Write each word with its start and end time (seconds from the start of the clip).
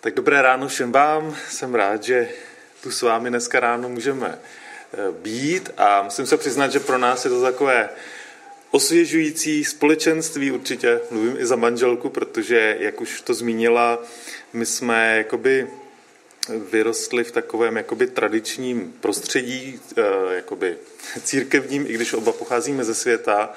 Tak 0.00 0.14
dobré 0.14 0.42
ráno 0.42 0.68
všem 0.68 0.92
vám. 0.92 1.36
Jsem 1.50 1.74
rád, 1.74 2.02
že 2.02 2.28
tu 2.82 2.90
s 2.90 3.02
vámi 3.02 3.30
dneska 3.30 3.60
ráno 3.60 3.88
můžeme 3.88 4.38
eh, 4.38 5.12
být 5.12 5.70
a 5.76 6.02
musím 6.02 6.26
se 6.26 6.36
přiznat, 6.36 6.72
že 6.72 6.80
pro 6.80 6.98
nás 6.98 7.24
je 7.24 7.30
to 7.30 7.42
takové 7.42 7.88
osvěžující 8.70 9.64
společenství, 9.64 10.50
určitě 10.50 11.00
mluvím 11.10 11.36
i 11.38 11.46
za 11.46 11.56
manželku, 11.56 12.08
protože, 12.08 12.76
jak 12.80 13.00
už 13.00 13.20
to 13.20 13.34
zmínila, 13.34 13.98
my 14.52 14.66
jsme 14.66 15.16
jakoby 15.16 15.68
vyrostli 16.70 17.24
v 17.24 17.32
takovém 17.32 17.76
jakoby 17.76 18.06
tradičním 18.06 18.94
prostředí, 19.00 19.80
eh, 19.96 20.34
jakoby 20.34 20.76
církevním, 21.22 21.86
i 21.86 21.92
když 21.92 22.12
oba 22.12 22.32
pocházíme 22.32 22.84
ze 22.84 22.94
světa. 22.94 23.52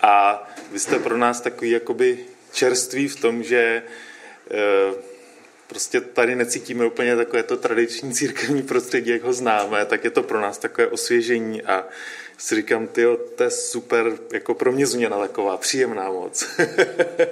A 0.00 0.48
vy 0.72 0.78
jste 0.78 0.98
pro 0.98 1.16
nás 1.16 1.40
takový 1.40 1.70
jakoby 1.70 2.18
čerství 2.52 3.08
v 3.08 3.20
tom, 3.20 3.42
že 3.42 3.82
eh, 4.50 5.09
prostě 5.70 6.00
tady 6.00 6.36
necítíme 6.36 6.86
úplně 6.86 7.16
takové 7.16 7.42
to 7.42 7.56
tradiční 7.56 8.14
církevní 8.14 8.62
prostředí, 8.62 9.10
jak 9.10 9.22
ho 9.22 9.32
známe, 9.32 9.84
tak 9.84 10.04
je 10.04 10.10
to 10.10 10.22
pro 10.22 10.40
nás 10.40 10.58
takové 10.58 10.86
osvěžení 10.86 11.62
a 11.62 11.84
si 12.38 12.54
říkám, 12.54 12.86
ty 12.86 13.04
to 13.34 13.42
je 13.42 13.50
super, 13.50 14.12
jako 14.32 14.54
pro 14.54 14.72
mě 14.72 14.86
změna 14.86 15.18
taková, 15.18 15.56
příjemná 15.56 16.10
moc. 16.10 16.60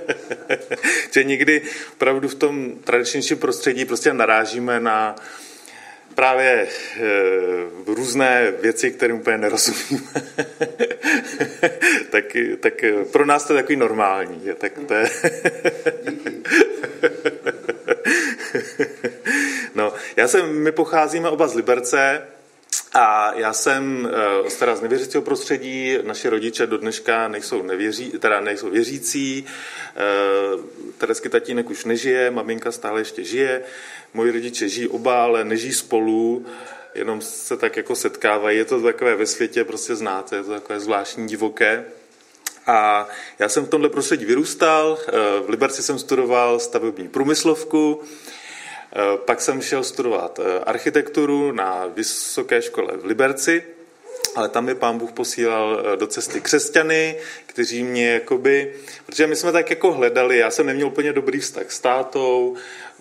že 1.15 1.25
někdy 1.25 1.63
opravdu 1.93 2.29
v 2.29 2.35
tom 2.35 2.79
tradičnějším 2.85 3.39
prostředí 3.39 3.85
prostě 3.85 4.13
narážíme 4.13 4.81
na 4.81 5.17
právě 6.15 6.51
e, 6.51 6.69
různé 7.87 8.53
věci, 8.61 8.91
kterým 8.91 9.17
úplně 9.17 9.39
nerozumíme. 9.39 10.11
tak, 12.11 12.25
tak 12.61 12.75
pro 13.13 13.27
nás 13.27 13.45
to 13.45 13.53
je 13.53 13.63
takový 13.63 13.77
normální. 13.77 14.43
Tak 14.59 14.73
to 14.89 14.95
je... 14.95 15.11
no, 19.75 19.93
já 20.17 20.29
jsem, 20.29 20.63
my 20.63 20.73
pocházíme 20.73 21.29
oba 21.29 21.49
z 21.49 21.55
Liberce, 21.55 22.23
a 22.95 23.33
já 23.35 23.53
jsem 23.53 24.09
uh, 24.43 24.49
teda 24.49 24.77
z 24.77 24.81
nevěřícího 24.81 25.23
prostředí, 25.23 25.99
naše 26.03 26.31
rodiče 26.31 26.67
do 26.67 26.79
dneška 26.79 27.29
nejsou, 27.29 27.63
nevěří, 27.63 28.11
teda 28.11 28.41
nejsou 28.41 28.71
věřící, 28.71 29.47
uh, 30.55 30.61
Teresky 30.99 31.29
tatínek 31.29 31.71
už 31.71 31.85
nežije, 31.85 32.31
maminka 32.31 32.73
stále 32.73 33.01
ještě 33.01 33.25
žije, 33.25 33.63
moji 34.15 34.33
rodiče 34.33 34.69
žijí 34.69 34.89
oba, 34.89 35.23
ale 35.23 35.45
nežijí 35.45 35.73
spolu, 35.73 36.47
jenom 36.95 37.21
se 37.21 37.57
tak 37.57 37.77
jako 37.77 37.95
setkávají, 37.95 38.59
je 38.59 38.65
to 38.65 38.83
takové 38.83 39.17
ve 39.17 39.27
světě, 39.27 39.65
prostě 39.65 39.97
znáte, 39.97 40.37
je 40.37 40.43
to 40.43 40.51
takové 40.51 40.81
zvláštní, 40.81 41.27
divoké. 41.27 41.85
A 42.69 43.09
já 43.39 43.49
jsem 43.49 43.65
v 43.65 43.69
tomhle 43.69 43.91
prostředí 43.91 44.25
vyrůstal, 44.25 44.99
eh, 45.09 45.13
v 45.47 45.49
Liberci 45.49 45.83
jsem 45.83 45.99
studoval 45.99 46.59
stavební 46.59 47.09
průmyslovku, 47.09 48.03
Eh, 48.93 49.17
pak 49.17 49.41
jsem 49.41 49.63
šel 49.63 49.83
studovat 49.83 50.41
eh, 50.43 50.59
architekturu 50.65 51.53
na 51.53 51.87
vysoké 51.87 52.63
škole 52.63 52.97
v 52.97 53.05
Liberci, 53.05 53.65
ale 54.37 54.49
tam 54.49 54.65
mi 54.65 54.75
pán 54.75 54.99
Bůh 54.99 55.13
posílal 55.13 55.83
do 55.97 56.07
cesty 56.07 56.41
křesťany, 56.41 57.17
kteří 57.47 57.85
mě 57.85 58.11
jakoby, 58.11 58.75
protože 59.07 59.27
my 59.27 59.37
jsme 59.37 59.53
tak 59.53 59.71
jako 59.71 59.93
hledali, 59.93 60.39
já 60.39 60.51
jsem 60.51 60.67
neměl 60.67 60.87
úplně 60.87 61.13
dobrý 61.13 61.41
vztah 61.41 61.71
s 61.71 61.81
tátou, 61.81 62.57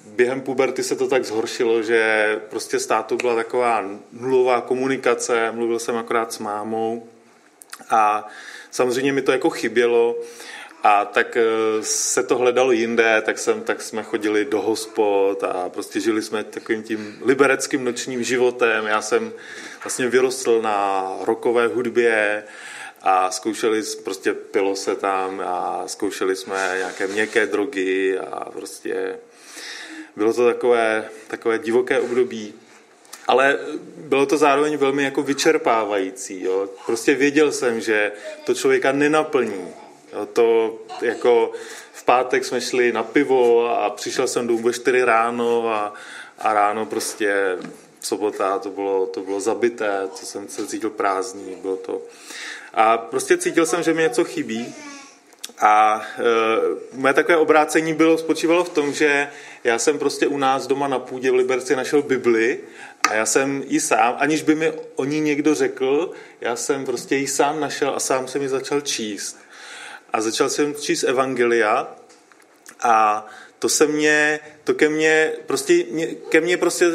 během 0.06 0.42
puberty 0.42 0.84
se 0.84 0.96
to 0.96 1.08
tak 1.08 1.26
zhoršilo, 1.26 1.84
že 1.84 2.36
prostě 2.50 2.80
s 2.80 2.86
tátou 2.86 3.18
byla 3.18 3.36
taková 3.36 3.86
nulová 4.12 4.62
komunikace, 4.62 5.52
mluvil 5.52 5.80
jsem 5.80 5.98
akorát 5.98 6.34
s 6.34 6.40
mámou 6.40 7.08
a 7.90 8.28
samozřejmě 8.72 9.14
mi 9.14 9.22
to 9.22 9.32
jako 9.32 9.50
chybělo, 9.50 10.16
a 10.84 11.06
tak 11.06 11.38
eh, 11.38 11.44
se 11.82 12.24
to 12.24 12.38
hledalo 12.38 12.72
jinde, 12.72 13.22
tak, 13.26 13.40
jsem, 13.40 13.62
tak 13.62 13.82
jsme 13.82 14.04
chodili 14.04 14.46
do 14.46 14.62
hospod 14.62 15.44
a 15.44 15.70
prostě 15.70 16.00
žili 16.00 16.22
jsme 16.22 16.44
takovým 16.44 16.84
tím 16.84 17.20
libereckým 17.22 17.84
nočním 17.84 18.24
životem. 18.24 18.86
Já 18.86 19.02
jsem 19.02 19.34
vlastně 19.84 20.08
vyrostl 20.08 20.62
na 20.62 21.08
rokové 21.22 21.68
hudbě 21.68 22.44
a 23.02 23.32
zkoušeli, 23.32 23.82
prostě 24.04 24.34
pilo 24.34 24.76
se 24.76 24.96
tam 24.96 25.42
a 25.46 25.84
zkoušeli 25.86 26.36
jsme 26.36 26.74
nějaké 26.78 27.08
měkké 27.08 27.46
drogy 27.46 28.20
a 28.20 28.50
prostě 28.52 29.20
bylo 30.16 30.34
to 30.34 30.46
takové, 30.46 31.10
takové 31.28 31.60
divoké 31.60 32.00
období. 32.00 32.54
Ale 33.28 33.60
bylo 33.98 34.26
to 34.26 34.38
zároveň 34.38 34.78
velmi 34.78 35.04
jako 35.04 35.22
vyčerpávající. 35.24 36.44
Jo. 36.44 36.70
Prostě 36.86 37.16
věděl 37.16 37.52
jsem, 37.52 37.82
že 37.82 38.12
to 38.46 38.54
člověka 38.54 38.92
nenaplní 38.92 39.74
Jo, 40.14 40.26
to 40.26 40.78
jako 41.02 41.52
v 41.94 42.04
pátek 42.04 42.46
jsme 42.46 42.62
šli 42.62 42.92
na 42.92 43.04
pivo 43.04 43.70
a 43.70 43.90
přišel 43.90 44.28
jsem 44.28 44.48
domů 44.48 44.64
ve 44.64 44.74
4 44.74 45.04
ráno 45.04 45.70
a, 45.70 45.94
a 46.40 46.54
ráno 46.54 46.86
prostě 46.86 47.58
sobota, 48.02 48.60
to 48.60 48.70
bylo, 48.70 49.06
to 49.06 49.22
bylo 49.22 49.40
zabité, 49.40 50.08
to 50.20 50.26
jsem 50.26 50.48
se 50.48 50.68
cítil 50.68 50.90
prázdný, 50.90 51.56
bylo 51.62 51.76
to. 51.76 52.02
A 52.74 52.98
prostě 52.98 53.38
cítil 53.38 53.66
jsem, 53.66 53.84
že 53.84 53.94
mi 53.94 54.02
něco 54.02 54.24
chybí. 54.24 54.76
A 55.60 56.02
e, 56.20 56.98
moje 56.98 57.14
takové 57.14 57.38
obrácení 57.38 57.94
bylo, 57.94 58.18
spočívalo 58.18 58.64
v 58.64 58.70
tom, 58.70 58.94
že 58.94 59.30
já 59.64 59.80
jsem 59.80 60.00
prostě 60.00 60.28
u 60.28 60.38
nás 60.38 60.68
doma 60.68 60.88
na 60.88 61.00
půdě 61.00 61.32
v 61.32 61.36
Liberci 61.36 61.76
našel 61.76 62.02
Bibli 62.02 62.60
a 63.10 63.14
já 63.14 63.26
jsem 63.26 63.64
ji 63.68 63.80
sám, 63.80 64.16
aniž 64.18 64.42
by 64.42 64.56
mi 64.56 64.74
o 64.96 65.06
ní 65.06 65.20
někdo 65.20 65.56
řekl, 65.56 66.12
já 66.42 66.56
jsem 66.56 66.86
prostě 66.86 67.16
ji 67.16 67.28
sám 67.28 67.60
našel 67.60 67.94
a 67.96 68.00
sám 68.00 68.28
jsem 68.28 68.42
ji 68.42 68.50
začal 68.50 68.82
číst 68.82 69.38
a 70.14 70.22
začal 70.22 70.50
jsem 70.50 70.76
číst 70.76 71.04
Evangelia 71.04 71.96
a 72.80 73.26
to 73.60 73.70
se 73.70 73.88
mě, 73.88 74.40
to 74.64 74.74
ke 74.74 74.90
mně, 74.90 75.34
prostě, 75.46 75.84
ke 76.30 76.42
mně 76.42 76.58
prostě 76.58 76.86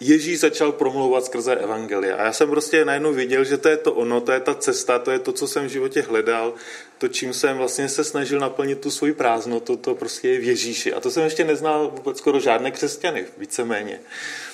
Ježíš 0.00 0.40
začal 0.40 0.72
promlouvat 0.72 1.24
skrze 1.24 1.54
Evangelia. 1.54 2.16
A 2.16 2.24
já 2.24 2.32
jsem 2.32 2.50
prostě 2.50 2.84
najednou 2.84 3.12
viděl, 3.12 3.44
že 3.44 3.56
to 3.56 3.68
je 3.68 3.76
to 3.76 3.92
ono, 3.92 4.20
to 4.20 4.32
je 4.32 4.40
ta 4.40 4.54
cesta, 4.54 4.98
to 4.98 5.10
je 5.10 5.18
to, 5.18 5.32
co 5.32 5.48
jsem 5.48 5.66
v 5.66 5.70
životě 5.70 6.02
hledal, 6.02 6.54
to, 6.98 7.08
čím 7.08 7.34
jsem 7.34 7.56
vlastně 7.56 7.88
se 7.88 8.04
snažil 8.04 8.40
naplnit 8.40 8.80
tu 8.80 8.90
svoji 8.90 9.12
prázdnotu, 9.12 9.76
to 9.76 9.94
prostě 9.94 10.28
je 10.28 10.38
v 10.38 10.44
Ježíši. 10.44 10.94
A 10.94 11.00
to 11.00 11.10
jsem 11.10 11.24
ještě 11.24 11.44
neznal 11.44 11.92
vůbec 11.96 12.18
skoro 12.18 12.40
žádné 12.40 12.70
křesťany, 12.70 13.26
víceméně. 13.38 14.00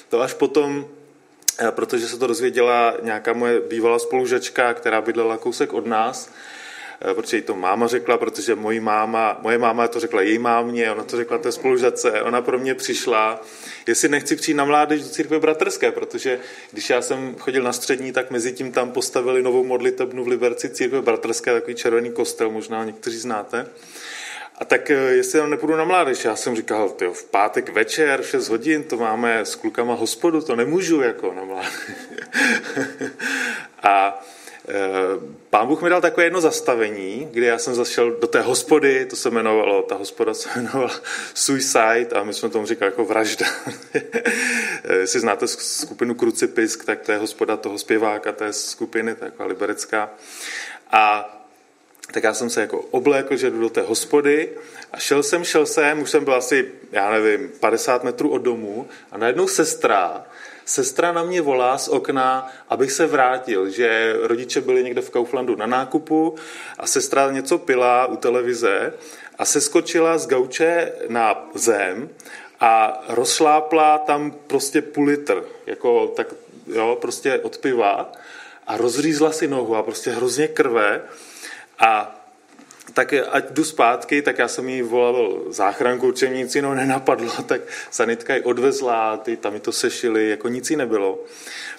To 0.09 0.21
až 0.21 0.35
potom, 0.35 0.89
protože 1.71 2.09
se 2.09 2.19
to 2.19 2.27
dozvěděla 2.27 2.95
nějaká 3.03 3.33
moje 3.33 3.61
bývalá 3.61 3.99
spolužačka, 3.99 4.75
která 4.75 5.01
bydlela 5.01 5.37
kousek 5.37 5.73
od 5.73 5.87
nás, 5.87 6.31
Eh, 7.11 7.15
protože 7.15 7.37
jí 7.37 7.43
to 7.43 7.55
máma 7.55 7.87
řekla, 7.87 8.19
protože 8.19 8.55
moje 8.55 8.81
máma, 8.81 9.39
moje 9.43 9.59
máma 9.59 9.89
to 9.89 10.01
řekla 10.01 10.23
její 10.23 10.39
mámě, 10.39 10.93
ona 10.93 11.05
to 11.05 11.17
řekla 11.17 11.39
té 11.39 11.53
spolužace, 11.53 12.23
ona 12.23 12.43
pro 12.43 12.59
mě 12.59 12.75
přišla, 12.75 13.43
jestli 13.87 14.09
nechci 14.09 14.37
přijít 14.37 14.55
na 14.55 14.65
mládež 14.65 15.03
do 15.03 15.09
církve 15.09 15.41
bratrské, 15.41 15.93
protože 15.93 16.39
když 16.73 16.91
já 16.91 17.03
jsem 17.03 17.35
chodil 17.39 17.63
na 17.63 17.73
střední, 17.73 18.13
tak 18.13 18.31
mezi 18.31 18.53
tím 18.53 18.73
tam 18.73 18.91
postavili 18.91 19.43
novou 19.43 19.65
modlitebnu 19.65 20.25
v 20.25 20.29
Liberci 20.29 20.69
církve 20.69 21.03
bratrské, 21.03 21.53
takový 21.53 21.75
červený 21.75 22.13
kostel, 22.13 22.51
možná 22.51 22.85
někteří 22.85 23.19
znáte. 23.19 23.67
A 24.59 24.65
tak 24.65 24.91
eh, 24.91 24.95
jestli 24.95 25.41
tam 25.41 25.51
nepůjdu 25.51 25.77
na 25.77 25.85
mládež, 25.85 26.25
já 26.25 26.37
jsem 26.37 26.57
říkal, 26.57 26.89
tyjo, 26.89 27.13
v 27.13 27.25
pátek 27.25 27.69
večer, 27.69 28.23
v 28.23 28.29
6 28.29 28.49
hodin, 28.49 28.85
to 28.85 28.97
máme 28.97 29.41
s 29.41 29.55
klukama 29.55 29.95
hospodu, 29.95 30.41
to 30.41 30.57
nemůžu 30.57 31.03
jako 31.03 31.33
na 31.33 31.45
mládež. 31.45 31.91
a 33.83 34.23
Eh, 34.69 35.21
pán 35.51 35.67
Bůh 35.67 35.83
mi 35.83 35.91
dal 35.91 36.01
takové 36.01 36.25
jedno 36.25 36.41
zastavení, 36.41 37.29
kdy 37.33 37.47
já 37.47 37.59
jsem 37.59 37.75
zašel 37.75 38.11
do 38.11 38.27
té 38.27 38.41
hospody, 38.41 39.07
to 39.07 39.17
se 39.17 39.29
jmenovalo, 39.29 39.83
ta 39.83 39.95
hospoda 39.95 40.35
se 40.35 40.49
jmenovala 40.57 40.91
Suicide 41.35 42.09
a 42.15 42.25
my 42.25 42.35
jsme 42.35 42.49
tomu 42.49 42.67
říkali 42.67 42.91
jako 42.91 43.05
vražda. 43.05 43.47
Eh, 44.85 44.95
jestli 44.95 45.21
znáte 45.21 45.49
skupinu 45.49 46.15
Krucipisk, 46.15 46.85
tak 46.85 47.01
to 47.01 47.13
je 47.13 47.19
hospoda 47.19 47.57
toho 47.57 47.79
zpěváka 47.79 48.33
té 48.33 48.53
skupiny, 48.53 49.15
taková 49.15 49.49
liberecká. 49.49 50.11
A 50.91 51.31
tak 52.13 52.25
já 52.25 52.35
jsem 52.35 52.51
se 52.51 52.61
jako 52.61 52.81
oblékl, 52.91 53.37
že 53.37 53.51
jdu 53.51 53.61
do 53.61 53.71
té 53.71 53.81
hospody 53.81 54.49
a 54.93 54.99
šel 54.99 55.23
jsem, 55.23 55.45
šel 55.45 55.67
jsem, 55.67 56.03
už 56.03 56.11
jsem 56.11 56.25
byl 56.25 56.35
asi, 56.35 56.69
já 56.93 57.11
nevím, 57.11 57.51
50 57.61 58.05
metrů 58.05 58.31
od 58.31 58.39
domu 58.39 58.89
a 59.13 59.19
najednou 59.19 59.49
sestra 59.49 60.25
Sestra 60.65 61.13
na 61.13 61.23
mě 61.23 61.43
volá 61.43 61.79
z 61.79 61.89
okna, 61.89 62.53
abych 62.69 62.93
se 62.93 63.07
vrátil, 63.07 63.71
že 63.71 64.17
rodiče 64.23 64.61
byli 64.61 64.85
někde 64.85 65.01
v 65.01 65.11
Kauflandu 65.11 65.57
na 65.57 65.67
nákupu 65.67 66.35
a 66.79 66.87
sestra 66.87 67.31
něco 67.31 67.59
pila 67.59 68.07
u 68.07 68.17
televize 68.17 68.93
a 69.39 69.45
seskočila 69.45 70.19
z 70.19 70.27
gauče 70.27 70.93
na 71.09 71.51
zem 71.55 72.09
a 72.61 73.03
rozšlápla 73.09 73.99
tam 73.99 74.31
prostě 74.47 74.83
půl 74.83 75.05
litr, 75.05 75.45
jako 75.67 76.07
tak, 76.07 76.35
jo, 76.67 76.99
prostě 77.01 77.39
od 77.39 77.59
piva 77.59 78.13
a 78.67 78.77
rozřízla 78.77 79.33
si 79.33 79.49
nohu 79.49 79.77
a 79.77 79.83
prostě 79.83 80.11
hrozně 80.11 80.49
krve 80.49 81.03
a 81.83 82.19
tak 82.95 83.15
ať 83.31 83.51
jdu 83.51 83.65
zpátky, 83.65 84.23
tak 84.23 84.39
já 84.39 84.49
jsem 84.49 84.69
jí 84.69 84.83
volal 84.83 85.43
záchranku, 85.49 86.07
určitě 86.07 86.33
nic 86.33 86.55
jiného 86.55 86.75
nenapadlo, 86.75 87.33
tak 87.47 87.61
sanitka 87.91 88.35
ji 88.35 88.43
odvezla, 88.43 89.17
ty, 89.17 89.37
tam 89.37 89.53
mi 89.53 89.61
to 89.61 89.73
sešili, 89.73 90.29
jako 90.29 90.49
nic 90.49 90.71
jí 90.71 90.77
nebylo. 90.77 91.19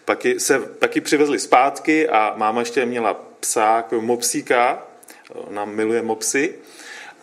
Pak 0.06 0.26
ji, 0.26 0.40
se, 0.40 0.60
pak 0.60 0.96
ji 0.96 1.02
přivezli 1.02 1.40
zpátky 1.40 2.10
a 2.10 2.34
máma 2.38 2.60
ještě 2.60 2.86
měla 2.86 3.14
psa, 3.40 3.76
jako 3.76 4.02
mopsíka, 4.02 4.84
ona 5.30 5.66
miluje 5.66 6.02
mopsy, 6.02 6.56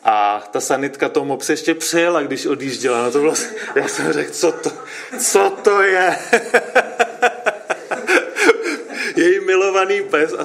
A 0.03 0.49
ta 0.50 0.61
sanitka 0.61 1.09
toho 1.09 1.27
mopse 1.27 1.53
ještě 1.53 1.75
přejela, 1.75 2.23
když 2.23 2.47
odjížděla. 2.47 3.03
No 3.03 3.11
to 3.11 3.19
bylo, 3.19 3.35
já 3.75 3.88
jsem 3.88 4.12
řekl, 4.12 4.32
co 4.32 4.53
to, 4.53 4.73
co 5.19 5.50
to 5.50 5.82
je? 5.82 6.17
Její 9.17 9.41
milovaný 9.41 10.03
pes. 10.03 10.32
A, 10.32 10.44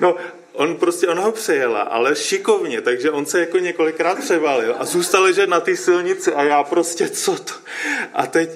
no, 0.00 0.16
on 0.52 0.76
prostě, 0.76 1.08
ona 1.08 1.22
ho 1.22 1.32
přejela, 1.32 1.80
ale 1.80 2.16
šikovně, 2.16 2.80
takže 2.80 3.10
on 3.10 3.26
se 3.26 3.40
jako 3.40 3.58
několikrát 3.58 4.18
převalil 4.18 4.74
a 4.78 4.84
zůstal 4.84 5.22
ležet 5.22 5.48
na 5.48 5.60
té 5.60 5.76
silnici 5.76 6.32
a 6.32 6.42
já 6.42 6.62
prostě, 6.64 7.08
co 7.08 7.36
to? 7.36 7.52
A 8.12 8.26
teď, 8.26 8.50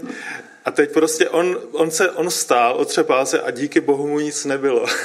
a 0.64 0.70
teď 0.70 0.93
prostě 0.93 1.28
on, 1.28 1.60
on 1.72 1.90
se, 1.90 2.10
on 2.10 2.31
stál, 2.31 2.75
otřepal 2.75 3.26
se 3.26 3.40
a 3.40 3.50
díky 3.50 3.81
bohu 3.81 4.06
mu 4.06 4.20
nic 4.20 4.44
nebylo. 4.44 4.87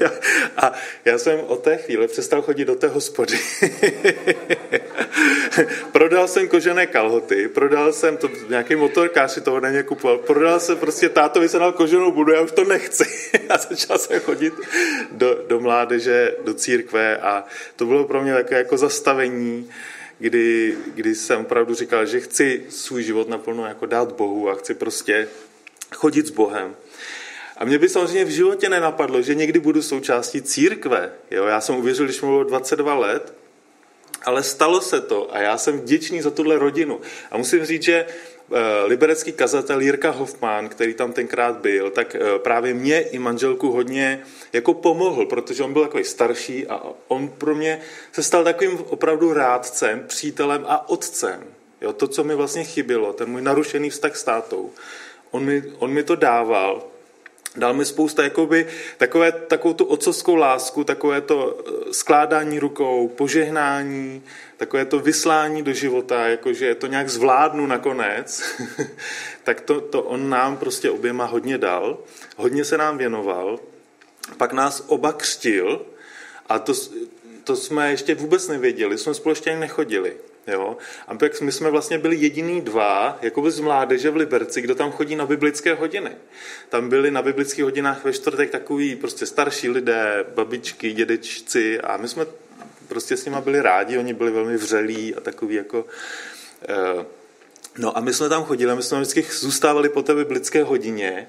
a 0.56 0.72
já 1.04 1.18
jsem 1.18 1.40
od 1.40 1.62
té 1.62 1.76
chvíle 1.76 2.08
přestal 2.08 2.42
chodit 2.42 2.64
do 2.64 2.74
té 2.74 2.88
hospody. 2.88 3.38
prodal 5.92 6.28
jsem 6.28 6.48
kožené 6.48 6.86
kalhoty, 6.86 7.48
prodal 7.48 7.92
jsem 7.92 8.16
to, 8.16 8.30
nějaký 8.48 8.74
motorkář 8.74 9.32
si 9.32 9.40
toho 9.40 9.60
na 9.60 9.70
ně 9.70 9.82
kupoval, 9.82 10.18
prodal 10.18 10.60
jsem 10.60 10.78
prostě 10.78 11.08
tátovi 11.08 11.48
se 11.48 11.58
dal 11.58 11.72
koženou 11.72 12.12
budu, 12.12 12.32
já 12.32 12.40
už 12.40 12.52
to 12.52 12.64
nechci. 12.64 13.38
a 13.48 13.58
začal 13.58 13.98
jsem 13.98 14.20
chodit 14.20 14.54
do, 15.10 15.44
do 15.48 15.60
mládeže, 15.60 16.34
do 16.44 16.54
církve 16.54 17.16
a 17.16 17.44
to 17.76 17.86
bylo 17.86 18.04
pro 18.04 18.22
mě 18.22 18.34
takové 18.34 18.56
jako 18.56 18.76
zastavení, 18.76 19.70
kdy, 20.18 20.76
kdy 20.94 21.14
jsem 21.14 21.40
opravdu 21.40 21.74
říkal, 21.74 22.06
že 22.06 22.20
chci 22.20 22.66
svůj 22.68 23.02
život 23.02 23.28
naplno 23.28 23.66
jako 23.66 23.86
dát 23.86 24.12
Bohu 24.12 24.50
a 24.50 24.54
chci 24.54 24.74
prostě 24.74 25.28
chodit 25.94 26.26
s 26.26 26.30
Bohem. 26.30 26.76
A 27.60 27.64
mě 27.64 27.78
by 27.78 27.88
samozřejmě 27.88 28.24
v 28.24 28.30
životě 28.30 28.68
nenapadlo, 28.68 29.22
že 29.22 29.34
někdy 29.34 29.60
budu 29.60 29.82
součástí 29.82 30.42
církve. 30.42 31.12
Jo? 31.30 31.44
Já 31.44 31.60
jsem 31.60 31.76
uvěřil, 31.76 32.04
když 32.04 32.22
mi 32.22 32.28
bylo 32.28 32.44
22 32.44 32.94
let, 32.94 33.34
ale 34.24 34.42
stalo 34.42 34.80
se 34.80 35.00
to 35.00 35.34
a 35.34 35.38
já 35.38 35.58
jsem 35.58 35.80
vděčný 35.80 36.22
za 36.22 36.30
tuhle 36.30 36.58
rodinu. 36.58 37.00
A 37.30 37.38
musím 37.38 37.64
říct, 37.64 37.82
že 37.82 38.06
Eh, 38.52 38.86
liberecký 38.86 39.32
kazatel 39.32 39.80
Jirka 39.80 40.10
Hoffman, 40.10 40.68
který 40.68 40.94
tam 40.94 41.12
tenkrát 41.12 41.56
byl, 41.56 41.90
tak 41.90 42.14
eh, 42.14 42.38
právě 42.38 42.74
mě 42.74 43.00
i 43.00 43.18
manželku 43.18 43.72
hodně 43.72 44.22
jako 44.52 44.74
pomohl, 44.74 45.26
protože 45.26 45.62
on 45.62 45.72
byl 45.72 45.82
takový 45.82 46.04
starší 46.04 46.66
a 46.66 46.82
on 47.08 47.28
pro 47.28 47.54
mě 47.54 47.80
se 48.12 48.22
stal 48.22 48.44
takovým 48.44 48.78
opravdu 48.78 49.32
rádcem, 49.32 50.04
přítelem 50.06 50.64
a 50.68 50.88
otcem. 50.88 51.44
Jo, 51.80 51.92
to, 51.92 52.08
co 52.08 52.24
mi 52.24 52.34
vlastně 52.34 52.64
chybilo, 52.64 53.12
ten 53.12 53.28
můj 53.28 53.42
narušený 53.42 53.90
vztah 53.90 54.16
s 54.16 54.24
tátou, 54.24 54.70
on 55.30 55.44
mi, 55.44 55.62
on 55.78 55.90
mi 55.90 56.02
to 56.02 56.16
dával 56.16 56.84
Dal 57.56 57.74
mi 57.74 57.84
spousta 57.84 58.22
jakoby, 58.22 58.66
takové, 58.96 59.32
takovou 59.32 59.74
tu 59.74 59.84
otcovskou 59.84 60.34
lásku, 60.34 60.84
takové 60.84 61.20
to 61.20 61.58
eh, 61.58 61.92
skládání 61.92 62.58
rukou, 62.58 63.08
požehnání, 63.08 64.22
takové 64.56 64.84
to 64.84 64.98
vyslání 64.98 65.62
do 65.62 65.72
života, 65.72 66.28
jakože 66.28 66.74
to 66.74 66.86
nějak 66.86 67.08
zvládnu 67.08 67.66
nakonec, 67.66 68.42
tak 69.44 69.60
to, 69.60 69.80
to 69.80 70.02
on 70.02 70.30
nám 70.30 70.56
prostě 70.56 70.90
oběma 70.90 71.24
hodně 71.24 71.58
dal, 71.58 71.98
hodně 72.36 72.64
se 72.64 72.78
nám 72.78 72.98
věnoval, 72.98 73.60
pak 74.36 74.52
nás 74.52 74.84
oba 74.86 75.12
křtil 75.12 75.86
a 76.48 76.58
to, 76.58 76.72
to 77.44 77.56
jsme 77.56 77.90
ještě 77.90 78.14
vůbec 78.14 78.48
nevěděli, 78.48 78.98
jsme 78.98 79.14
společně 79.14 79.56
nechodili. 79.56 80.16
Jo? 80.52 80.76
A 81.08 81.16
tak 81.16 81.40
my 81.40 81.52
jsme 81.52 81.70
vlastně 81.70 81.98
byli 81.98 82.16
jediný 82.16 82.60
dva, 82.60 83.18
jako 83.22 83.50
z 83.50 83.60
mládeže 83.60 84.10
v 84.10 84.16
Liberci, 84.16 84.60
kdo 84.60 84.74
tam 84.74 84.92
chodí 84.92 85.16
na 85.16 85.26
biblické 85.26 85.74
hodiny. 85.74 86.10
Tam 86.68 86.88
byli 86.88 87.10
na 87.10 87.22
biblických 87.22 87.64
hodinách 87.64 88.04
ve 88.04 88.12
čtvrtek 88.12 88.50
takový 88.50 88.96
prostě 88.96 89.26
starší 89.26 89.68
lidé, 89.68 90.24
babičky, 90.34 90.92
dědečci 90.92 91.80
a 91.80 91.96
my 91.96 92.08
jsme 92.08 92.26
prostě 92.88 93.16
s 93.16 93.24
nimi 93.24 93.36
byli 93.44 93.60
rádi, 93.62 93.98
oni 93.98 94.14
byli 94.14 94.30
velmi 94.30 94.56
vřelí 94.56 95.14
a 95.14 95.20
takový 95.20 95.54
jako... 95.54 95.84
Eh, 96.68 97.04
no 97.78 97.96
a 97.96 98.00
my 98.00 98.12
jsme 98.12 98.28
tam 98.28 98.44
chodili, 98.44 98.76
my 98.76 98.82
jsme 98.82 99.00
vždycky 99.00 99.22
zůstávali 99.22 99.88
po 99.88 100.02
té 100.02 100.14
biblické 100.14 100.64
hodině 100.64 101.28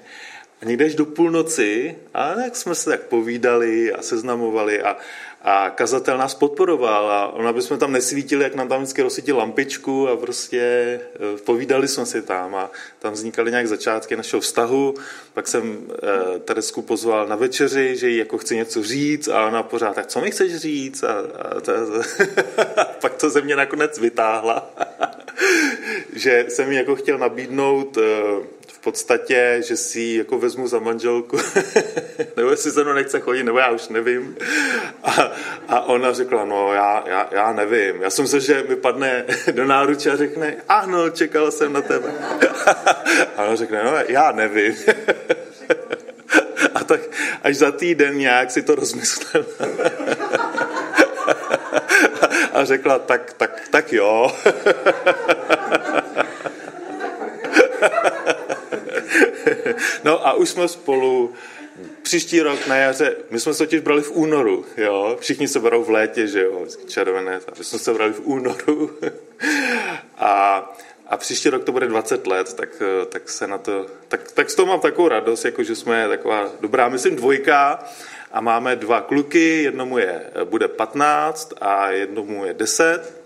a 0.62 0.64
někde 0.64 0.84
až 0.84 0.94
do 0.94 1.06
půlnoci 1.06 1.96
a 2.14 2.34
tak 2.34 2.56
jsme 2.56 2.74
se 2.74 2.90
tak 2.90 3.02
povídali 3.02 3.92
a 3.92 4.02
seznamovali 4.02 4.82
a, 4.82 4.96
a 5.42 5.70
kazatel 5.70 6.18
nás 6.18 6.34
podporoval 6.34 7.10
a 7.10 7.28
on, 7.28 7.48
aby 7.48 7.62
jsme 7.62 7.78
tam 7.78 7.92
nesvítili, 7.92 8.44
jak 8.44 8.54
nám 8.54 8.68
tam 8.68 8.82
vždycky 8.82 9.02
rozsvítil 9.02 9.36
lampičku 9.36 10.08
a 10.08 10.16
prostě 10.16 10.60
e, 10.60 11.00
povídali 11.44 11.88
jsme 11.88 12.06
si 12.06 12.22
tam 12.22 12.54
a 12.54 12.70
tam 12.98 13.12
vznikaly 13.12 13.50
nějak 13.50 13.66
začátky 13.66 14.16
našeho 14.16 14.40
vztahu. 14.40 14.94
Pak 15.34 15.48
jsem 15.48 15.86
eh, 15.92 16.38
Teresku 16.38 16.82
pozval 16.82 17.28
na 17.28 17.36
večeři, 17.36 17.96
že 17.96 18.08
jí 18.08 18.16
jako 18.16 18.38
chci 18.38 18.56
něco 18.56 18.82
říct 18.82 19.28
a 19.28 19.46
ona 19.46 19.62
pořád, 19.62 19.94
tak 19.94 20.06
co 20.06 20.20
mi 20.20 20.30
chceš 20.30 20.56
říct? 20.56 21.04
A, 21.04 21.14
a, 21.38 21.60
to, 21.60 21.72
a 22.76 22.84
pak 23.00 23.14
to 23.14 23.30
ze 23.30 23.40
mě 23.40 23.56
nakonec 23.56 23.98
vytáhla, 23.98 24.70
že 26.12 26.44
jsem 26.48 26.68
mi 26.68 26.74
jako 26.74 26.96
chtěl 26.96 27.18
nabídnout 27.18 27.98
eh, 27.98 28.61
podstatě, 28.82 29.60
že 29.66 29.76
si 29.76 30.00
ji 30.00 30.18
jako 30.18 30.38
vezmu 30.38 30.68
za 30.68 30.78
manželku, 30.78 31.38
nebo 32.36 32.50
jestli 32.50 32.70
se 32.70 32.84
mnou 32.84 32.92
nechce 32.92 33.20
chodit, 33.20 33.42
nebo 33.42 33.58
já 33.58 33.70
už 33.70 33.88
nevím. 33.88 34.36
A, 35.02 35.32
a 35.68 35.80
ona 35.80 36.12
řekla, 36.12 36.44
no 36.44 36.72
já, 36.72 37.04
já, 37.06 37.28
já 37.30 37.52
nevím. 37.52 38.02
Já 38.02 38.10
jsem 38.10 38.26
se, 38.26 38.40
že 38.40 38.64
mi 38.68 38.76
padne 38.76 39.24
do 39.52 39.64
náruče 39.64 40.10
a 40.10 40.16
řekne, 40.16 40.56
ano, 40.68 41.10
čekal 41.10 41.50
jsem 41.50 41.72
na 41.72 41.80
tebe. 41.80 42.12
a 43.36 43.44
ona 43.44 43.56
řekne, 43.56 43.84
no 43.84 43.92
já 44.08 44.32
nevím. 44.32 44.76
a 46.74 46.84
tak 46.84 47.00
až 47.42 47.56
za 47.56 47.70
týden 47.70 48.18
nějak 48.18 48.50
si 48.50 48.62
to 48.62 48.74
rozmyslel. 48.74 49.46
a 52.52 52.64
řekla, 52.64 52.98
tak, 52.98 53.32
tak, 53.32 53.62
tak 53.70 53.92
jo. 53.92 54.32
no 60.04 60.26
a 60.26 60.32
už 60.32 60.48
jsme 60.48 60.68
spolu 60.68 61.32
příští 62.02 62.40
rok 62.40 62.66
na 62.66 62.76
jaře, 62.76 63.16
my 63.30 63.40
jsme 63.40 63.54
se 63.54 63.58
totiž 63.58 63.80
brali 63.80 64.02
v 64.02 64.10
únoru, 64.10 64.64
jo, 64.76 65.16
všichni 65.20 65.48
se 65.48 65.60
berou 65.60 65.84
v 65.84 65.90
létě, 65.90 66.26
že 66.26 66.42
jo, 66.42 66.66
červené, 66.88 67.40
my 67.58 67.64
jsme 67.64 67.78
se 67.78 67.94
brali 67.94 68.12
v 68.12 68.20
únoru. 68.24 68.90
A, 70.18 70.72
a 71.06 71.16
příští 71.16 71.48
rok 71.48 71.64
to 71.64 71.72
bude 71.72 71.86
20 71.86 72.26
let, 72.26 72.54
tak, 72.54 72.68
tak 73.08 73.30
se 73.30 73.46
na 73.46 73.58
to, 73.58 73.86
tak, 74.08 74.32
tak 74.32 74.50
z 74.50 74.54
toho 74.54 74.66
mám 74.66 74.80
takovou 74.80 75.08
radost, 75.08 75.44
jako 75.44 75.62
že 75.62 75.76
jsme 75.76 76.08
taková 76.08 76.50
dobrá, 76.60 76.88
myslím 76.88 77.16
dvojka 77.16 77.84
a 78.32 78.40
máme 78.40 78.76
dva 78.76 79.00
kluky, 79.00 79.62
jednomu 79.62 79.98
je, 79.98 80.30
bude 80.44 80.68
15 80.68 81.52
a 81.60 81.90
jednomu 81.90 82.44
je 82.44 82.54
10 82.54 83.22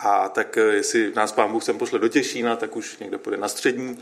a 0.00 0.28
tak 0.28 0.58
jestli 0.70 1.12
nás 1.14 1.32
pán 1.32 1.52
Bůh 1.52 1.64
sem 1.64 1.78
pošle 1.78 1.98
do 1.98 2.08
Těšína, 2.08 2.56
tak 2.56 2.76
už 2.76 2.98
někde 2.98 3.18
půjde 3.18 3.36
na 3.36 3.48
střední 3.48 3.98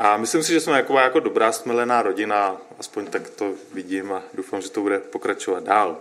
a 0.00 0.16
myslím 0.16 0.42
si, 0.42 0.52
že 0.52 0.60
jsme 0.60 0.76
jako, 0.76 0.98
jako 0.98 1.20
dobrá 1.20 1.52
smelená 1.52 2.02
rodina, 2.02 2.56
aspoň 2.78 3.06
tak 3.06 3.30
to 3.30 3.54
vidím 3.72 4.12
a 4.12 4.22
doufám, 4.34 4.60
že 4.60 4.70
to 4.70 4.80
bude 4.80 4.98
pokračovat 4.98 5.64
dál. 5.64 5.98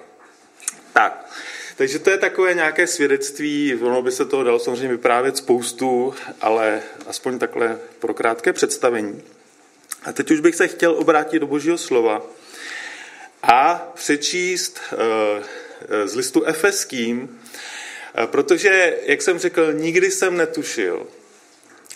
Tak, 0.94 1.30
takže 1.76 2.00
to 2.00 2.10
je 2.10 2.18
takové 2.18 2.54
nějaké 2.54 2.88
svědectví, 2.88 3.76
ono 3.76 4.02
by 4.02 4.12
se 4.12 4.26
toho 4.26 4.44
dalo 4.44 4.60
samozřejmě 4.60 4.88
vyprávět 4.88 5.38
spoustu, 5.38 6.14
ale 6.42 6.82
aspoň 7.08 7.40
takhle 7.40 7.80
pro 8.00 8.14
krátké 8.14 8.54
představení. 8.54 9.24
A 10.04 10.14
teď 10.14 10.32
už 10.32 10.40
bych 10.40 10.56
se 10.56 10.68
chtěl 10.68 10.92
obrátit 10.92 11.40
do 11.40 11.48
Božího 11.48 11.78
slova 11.78 12.22
a 13.44 13.92
přečíst 13.96 14.80
eh, 14.92 16.08
z 16.08 16.16
listu 16.16 16.44
efeským, 16.44 17.40
eh, 18.16 18.28
protože, 18.28 18.98
jak 19.06 19.22
jsem 19.22 19.40
řekl, 19.40 19.74
nikdy 19.74 20.12
jsem 20.12 20.38
netušil, 20.38 21.08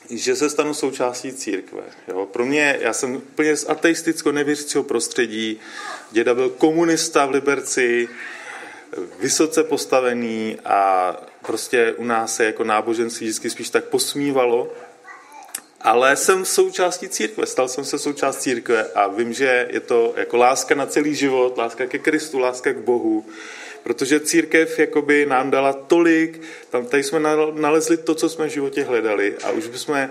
že 0.09 0.35
se 0.35 0.49
stanu 0.49 0.73
součástí 0.73 1.33
církve. 1.33 1.83
Jo? 2.07 2.25
Pro 2.25 2.45
mě, 2.45 2.77
já 2.81 2.93
jsem 2.93 3.15
úplně 3.15 3.57
z 3.57 3.69
ateisticko 3.69 4.31
nevěřícího 4.31 4.83
prostředí, 4.83 5.59
děda 6.11 6.33
byl 6.33 6.49
komunista 6.49 7.25
v 7.25 7.31
Liberci, 7.31 8.09
vysoce 9.19 9.63
postavený 9.63 10.57
a 10.65 11.11
prostě 11.45 11.93
u 11.97 12.03
nás 12.03 12.35
se 12.35 12.45
jako 12.45 12.63
náboženství 12.63 13.27
vždycky 13.27 13.49
spíš 13.49 13.69
tak 13.69 13.83
posmívalo. 13.83 14.73
Ale 15.81 16.15
jsem 16.15 16.45
součástí 16.45 17.09
církve, 17.09 17.45
stal 17.45 17.67
jsem 17.67 17.85
se 17.85 17.99
součástí 17.99 18.41
církve 18.41 18.85
a 18.95 19.07
vím, 19.07 19.33
že 19.33 19.67
je 19.71 19.79
to 19.79 20.13
jako 20.17 20.37
láska 20.37 20.75
na 20.75 20.85
celý 20.85 21.15
život, 21.15 21.57
láska 21.57 21.85
ke 21.85 21.99
Kristu, 21.99 22.39
láska 22.39 22.73
k 22.73 22.77
Bohu 22.77 23.25
protože 23.83 24.19
církev 24.19 24.79
jakoby 24.79 25.25
nám 25.25 25.51
dala 25.51 25.73
tolik, 25.73 26.41
tam 26.69 26.85
tady 26.85 27.03
jsme 27.03 27.19
nalezli 27.53 27.97
to, 27.97 28.15
co 28.15 28.29
jsme 28.29 28.47
v 28.47 28.51
životě 28.51 28.83
hledali 28.83 29.35
a 29.43 29.51
už 29.51 29.67
bychom 29.67 30.09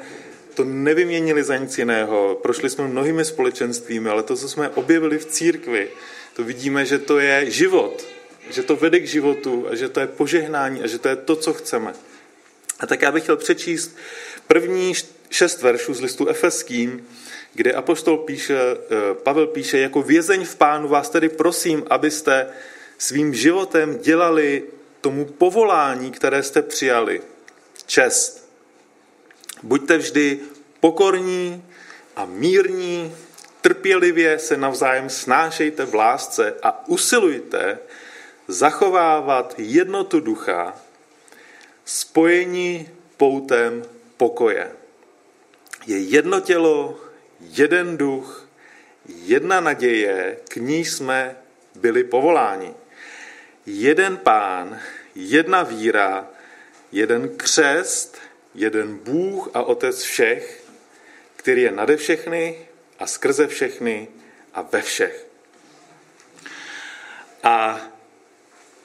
to 0.54 0.64
nevyměnili 0.64 1.44
za 1.44 1.56
nic 1.56 1.78
jiného. 1.78 2.38
Prošli 2.42 2.70
jsme 2.70 2.88
mnohými 2.88 3.24
společenstvími, 3.24 4.08
ale 4.08 4.22
to, 4.22 4.36
co 4.36 4.48
jsme 4.48 4.68
objevili 4.68 5.18
v 5.18 5.26
církvi, 5.26 5.88
to 6.36 6.44
vidíme, 6.44 6.86
že 6.86 6.98
to 6.98 7.18
je 7.18 7.50
život, 7.50 8.04
že 8.50 8.62
to 8.62 8.76
vede 8.76 9.00
k 9.00 9.06
životu 9.06 9.66
a 9.70 9.74
že 9.74 9.88
to 9.88 10.00
je 10.00 10.06
požehnání 10.06 10.82
a 10.82 10.86
že 10.86 10.98
to 10.98 11.08
je 11.08 11.16
to, 11.16 11.36
co 11.36 11.52
chceme. 11.52 11.92
A 12.80 12.86
tak 12.86 13.02
já 13.02 13.12
bych 13.12 13.22
chtěl 13.22 13.36
přečíst 13.36 13.96
první 14.46 14.92
šest 15.30 15.62
veršů 15.62 15.94
z 15.94 16.00
listu 16.00 16.28
Efeským, 16.28 17.06
kde 17.54 17.72
apoštol 17.72 18.16
píše, 18.16 18.58
eh, 18.58 19.14
Pavel 19.14 19.46
píše, 19.46 19.78
jako 19.78 20.02
vězeň 20.02 20.44
v 20.44 20.56
pánu 20.56 20.88
vás 20.88 21.08
tedy 21.10 21.28
prosím, 21.28 21.84
abyste 21.90 22.46
svým 23.02 23.34
životem 23.34 23.98
dělali 23.98 24.62
tomu 25.00 25.24
povolání, 25.24 26.10
které 26.10 26.42
jste 26.42 26.62
přijali. 26.62 27.22
Čest. 27.86 28.50
Buďte 29.62 29.98
vždy 29.98 30.40
pokorní 30.80 31.64
a 32.16 32.24
mírní, 32.24 33.16
trpělivě 33.60 34.38
se 34.38 34.56
navzájem 34.56 35.10
snášejte 35.10 35.84
v 35.84 35.94
lásce 35.94 36.54
a 36.62 36.88
usilujte 36.88 37.78
zachovávat 38.48 39.54
jednotu 39.58 40.20
ducha, 40.20 40.76
spojení 41.84 42.88
poutem 43.16 43.82
pokoje. 44.16 44.72
Je 45.86 45.98
jedno 45.98 46.40
tělo, 46.40 47.00
jeden 47.40 47.96
duch, 47.96 48.48
jedna 49.06 49.60
naděje, 49.60 50.36
k 50.48 50.56
ní 50.56 50.84
jsme 50.84 51.36
byli 51.74 52.04
povoláni. 52.04 52.74
Jeden 53.66 54.16
pán, 54.16 54.80
jedna 55.14 55.62
víra, 55.62 56.30
jeden 56.92 57.28
křest, 57.36 58.18
jeden 58.54 58.96
Bůh 58.96 59.50
a 59.54 59.62
Otec 59.62 60.02
všech, 60.02 60.64
který 61.36 61.62
je 61.62 61.70
nade 61.70 61.96
všechny 61.96 62.58
a 62.98 63.06
skrze 63.06 63.46
všechny 63.46 64.08
a 64.54 64.62
ve 64.62 64.82
všech. 64.82 65.26
A 67.42 67.80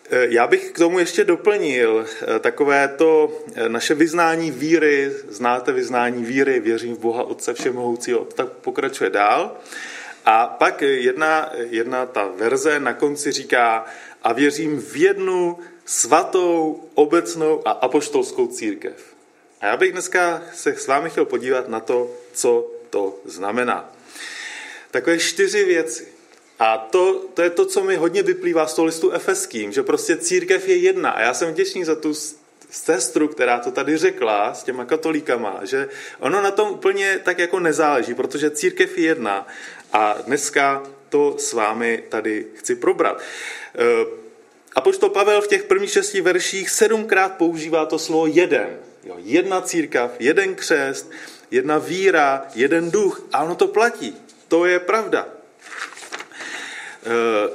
e, 0.10 0.28
já 0.30 0.48
bych 0.48 0.72
k 0.72 0.78
tomu 0.78 1.00
ještě 1.00 1.24
doplnil 1.24 2.06
e, 2.36 2.40
takové 2.40 2.88
to 2.88 3.42
e, 3.56 3.70
naše 3.70 3.94
vyznání 3.94 4.52
víry, 4.52 5.12
znáte 5.28 5.72
vyznání 5.72 6.24
víry, 6.24 6.60
věřím 6.60 6.96
v 6.96 7.00
Boha 7.00 7.24
Otce 7.24 7.54
Všemohoucího, 7.54 8.26
tak 8.26 8.50
pokračuje 8.50 9.10
dál. 9.10 9.58
A 10.26 10.48
pak 10.48 10.82
jedna, 10.82 11.52
jedna 11.70 12.06
ta 12.06 12.28
verze 12.28 12.80
na 12.80 12.94
konci 12.94 13.32
říká, 13.32 13.86
a 14.28 14.34
věřím 14.34 14.82
v 14.82 14.96
jednu 14.96 15.60
svatou, 15.86 16.84
obecnou 16.94 17.68
a 17.68 17.72
apoštolskou 17.72 18.48
církev. 18.48 19.16
A 19.62 19.66
já 19.66 19.78
bych 19.78 19.92
dneska 19.92 20.44
se 20.54 20.76
s 20.76 20.88
vámi 20.88 21.10
chtěl 21.10 21.26
podívat 21.26 21.68
na 21.68 21.80
to, 21.80 22.12
co 22.34 22.72
to 22.90 23.20
znamená. 23.26 23.94
Takové 24.92 25.20
čtyři 25.20 25.66
věci. 25.66 26.08
A 26.60 26.78
to, 26.78 27.14
to 27.34 27.42
je 27.42 27.50
to, 27.50 27.66
co 27.66 27.84
mi 27.84 27.96
hodně 27.96 28.24
vyplývá 28.24 28.68
z 28.68 28.74
toho 28.74 28.86
listu 28.86 29.12
efeským, 29.12 29.72
že 29.72 29.84
prostě 29.84 30.18
církev 30.18 30.68
je 30.68 30.78
jedna. 30.78 31.10
A 31.10 31.22
já 31.22 31.34
jsem 31.34 31.52
vděčný 31.52 31.86
za 31.86 31.96
tu 31.96 32.14
sestru, 32.70 33.28
která 33.28 33.60
to 33.60 33.72
tady 33.72 33.98
řekla 33.98 34.54
s 34.54 34.64
těma 34.64 34.86
katolíkama, 34.86 35.60
že 35.64 35.90
ono 36.20 36.42
na 36.42 36.52
tom 36.52 36.70
úplně 36.70 37.20
tak 37.24 37.40
jako 37.40 37.60
nezáleží, 37.60 38.14
protože 38.14 38.52
církev 38.52 38.98
je 38.98 39.04
jedna. 39.04 39.48
A 39.94 40.18
dneska 40.26 40.84
to 41.10 41.36
s 41.38 41.54
vámi 41.54 42.04
tady 42.10 42.46
chci 42.56 42.76
probrat. 42.76 43.22
Eh, 43.76 44.06
a 44.76 44.82
poštol 44.82 45.10
Pavel 45.10 45.42
v 45.42 45.48
těch 45.48 45.64
prvních 45.64 45.92
šesti 45.92 46.22
verších 46.22 46.70
sedmkrát 46.70 47.38
používá 47.38 47.86
to 47.86 48.00
slovo 48.00 48.28
jeden. 48.28 48.78
Jo, 49.04 49.16
jedna 49.18 49.62
církev, 49.62 50.12
jeden 50.20 50.56
křest, 50.56 51.12
jedna 51.52 51.78
víra, 51.78 52.46
jeden 52.56 52.92
duch. 52.92 53.28
A 53.34 53.44
ono 53.44 53.56
to 53.56 53.68
platí. 53.68 54.16
To 54.48 54.66
je 54.66 54.80
pravda. 54.80 55.28
Eh, 57.06 57.50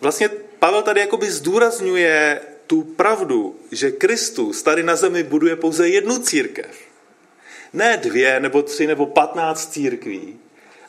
vlastně 0.00 0.28
Pavel 0.58 0.82
tady 0.82 1.00
jakoby 1.00 1.30
zdůrazňuje 1.30 2.40
tu 2.66 2.82
pravdu, 2.82 3.56
že 3.72 3.90
Kristus 3.90 4.62
tady 4.62 4.82
na 4.82 4.96
zemi 4.96 5.22
buduje 5.22 5.56
pouze 5.56 5.88
jednu 5.88 6.18
církev. 6.18 6.78
Ne 7.72 7.96
dvě, 7.96 8.40
nebo 8.40 8.62
tři, 8.62 8.86
nebo 8.86 9.06
patnáct 9.06 9.72
církví, 9.72 10.38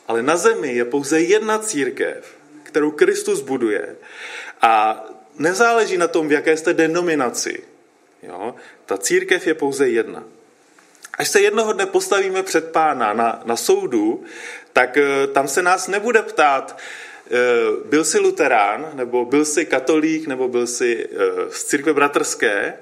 ale 0.08 0.22
na 0.22 0.36
zemi 0.36 0.74
je 0.74 0.84
pouze 0.84 1.20
jedna 1.20 1.58
církev, 1.58 2.36
kterou 2.62 2.90
Kristus 2.90 3.40
buduje. 3.40 3.96
A 4.62 5.04
nezáleží 5.38 5.96
na 5.96 6.08
tom, 6.08 6.28
v 6.28 6.32
jaké 6.32 6.56
jste 6.56 6.74
denominaci. 6.74 7.62
Jo? 8.22 8.54
Ta 8.86 8.98
církev 8.98 9.46
je 9.46 9.54
pouze 9.54 9.88
jedna. 9.88 10.24
Až 11.18 11.28
se 11.28 11.40
jednoho 11.40 11.72
dne 11.72 11.86
postavíme 11.86 12.42
před 12.42 12.72
pána 12.72 13.12
na, 13.12 13.42
na 13.44 13.56
soudu, 13.56 14.24
tak 14.72 14.96
eh, 14.96 15.26
tam 15.26 15.48
se 15.48 15.62
nás 15.62 15.88
nebude 15.88 16.22
ptát, 16.22 16.78
eh, 17.26 17.38
byl 17.84 18.04
jsi 18.04 18.18
luterán, 18.18 18.90
nebo 18.94 19.24
byl 19.24 19.44
jsi 19.44 19.66
katolík, 19.66 20.26
nebo 20.26 20.48
byl 20.48 20.66
jsi 20.66 21.08
eh, 21.12 21.16
z 21.50 21.64
církve 21.64 21.92
bratrské, 21.92 22.74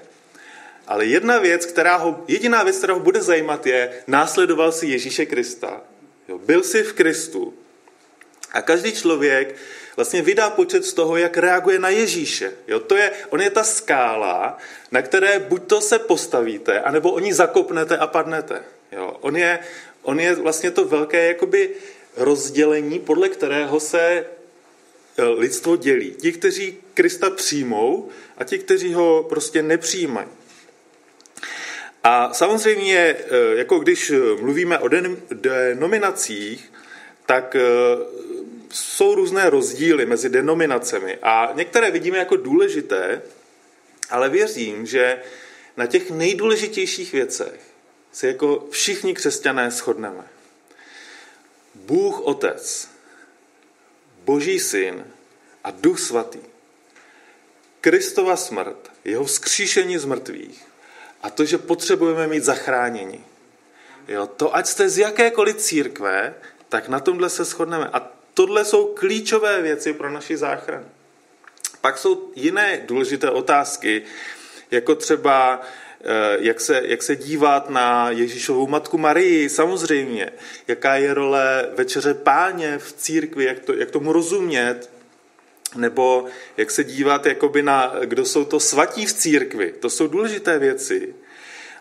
ale 0.86 1.06
jedna 1.06 1.38
věc, 1.38 1.66
která 1.66 1.96
ho, 1.96 2.24
jediná 2.28 2.62
věc, 2.62 2.78
která 2.78 2.94
ho 2.94 3.00
bude 3.00 3.22
zajímat, 3.22 3.66
je, 3.66 3.92
následoval 4.06 4.72
si 4.72 4.86
Ježíše 4.86 5.26
Krista. 5.26 5.80
Jo, 6.30 6.38
byl 6.38 6.62
jsi 6.62 6.82
v 6.82 6.92
Kristu. 6.92 7.54
A 8.52 8.62
každý 8.62 8.92
člověk 8.92 9.56
vlastně 9.96 10.22
vydá 10.22 10.50
počet 10.50 10.84
z 10.84 10.92
toho, 10.92 11.16
jak 11.16 11.36
reaguje 11.36 11.78
na 11.78 11.88
Ježíše. 11.88 12.52
Jo, 12.68 12.80
to 12.80 12.96
je, 12.96 13.10
on 13.30 13.40
je 13.40 13.50
ta 13.50 13.64
skála, 13.64 14.58
na 14.90 15.02
které 15.02 15.38
buď 15.38 15.62
to 15.62 15.80
se 15.80 15.98
postavíte, 15.98 16.80
anebo 16.80 17.12
oni 17.12 17.34
zakopnete 17.34 17.96
a 17.96 18.06
padnete. 18.06 18.62
Jo, 18.92 19.16
on, 19.20 19.36
je, 19.36 19.58
on 20.02 20.20
je 20.20 20.34
vlastně 20.34 20.70
to 20.70 20.84
velké 20.84 21.26
jakoby 21.26 21.70
rozdělení, 22.16 22.98
podle 22.98 23.28
kterého 23.28 23.80
se 23.80 24.00
e, 24.00 24.24
lidstvo 25.22 25.76
dělí. 25.76 26.14
Ti, 26.20 26.32
kteří 26.32 26.78
Krista 26.94 27.30
přijmou 27.30 28.08
a 28.38 28.44
ti, 28.44 28.58
kteří 28.58 28.94
ho 28.94 29.26
prostě 29.28 29.62
nepřijímají. 29.62 30.28
A 32.04 32.34
samozřejmě, 32.34 32.98
e, 32.98 33.16
jako 33.54 33.78
když 33.78 34.12
mluvíme 34.40 34.78
o 34.78 34.88
denominacích, 35.32 36.72
tak 37.26 37.56
e, 37.56 37.60
jsou 38.70 39.14
různé 39.14 39.50
rozdíly 39.50 40.06
mezi 40.06 40.28
denominacemi 40.28 41.18
a 41.22 41.52
některé 41.54 41.90
vidíme 41.90 42.18
jako 42.18 42.36
důležité, 42.36 43.22
ale 44.10 44.28
věřím, 44.28 44.86
že 44.86 45.18
na 45.76 45.86
těch 45.86 46.10
nejdůležitějších 46.10 47.12
věcech 47.12 47.60
se 48.12 48.26
jako 48.26 48.66
všichni 48.70 49.14
křesťané 49.14 49.70
shodneme. 49.70 50.24
Bůh 51.74 52.20
Otec, 52.20 52.88
Boží 54.24 54.60
Syn 54.60 55.04
a 55.64 55.70
Duch 55.70 56.00
Svatý. 56.00 56.38
Kristova 57.80 58.36
smrt, 58.36 58.90
jeho 59.04 59.24
vzkříšení 59.24 59.98
z 59.98 60.04
mrtvých 60.04 60.69
a 61.22 61.30
to, 61.30 61.44
že 61.44 61.58
potřebujeme 61.58 62.26
mít 62.26 62.44
zachránění. 62.44 63.24
Jo, 64.08 64.26
to, 64.26 64.56
ať 64.56 64.66
jste 64.66 64.88
z 64.88 64.98
jakékoliv 64.98 65.56
církve, 65.56 66.34
tak 66.68 66.88
na 66.88 67.00
tomhle 67.00 67.30
se 67.30 67.44
shodneme. 67.44 67.90
A 67.92 68.10
tohle 68.34 68.64
jsou 68.64 68.86
klíčové 68.86 69.62
věci 69.62 69.92
pro 69.92 70.10
naši 70.10 70.36
záchranu. 70.36 70.86
Pak 71.80 71.98
jsou 71.98 72.32
jiné 72.34 72.82
důležité 72.86 73.30
otázky, 73.30 74.02
jako 74.70 74.94
třeba 74.94 75.60
eh, 76.00 76.36
jak 76.40 76.60
se, 76.60 76.82
jak 76.84 77.02
se 77.02 77.16
dívat 77.16 77.70
na 77.70 78.10
Ježíšovou 78.10 78.66
matku 78.66 78.98
Marii, 78.98 79.48
samozřejmě, 79.48 80.32
jaká 80.68 80.96
je 80.96 81.14
role 81.14 81.68
večeře 81.74 82.14
páně 82.14 82.78
v 82.78 82.92
církvi, 82.92 83.44
jak, 83.44 83.58
to, 83.58 83.72
jak 83.74 83.90
tomu 83.90 84.12
rozumět, 84.12 84.90
nebo 85.74 86.24
jak 86.56 86.70
se 86.70 86.84
dívat 86.84 87.26
jakoby 87.26 87.62
na, 87.62 87.94
kdo 88.04 88.24
jsou 88.24 88.44
to 88.44 88.60
svatí 88.60 89.06
v 89.06 89.12
církvi. 89.12 89.74
To 89.80 89.90
jsou 89.90 90.06
důležité 90.06 90.58
věci. 90.58 91.14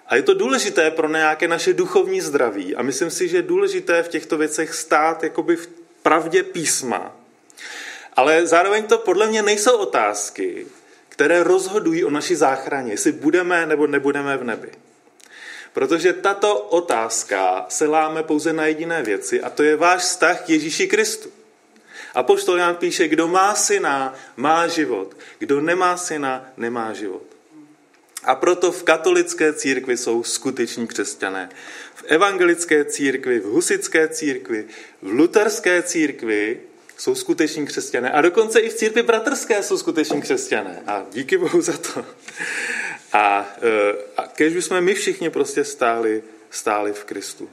A 0.08 0.15
je 0.15 0.22
to 0.22 0.34
důležité 0.34 0.91
pro 0.91 1.10
nějaké 1.10 1.48
naše 1.48 1.74
duchovní 1.74 2.22
zdraví. 2.22 2.75
A 2.75 2.81
myslím 2.81 3.10
si, 3.10 3.27
že 3.27 3.38
je 3.38 3.41
důležité 3.41 4.03
v 4.03 4.08
těchto 4.08 4.38
věcech 4.38 4.74
stát 4.74 5.24
jakoby 5.24 5.55
v 5.55 5.67
pravdě 6.03 6.43
písma. 6.43 7.15
Ale 8.13 8.48
zároveň 8.48 8.84
to 8.84 8.98
podle 8.98 9.27
mě 9.27 9.41
nejsou 9.41 9.77
otázky, 9.77 10.67
které 11.10 11.43
rozhodují 11.43 12.03
o 12.03 12.10
naší 12.10 12.36
záchraně, 12.36 12.93
jestli 12.93 13.12
budeme 13.12 13.65
nebo 13.65 13.88
nebudeme 13.88 14.38
v 14.38 14.43
nebi. 14.43 14.72
Protože 15.74 16.13
tato 16.13 16.60
otázka 16.60 17.65
se 17.69 17.88
láme 17.88 18.24
pouze 18.24 18.53
na 18.53 18.65
jediné 18.65 19.03
věci 19.03 19.41
a 19.41 19.50
to 19.50 19.63
je 19.63 19.75
váš 19.75 20.01
vztah 20.01 20.41
k 20.41 20.50
Ježíši 20.50 20.88
Kristu. 20.88 21.38
A 22.13 22.23
poštol 22.23 22.57
Jan 22.57 22.75
píše, 22.75 23.07
kdo 23.07 23.27
má 23.27 23.55
syna, 23.55 24.13
má 24.37 24.67
život. 24.67 25.17
Kdo 25.39 25.61
nemá 25.61 25.97
syna, 25.97 26.45
nemá 26.57 26.93
život. 26.93 27.23
A 28.23 28.35
proto 28.35 28.71
v 28.71 28.83
katolické 28.83 29.53
církvi 29.53 29.97
jsou 29.97 30.23
skuteční 30.23 30.87
křesťané. 30.87 31.49
V 31.95 32.03
evangelické 32.07 32.85
církvi, 32.85 33.39
v 33.39 33.45
husické 33.45 34.07
církvi, 34.07 34.65
v 35.01 35.11
luterské 35.11 35.83
církvi 35.83 36.59
jsou 36.97 37.15
skuteční 37.15 37.65
křesťané. 37.65 38.11
A 38.11 38.21
dokonce 38.21 38.59
i 38.59 38.69
v 38.69 38.73
církvi 38.73 39.03
bratrské 39.03 39.63
jsou 39.63 39.77
skuteční 39.77 40.21
křesťané. 40.21 40.83
A 40.87 41.05
díky 41.11 41.37
Bohu 41.37 41.61
za 41.61 41.77
to. 41.77 42.05
A, 43.13 43.55
e, 43.61 43.95
a 44.17 44.27
kež 44.27 44.53
jsme 44.53 44.81
my 44.81 44.93
všichni 44.93 45.29
prostě 45.29 45.63
stáli, 45.63 46.23
stáli 46.49 46.93
v 46.93 47.03
Kristu. 47.03 47.49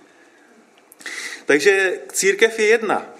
Takže 1.46 2.00
církev 2.12 2.58
je 2.58 2.66
jedna. 2.66 3.14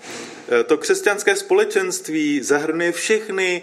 E, 0.53 0.65
to 0.65 0.79
křesťanské 0.79 1.37
společenství 1.37 2.43
zahrnuje 2.43 2.93
všechny 2.93 3.63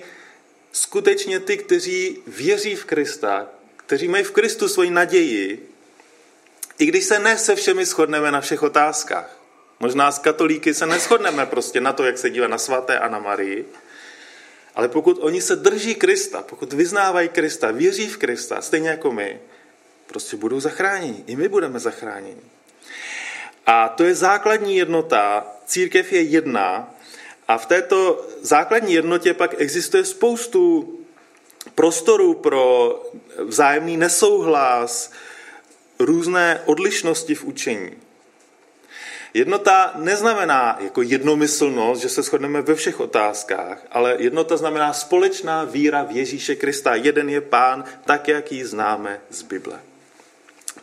skutečně 0.72 1.40
ty, 1.40 1.58
kteří 1.58 2.18
věří 2.28 2.76
v 2.76 2.86
Krista, 2.86 3.48
kteří 3.76 4.08
mají 4.08 4.24
v 4.24 4.32
Kristu 4.32 4.68
svoji 4.68 4.90
naději, 4.90 5.70
i 6.80 6.86
když 6.86 7.06
se 7.06 7.20
ne 7.20 7.38
se 7.38 7.56
všemi 7.56 7.86
shodneme 7.86 8.32
na 8.32 8.42
všech 8.42 8.64
otázkách. 8.64 9.40
Možná 9.80 10.12
s 10.12 10.20
katolíky 10.20 10.74
se 10.74 10.86
neschodneme 10.86 11.46
prostě 11.46 11.82
na 11.82 11.94
to, 11.94 12.04
jak 12.04 12.18
se 12.18 12.30
dívá 12.30 12.48
na 12.48 12.58
svaté 12.58 13.00
a 13.00 13.10
na 13.10 13.20
Marii, 13.20 13.66
Ale 14.76 14.88
pokud 14.88 15.18
oni 15.22 15.42
se 15.42 15.56
drží 15.56 15.96
Krista, 15.96 16.42
pokud 16.42 16.74
vyznávají 16.74 17.30
Krista, 17.30 17.72
věří 17.72 18.08
v 18.08 18.18
Krista, 18.18 18.62
stejně 18.62 18.90
jako 18.90 19.12
my, 19.12 19.40
prostě 20.08 20.38
budou 20.38 20.60
zachráněni. 20.60 21.24
I 21.28 21.36
my 21.36 21.48
budeme 21.48 21.80
zachráněni. 21.80 22.42
A 23.66 23.90
to 23.90 24.04
je 24.04 24.16
základní 24.16 24.78
jednota. 24.78 25.46
Církev 25.66 26.14
je 26.14 26.22
jedna 26.22 26.94
a 27.48 27.58
v 27.58 27.66
této 27.66 28.26
základní 28.42 28.94
jednotě 28.94 29.34
pak 29.34 29.56
existuje 29.58 30.06
spoustu 30.06 30.90
prostoru 31.76 32.34
pro 32.34 32.96
vzájemný 33.46 33.98
nesouhlas, 33.98 35.12
různé 36.00 36.62
odlišnosti 36.66 37.36
v 37.36 37.44
učení. 37.44 37.92
Jednota 39.34 39.94
neznamená 39.96 40.78
jako 40.82 41.02
jednomyslnost, 41.02 42.02
že 42.02 42.10
se 42.10 42.22
shodneme 42.22 42.62
ve 42.62 42.76
všech 42.76 43.00
otázkách, 43.00 43.86
ale 43.92 44.16
jednota 44.20 44.58
znamená 44.58 44.94
společná 44.94 45.64
víra 45.64 46.04
v 46.04 46.12
Ježíše 46.12 46.56
Krista. 46.56 46.96
Jeden 46.96 47.30
je 47.30 47.42
pán, 47.42 47.84
tak 48.06 48.28
jak 48.28 48.52
ji 48.52 48.66
známe 48.66 49.22
z 49.30 49.42
Bible. 49.42 49.80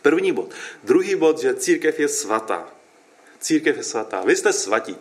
První 0.01 0.31
bod. 0.31 0.51
Druhý 0.83 1.15
bod, 1.15 1.41
že 1.41 1.53
církev 1.53 1.99
je 1.99 2.07
svatá. 2.07 2.67
Církev 3.39 3.77
je 3.77 3.83
svatá. 3.83 4.23
Vy 4.25 4.35
jste 4.35 4.53
svatí. 4.53 4.95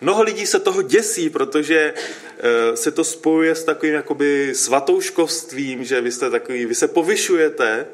Mnoho 0.00 0.22
lidí 0.22 0.46
se 0.46 0.60
toho 0.60 0.82
děsí, 0.82 1.30
protože 1.30 1.94
eh, 1.94 2.76
se 2.76 2.90
to 2.90 3.04
spojuje 3.04 3.54
s 3.54 3.64
takovým 3.64 3.94
jakoby 3.94 4.54
svatouškovstvím, 4.54 5.84
že 5.84 6.00
vy 6.00 6.12
jste 6.12 6.30
takový, 6.30 6.66
vy 6.66 6.74
se 6.74 6.88
povyšujete, 6.88 7.86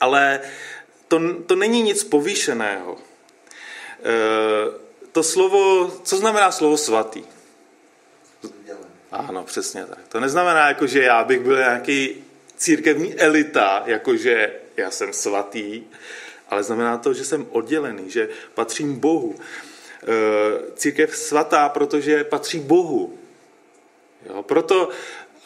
ale 0.00 0.40
to, 1.08 1.20
to 1.46 1.56
není 1.56 1.82
nic 1.82 2.04
povýšeného. 2.04 2.98
Eh, 2.98 4.82
to 5.12 5.22
slovo, 5.22 5.90
co 6.04 6.16
znamená 6.16 6.52
slovo 6.52 6.76
svatý? 6.76 7.24
Ano, 9.12 9.44
přesně 9.44 9.86
tak. 9.86 9.98
To 10.08 10.20
neznamená, 10.20 10.68
jako, 10.68 10.86
že 10.86 11.02
já 11.02 11.24
bych 11.24 11.40
byl 11.40 11.56
nějaký 11.56 12.24
církevní 12.56 13.14
elita, 13.14 13.82
jakože 13.86 14.52
já 14.76 14.90
jsem 14.90 15.12
svatý, 15.12 15.82
ale 16.48 16.62
znamená 16.62 16.98
to, 16.98 17.14
že 17.14 17.24
jsem 17.24 17.46
oddělený, 17.50 18.10
že 18.10 18.28
patřím 18.54 19.00
Bohu. 19.00 19.34
Eh, 20.02 20.06
církev 20.76 21.16
svatá, 21.16 21.68
protože 21.68 22.24
patří 22.24 22.58
Bohu. 22.58 23.18
Jo, 24.26 24.42
proto 24.42 24.88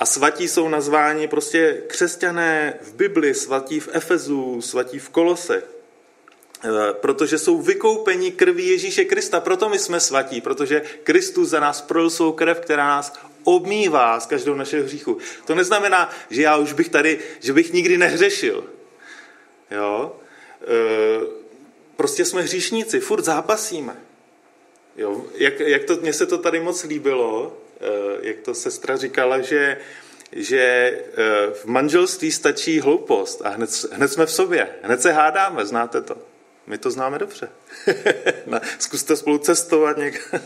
a 0.01 0.07
svatí 0.07 0.49
jsou 0.49 0.69
nazváni 0.69 1.29
prostě 1.29 1.83
křesťané 1.87 2.79
v 2.83 2.95
Bibli, 2.95 3.35
svatí 3.35 3.81
v 3.81 3.89
Efezu, 3.93 4.63
svatí 4.63 4.99
v 4.99 5.09
Kolose. 5.09 5.63
Eh, 6.65 6.93
protože 6.93 7.39
jsou 7.39 7.63
vykoupeni 7.63 8.33
krví 8.33 8.69
Ježíše 8.69 9.05
Krista. 9.05 9.41
Proto 9.41 9.69
my 9.69 9.79
jsme 9.79 10.01
svatí, 10.01 10.41
protože 10.41 10.83
Kristus 11.03 11.49
za 11.49 11.61
nás 11.61 11.81
prolil 11.81 12.11
svou 12.11 12.33
krev, 12.33 12.61
která 12.61 12.87
nás 12.87 13.13
obmývá 13.45 14.21
z 14.21 14.27
každého 14.27 14.57
našeho 14.57 14.85
hříchu. 14.85 15.19
To 15.45 15.55
neznamená, 15.55 16.11
že 16.31 16.43
já 16.43 16.57
už 16.57 16.73
bych 16.73 16.89
tady, 16.89 17.19
že 17.41 17.53
bych 17.53 17.73
nikdy 17.73 17.99
nehřešil. 17.99 18.65
Jo? 19.71 20.17
E, 20.63 20.67
prostě 21.97 22.25
jsme 22.25 22.43
hříšníci, 22.43 23.01
furt 23.01 23.25
zápasíme. 23.25 23.97
Jo? 24.97 25.25
Jak, 25.35 25.61
jak 25.61 25.85
to, 25.85 25.97
mně 25.97 26.13
se 26.13 26.27
to 26.27 26.39
tady 26.39 26.61
moc 26.61 26.85
líbilo, 26.85 27.57
e, 27.81 28.29
jak 28.29 28.37
to 28.37 28.55
sestra 28.55 28.97
říkala, 28.97 29.41
že, 29.41 29.79
že 30.33 30.61
e, 30.61 31.03
v 31.55 31.65
manželství 31.65 32.33
stačí 32.33 32.81
hloupost 32.81 33.43
a 33.45 33.49
hned, 33.49 33.71
hned 33.93 34.09
jsme 34.09 34.27
v 34.27 34.33
sobě, 34.33 34.69
hned 34.83 35.03
se 35.03 35.13
hádáme, 35.13 35.67
znáte 35.67 36.01
to. 36.01 36.17
My 36.67 36.79
to 36.79 36.91
známe 36.91 37.19
dobře. 37.19 37.49
Zkuste 38.79 39.17
spolu 39.17 39.39
cestovat 39.39 39.97
někam. 39.97 40.41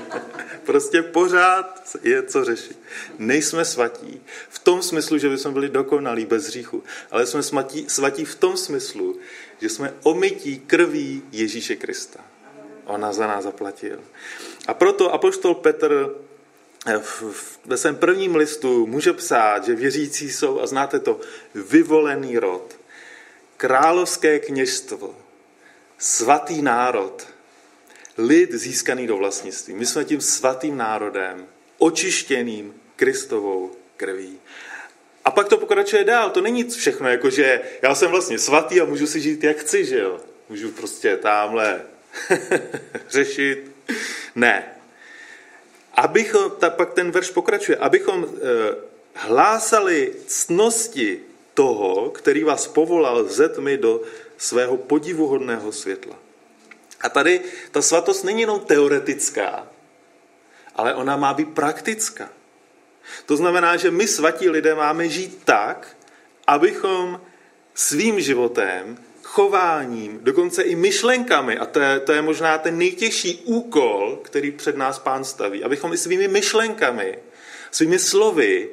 prostě 0.64 1.02
pořád 1.02 1.96
je 2.02 2.22
co 2.22 2.44
řešit. 2.44 2.78
Nejsme 3.18 3.64
svatí 3.64 4.20
v 4.48 4.58
tom 4.58 4.82
smyslu, 4.82 5.18
že 5.18 5.28
bychom 5.28 5.52
byli 5.52 5.68
dokonalí 5.68 6.26
bez 6.26 6.46
hříchu, 6.46 6.82
ale 7.10 7.26
jsme 7.26 7.42
svatí, 7.42 7.84
svatí 7.88 8.24
v 8.24 8.34
tom 8.34 8.56
smyslu, 8.56 9.18
že 9.60 9.68
jsme 9.68 9.94
omytí 10.02 10.58
krví 10.58 11.22
Ježíše 11.32 11.76
Krista. 11.76 12.20
Ona 12.84 13.12
za 13.12 13.26
nás 13.26 13.44
zaplatil. 13.44 14.00
A 14.66 14.74
proto 14.74 15.12
apoštol 15.12 15.54
Petr 15.54 16.16
eh, 16.86 17.00
ve 17.64 17.76
svém 17.76 17.96
prvním 17.96 18.36
listu 18.36 18.86
může 18.86 19.12
psát, 19.12 19.64
že 19.64 19.74
věřící 19.74 20.30
jsou, 20.30 20.60
a 20.60 20.66
znáte 20.66 20.98
to, 20.98 21.20
vyvolený 21.54 22.38
rod, 22.38 22.76
královské 23.56 24.38
kněžstvo, 24.38 25.21
svatý 26.02 26.62
národ, 26.62 27.26
lid 28.18 28.52
získaný 28.52 29.06
do 29.06 29.16
vlastnictví. 29.16 29.74
My 29.74 29.86
jsme 29.86 30.04
tím 30.04 30.20
svatým 30.20 30.76
národem, 30.76 31.46
očištěným 31.78 32.74
Kristovou 32.96 33.72
krví. 33.96 34.38
A 35.24 35.30
pak 35.30 35.48
to 35.48 35.56
pokračuje 35.56 36.04
dál. 36.04 36.30
To 36.30 36.40
není 36.40 36.64
všechno, 36.64 37.08
jako 37.08 37.30
že 37.30 37.60
já 37.82 37.94
jsem 37.94 38.10
vlastně 38.10 38.38
svatý 38.38 38.80
a 38.80 38.84
můžu 38.84 39.06
si 39.06 39.20
žít, 39.20 39.44
jak 39.44 39.56
chci, 39.56 39.84
že 39.84 39.98
jo? 39.98 40.20
Můžu 40.48 40.70
prostě 40.70 41.16
tamhle 41.16 41.82
řešit. 43.08 43.70
Ne. 44.34 44.64
Abychom, 45.94 46.50
ta, 46.58 46.70
pak 46.70 46.94
ten 46.94 47.10
verš 47.10 47.30
pokračuje, 47.30 47.78
abychom 47.78 48.24
e, 48.24 48.28
hlásali 49.14 50.12
cnosti 50.26 51.20
toho, 51.54 52.10
který 52.10 52.44
vás 52.44 52.66
povolal 52.66 53.24
ze 53.24 53.48
tmy 53.48 53.76
do 53.76 54.02
svého 54.42 54.76
podivuhodného 54.76 55.72
světla. 55.72 56.18
A 57.00 57.08
tady 57.08 57.40
ta 57.70 57.82
svatost 57.82 58.24
není 58.24 58.40
jenom 58.40 58.60
teoretická, 58.60 59.66
ale 60.74 60.94
ona 60.94 61.16
má 61.16 61.34
být 61.34 61.54
praktická. 61.54 62.28
To 63.26 63.36
znamená, 63.36 63.76
že 63.76 63.90
my 63.90 64.06
svatí 64.06 64.48
lidé 64.48 64.74
máme 64.74 65.08
žít 65.08 65.42
tak, 65.44 65.96
abychom 66.46 67.20
svým 67.74 68.20
životem, 68.20 68.98
chováním, 69.22 70.18
dokonce 70.22 70.62
i 70.62 70.74
myšlenkami, 70.74 71.58
a 71.58 71.66
to 71.66 71.80
je, 71.80 72.00
to 72.00 72.12
je 72.12 72.22
možná 72.22 72.58
ten 72.58 72.78
nejtěžší 72.78 73.42
úkol, 73.44 74.20
který 74.22 74.50
před 74.50 74.76
nás 74.76 74.98
pán 74.98 75.24
staví, 75.24 75.64
abychom 75.64 75.92
i 75.92 75.98
svými 75.98 76.28
myšlenkami, 76.28 77.18
svými 77.70 77.98
slovy 77.98 78.70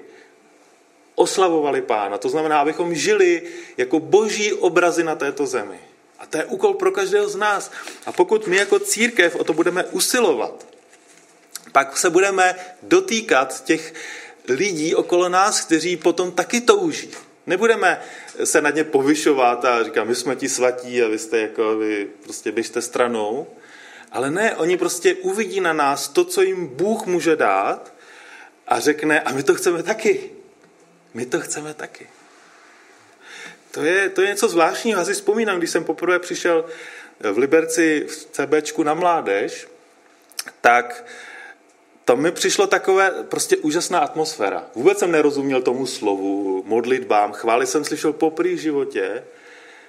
oslavovali 1.20 1.82
pána. 1.82 2.18
To 2.18 2.30
znamená, 2.30 2.60
abychom 2.60 2.96
žili 2.96 3.42
jako 3.78 4.00
boží 4.00 4.54
obrazy 4.54 5.04
na 5.04 5.16
této 5.16 5.46
zemi. 5.46 5.80
A 6.20 6.26
to 6.26 6.38
je 6.38 6.46
úkol 6.46 6.74
pro 6.74 6.92
každého 6.92 7.30
z 7.30 7.36
nás. 7.36 7.72
A 8.06 8.12
pokud 8.12 8.48
my 8.48 8.58
jako 8.58 8.80
církev 8.80 9.36
o 9.36 9.44
to 9.44 9.54
budeme 9.54 9.84
usilovat, 9.84 10.66
pak 11.72 11.98
se 11.98 12.10
budeme 12.10 12.56
dotýkat 12.84 13.64
těch 13.64 13.94
lidí 14.48 14.96
okolo 14.96 15.30
nás, 15.30 15.62
kteří 15.62 15.98
potom 15.98 16.32
taky 16.32 16.62
touží. 16.62 17.12
Nebudeme 17.46 18.02
se 18.44 18.62
nad 18.62 18.76
ně 18.76 18.84
povyšovat 18.84 19.66
a 19.66 19.84
říkat, 19.84 20.04
my 20.04 20.16
jsme 20.16 20.36
ti 20.36 20.50
svatí 20.50 21.04
a 21.04 21.08
vy 21.08 21.20
jste 21.20 21.40
jako, 21.40 21.78
vy 21.78 22.08
prostě 22.24 22.52
běžte 22.52 22.82
stranou. 22.82 23.48
Ale 24.12 24.32
ne, 24.32 24.56
oni 24.56 24.78
prostě 24.78 25.16
uvidí 25.16 25.60
na 25.60 25.74
nás 25.74 26.08
to, 26.08 26.26
co 26.26 26.42
jim 26.42 26.68
Bůh 26.68 27.06
může 27.06 27.36
dát 27.36 27.94
a 28.68 28.80
řekne, 28.80 29.22
a 29.22 29.34
my 29.34 29.44
to 29.44 29.56
chceme 29.56 29.84
taky. 29.84 30.39
My 31.14 31.26
to 31.26 31.40
chceme 31.40 31.74
taky. 31.74 32.08
To 33.72 33.82
je, 33.82 34.10
to 34.10 34.22
je 34.22 34.28
něco 34.28 34.50
zvláštního. 34.50 35.00
Já 35.00 35.06
si 35.06 35.14
vzpomínám, 35.14 35.58
když 35.58 35.70
jsem 35.70 35.84
poprvé 35.84 36.20
přišel 36.20 36.66
v 37.34 37.38
Liberci 37.38 38.06
v 38.10 38.28
CBčku 38.32 38.84
na 38.84 38.94
mládež, 38.94 39.68
tak 40.62 41.06
to 42.06 42.16
mi 42.16 42.32
přišlo 42.32 42.68
takové 42.68 43.12
prostě 43.24 43.58
úžasná 43.58 44.00
atmosféra. 44.00 44.66
Vůbec 44.76 45.00
jsem 45.00 45.12
nerozuměl 45.12 45.62
tomu 45.62 45.86
slovu, 45.86 46.64
modlitbám, 46.66 47.32
chvály 47.34 47.68
jsem 47.68 47.86
slyšel 47.86 48.14
poprvé 48.14 48.50
v 48.50 48.58
životě, 48.58 49.24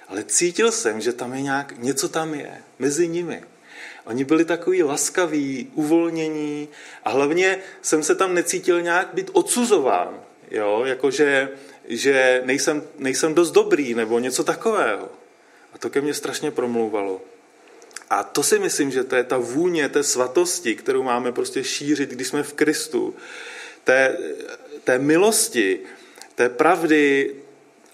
ale 0.07 0.23
cítil 0.23 0.71
jsem, 0.71 1.01
že 1.01 1.13
tam 1.13 1.33
je 1.33 1.41
nějak, 1.41 1.73
něco 1.77 2.09
tam 2.09 2.33
je, 2.33 2.63
mezi 2.79 3.07
nimi. 3.07 3.43
Oni 4.05 4.23
byli 4.23 4.45
takový 4.45 4.83
laskaví, 4.83 5.71
uvolnění 5.73 6.69
a 7.03 7.09
hlavně 7.09 7.57
jsem 7.81 8.03
se 8.03 8.15
tam 8.15 8.33
necítil 8.33 8.81
nějak 8.81 9.09
být 9.13 9.29
odsuzován, 9.33 10.19
jo, 10.51 10.83
jakože 10.85 11.49
že 11.85 12.41
nejsem, 12.45 12.83
nejsem 12.97 13.33
dost 13.33 13.51
dobrý 13.51 13.93
nebo 13.93 14.19
něco 14.19 14.43
takového. 14.43 15.09
A 15.73 15.77
to 15.77 15.89
ke 15.89 16.01
mně 16.01 16.13
strašně 16.13 16.51
promlouvalo. 16.51 17.21
A 18.09 18.23
to 18.23 18.43
si 18.43 18.59
myslím, 18.59 18.91
že 18.91 19.03
to 19.03 19.15
je 19.15 19.23
ta 19.23 19.37
vůně 19.37 19.89
té 19.89 20.03
svatosti, 20.03 20.75
kterou 20.75 21.03
máme 21.03 21.31
prostě 21.31 21.63
šířit, 21.63 22.09
když 22.09 22.27
jsme 22.27 22.43
v 22.43 22.53
Kristu. 22.53 23.15
Té, 23.83 24.17
té 24.83 24.99
milosti, 24.99 25.79
té 26.35 26.49
pravdy, 26.49 27.35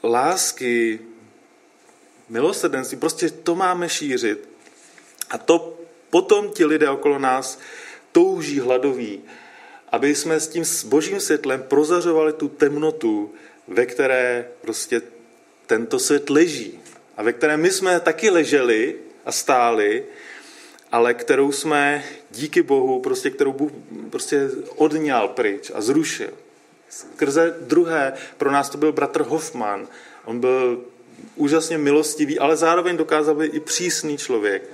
lásky, 0.04 1.00
milosrdenství, 2.30 2.98
prostě 2.98 3.30
to 3.30 3.56
máme 3.56 3.90
šířit. 3.90 4.50
A 5.30 5.38
to 5.38 5.80
potom 6.10 6.50
ti 6.50 6.66
lidé 6.66 6.90
okolo 6.90 7.20
nás 7.20 7.60
touží 8.12 8.60
hladoví, 8.60 9.24
aby 9.92 10.16
jsme 10.16 10.40
s 10.40 10.48
tím 10.48 10.64
božím 10.86 11.20
světlem 11.20 11.64
prozařovali 11.64 12.34
tu 12.34 12.48
temnotu, 12.48 13.34
ve 13.68 13.86
které 13.86 14.48
prostě 14.62 15.02
tento 15.66 16.00
svět 16.00 16.30
leží 16.30 16.80
a 17.18 17.24
ve 17.24 17.34
kterém 17.34 17.62
my 17.62 17.72
jsme 17.72 18.00
taky 18.00 18.30
leželi 18.30 18.96
a 19.26 19.32
stáli 19.32 20.04
ale 20.92 21.14
kterou 21.14 21.52
jsme 21.52 22.04
díky 22.32 22.64
Bohu, 22.64 23.00
prostě, 23.00 23.30
kterou 23.30 23.54
Bůh 23.54 23.72
prostě 24.10 24.50
odňal 24.76 25.28
pryč 25.28 25.72
a 25.74 25.82
zrušil. 25.82 26.30
Skrze 26.90 27.56
druhé, 27.62 28.14
pro 28.38 28.52
nás 28.52 28.70
to 28.70 28.78
byl 28.78 28.92
bratr 28.92 29.22
Hoffman. 29.22 29.88
On 30.26 30.40
byl 30.40 30.84
úžasně 31.36 31.78
milostivý, 31.78 32.40
ale 32.40 32.58
zároveň 32.58 32.98
dokázal 32.98 33.36
být 33.36 33.54
i 33.54 33.60
přísný 33.60 34.18
člověk. 34.18 34.70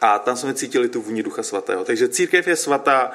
A 0.00 0.18
tam 0.18 0.36
jsme 0.36 0.54
cítili 0.54 0.88
tu 0.88 1.02
vůni 1.02 1.22
Ducha 1.22 1.42
Svatého. 1.42 1.84
Takže 1.84 2.08
církev 2.08 2.46
je 2.46 2.56
svatá. 2.56 3.10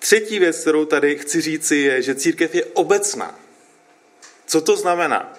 Třetí 0.00 0.38
věc, 0.38 0.60
kterou 0.60 0.84
tady 0.84 1.18
chci 1.18 1.40
říci, 1.40 1.76
je, 1.76 2.02
že 2.02 2.14
církev 2.14 2.54
je 2.54 2.64
obecná. 2.64 3.38
Co 4.46 4.60
to 4.60 4.76
znamená? 4.76 5.38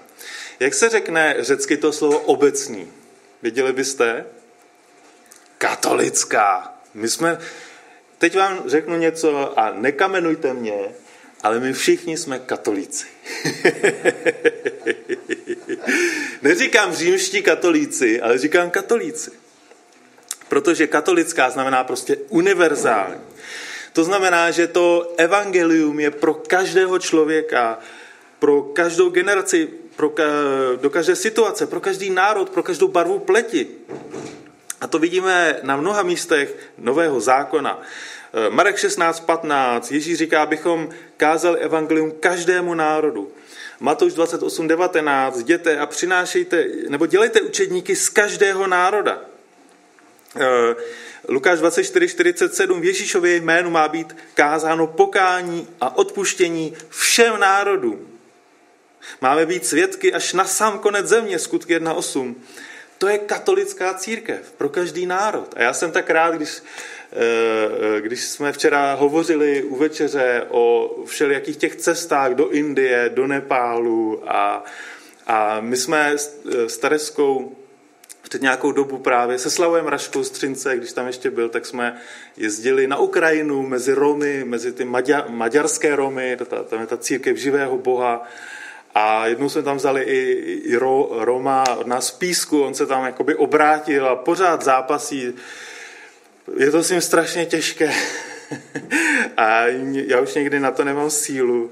Jak 0.59 0.73
se 0.73 0.89
řekne 0.89 1.35
řecky 1.39 1.77
to 1.77 1.91
slovo 1.91 2.19
obecný? 2.19 2.91
Věděli 3.41 3.73
byste? 3.73 4.25
Katolická. 5.57 6.73
My 6.93 7.09
jsme, 7.09 7.37
teď 8.17 8.35
vám 8.35 8.63
řeknu 8.65 8.97
něco 8.97 9.59
a 9.59 9.71
nekamenujte 9.71 10.53
mě, 10.53 10.79
ale 11.43 11.59
my 11.59 11.73
všichni 11.73 12.17
jsme 12.17 12.39
katolíci. 12.39 13.07
Neříkám 16.41 16.93
římští 16.93 17.41
katolíci, 17.41 18.21
ale 18.21 18.37
říkám 18.37 18.69
katolíci. 18.69 19.31
Protože 20.49 20.87
katolická 20.87 21.49
znamená 21.49 21.83
prostě 21.83 22.17
univerzální. 22.29 23.21
To 23.93 24.03
znamená, 24.03 24.51
že 24.51 24.67
to 24.67 25.13
evangelium 25.17 25.99
je 25.99 26.11
pro 26.11 26.33
každého 26.33 26.99
člověka, 26.99 27.79
pro 28.39 28.61
každou 28.61 29.09
generaci, 29.09 29.69
pro 29.95 30.09
ka, 30.09 30.23
do 30.81 30.89
každé 30.89 31.15
situace, 31.15 31.67
pro 31.67 31.79
každý 31.79 32.09
národ, 32.09 32.49
pro 32.49 32.63
každou 32.63 32.87
barvu 32.87 33.19
pleti. 33.19 33.67
A 34.81 34.87
to 34.87 34.99
vidíme 34.99 35.59
na 35.63 35.75
mnoha 35.75 36.03
místech 36.03 36.55
Nového 36.77 37.19
zákona. 37.19 37.81
Eh, 38.33 38.49
Marek 38.49 38.75
16.15, 38.75 39.93
Ježíš 39.93 40.17
říká, 40.17 40.43
abychom 40.43 40.89
kázali 41.17 41.59
evangelium 41.59 42.11
každému 42.19 42.73
národu. 42.73 43.31
Matouš 43.79 44.13
28.19, 44.13 45.39
jděte 45.39 45.77
a 45.77 45.85
přinášejte, 45.85 46.65
nebo 46.89 47.05
dělejte 47.05 47.41
učedníky 47.41 47.95
z 47.95 48.09
každého 48.09 48.67
národa. 48.67 49.21
Eh, 50.35 50.75
Lukáš 51.27 51.59
24.47, 51.59 52.79
v 52.79 52.85
Ježíšově 52.85 53.35
jménu 53.35 53.69
má 53.69 53.87
být 53.87 54.15
kázáno 54.33 54.87
pokání 54.87 55.67
a 55.81 55.97
odpuštění 55.97 56.73
všem 56.89 57.39
národům. 57.39 58.07
Máme 59.21 59.45
být 59.45 59.65
svědky 59.65 60.13
až 60.13 60.33
na 60.33 60.45
sám 60.45 60.79
konec 60.79 61.07
země, 61.07 61.39
skutky 61.39 61.79
1.8. 61.79 62.35
To 62.97 63.07
je 63.07 63.17
katolická 63.17 63.93
církev 63.93 64.51
pro 64.57 64.69
každý 64.69 65.05
národ. 65.05 65.53
A 65.55 65.61
já 65.61 65.73
jsem 65.73 65.91
tak 65.91 66.09
rád, 66.09 66.35
když, 66.35 66.63
eh, 67.11 68.01
když 68.01 68.23
jsme 68.23 68.51
včera 68.51 68.93
hovořili 68.93 69.63
u 69.63 69.75
večeře 69.75 70.45
o 70.49 70.95
všelijakých 71.05 71.57
těch 71.57 71.75
cestách 71.75 72.31
do 72.31 72.49
Indie, 72.49 73.09
do 73.13 73.27
Nepálu 73.27 74.23
a, 74.27 74.63
a 75.27 75.59
my 75.59 75.77
jsme 75.77 76.13
s 76.67 76.77
Tereskou 76.77 77.55
před 78.21 78.41
nějakou 78.41 78.71
dobu 78.71 78.97
právě 78.97 79.39
se 79.39 79.49
Slavojem 79.49 79.87
Raškou 79.87 80.23
Střince, 80.23 80.77
když 80.77 80.93
tam 80.93 81.07
ještě 81.07 81.31
byl, 81.31 81.49
tak 81.49 81.65
jsme 81.65 81.97
jezdili 82.37 82.87
na 82.87 82.97
Ukrajinu 82.97 83.67
mezi 83.67 83.93
Romy, 83.93 84.43
mezi 84.43 84.71
ty 84.73 84.85
maďa, 84.85 85.25
maďarské 85.29 85.95
Romy, 85.95 86.37
tam 86.69 86.81
je 86.81 86.87
ta 86.87 86.97
církev 86.97 87.37
živého 87.37 87.77
Boha 87.77 88.27
a 88.95 89.27
jednou 89.27 89.49
jsme 89.49 89.63
tam 89.63 89.77
vzali 89.77 90.03
i, 90.03 90.31
i 90.63 90.75
Ro, 90.75 91.09
Roma 91.11 91.63
od 91.77 91.87
nás 91.87 92.11
Písku, 92.11 92.63
on 92.63 92.73
se 92.73 92.85
tam 92.85 93.05
jakoby 93.05 93.35
obrátil 93.35 94.07
a 94.07 94.15
pořád 94.15 94.63
zápasí. 94.63 95.33
Je 96.57 96.71
to 96.71 96.83
s 96.83 96.89
ním 96.89 97.01
strašně 97.01 97.45
těžké. 97.45 97.93
a 99.37 99.65
já 100.07 100.21
už 100.21 100.33
někdy 100.33 100.59
na 100.59 100.71
to 100.71 100.83
nemám 100.83 101.09
sílu. 101.09 101.71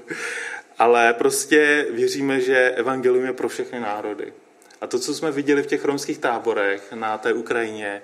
Ale 0.78 1.12
prostě 1.12 1.86
věříme, 1.90 2.40
že 2.40 2.70
evangelium 2.70 3.24
je 3.24 3.32
pro 3.32 3.48
všechny 3.48 3.80
národy. 3.80 4.32
A 4.80 4.86
to, 4.86 4.98
co 4.98 5.14
jsme 5.14 5.32
viděli 5.32 5.62
v 5.62 5.66
těch 5.66 5.84
romských 5.84 6.18
táborech 6.18 6.92
na 6.92 7.18
té 7.18 7.32
Ukrajině, 7.32 8.02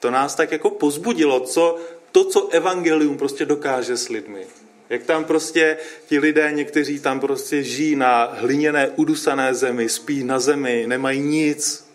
to 0.00 0.10
nás 0.10 0.34
tak 0.34 0.52
jako 0.52 0.70
pozbudilo, 0.70 1.40
co, 1.40 1.78
to, 2.12 2.24
co 2.24 2.48
evangelium 2.48 3.18
prostě 3.18 3.44
dokáže 3.44 3.96
s 3.96 4.08
lidmi. 4.08 4.46
Jak 4.90 5.02
tam 5.02 5.24
prostě 5.24 5.76
ti 6.06 6.18
lidé, 6.18 6.52
někteří 6.52 7.00
tam 7.00 7.20
prostě 7.20 7.62
žijí 7.62 7.96
na 7.96 8.24
hliněné, 8.24 8.88
udusané 8.96 9.54
zemi, 9.54 9.88
spí 9.88 10.24
na 10.24 10.38
zemi, 10.38 10.84
nemají 10.86 11.20
nic. 11.20 11.90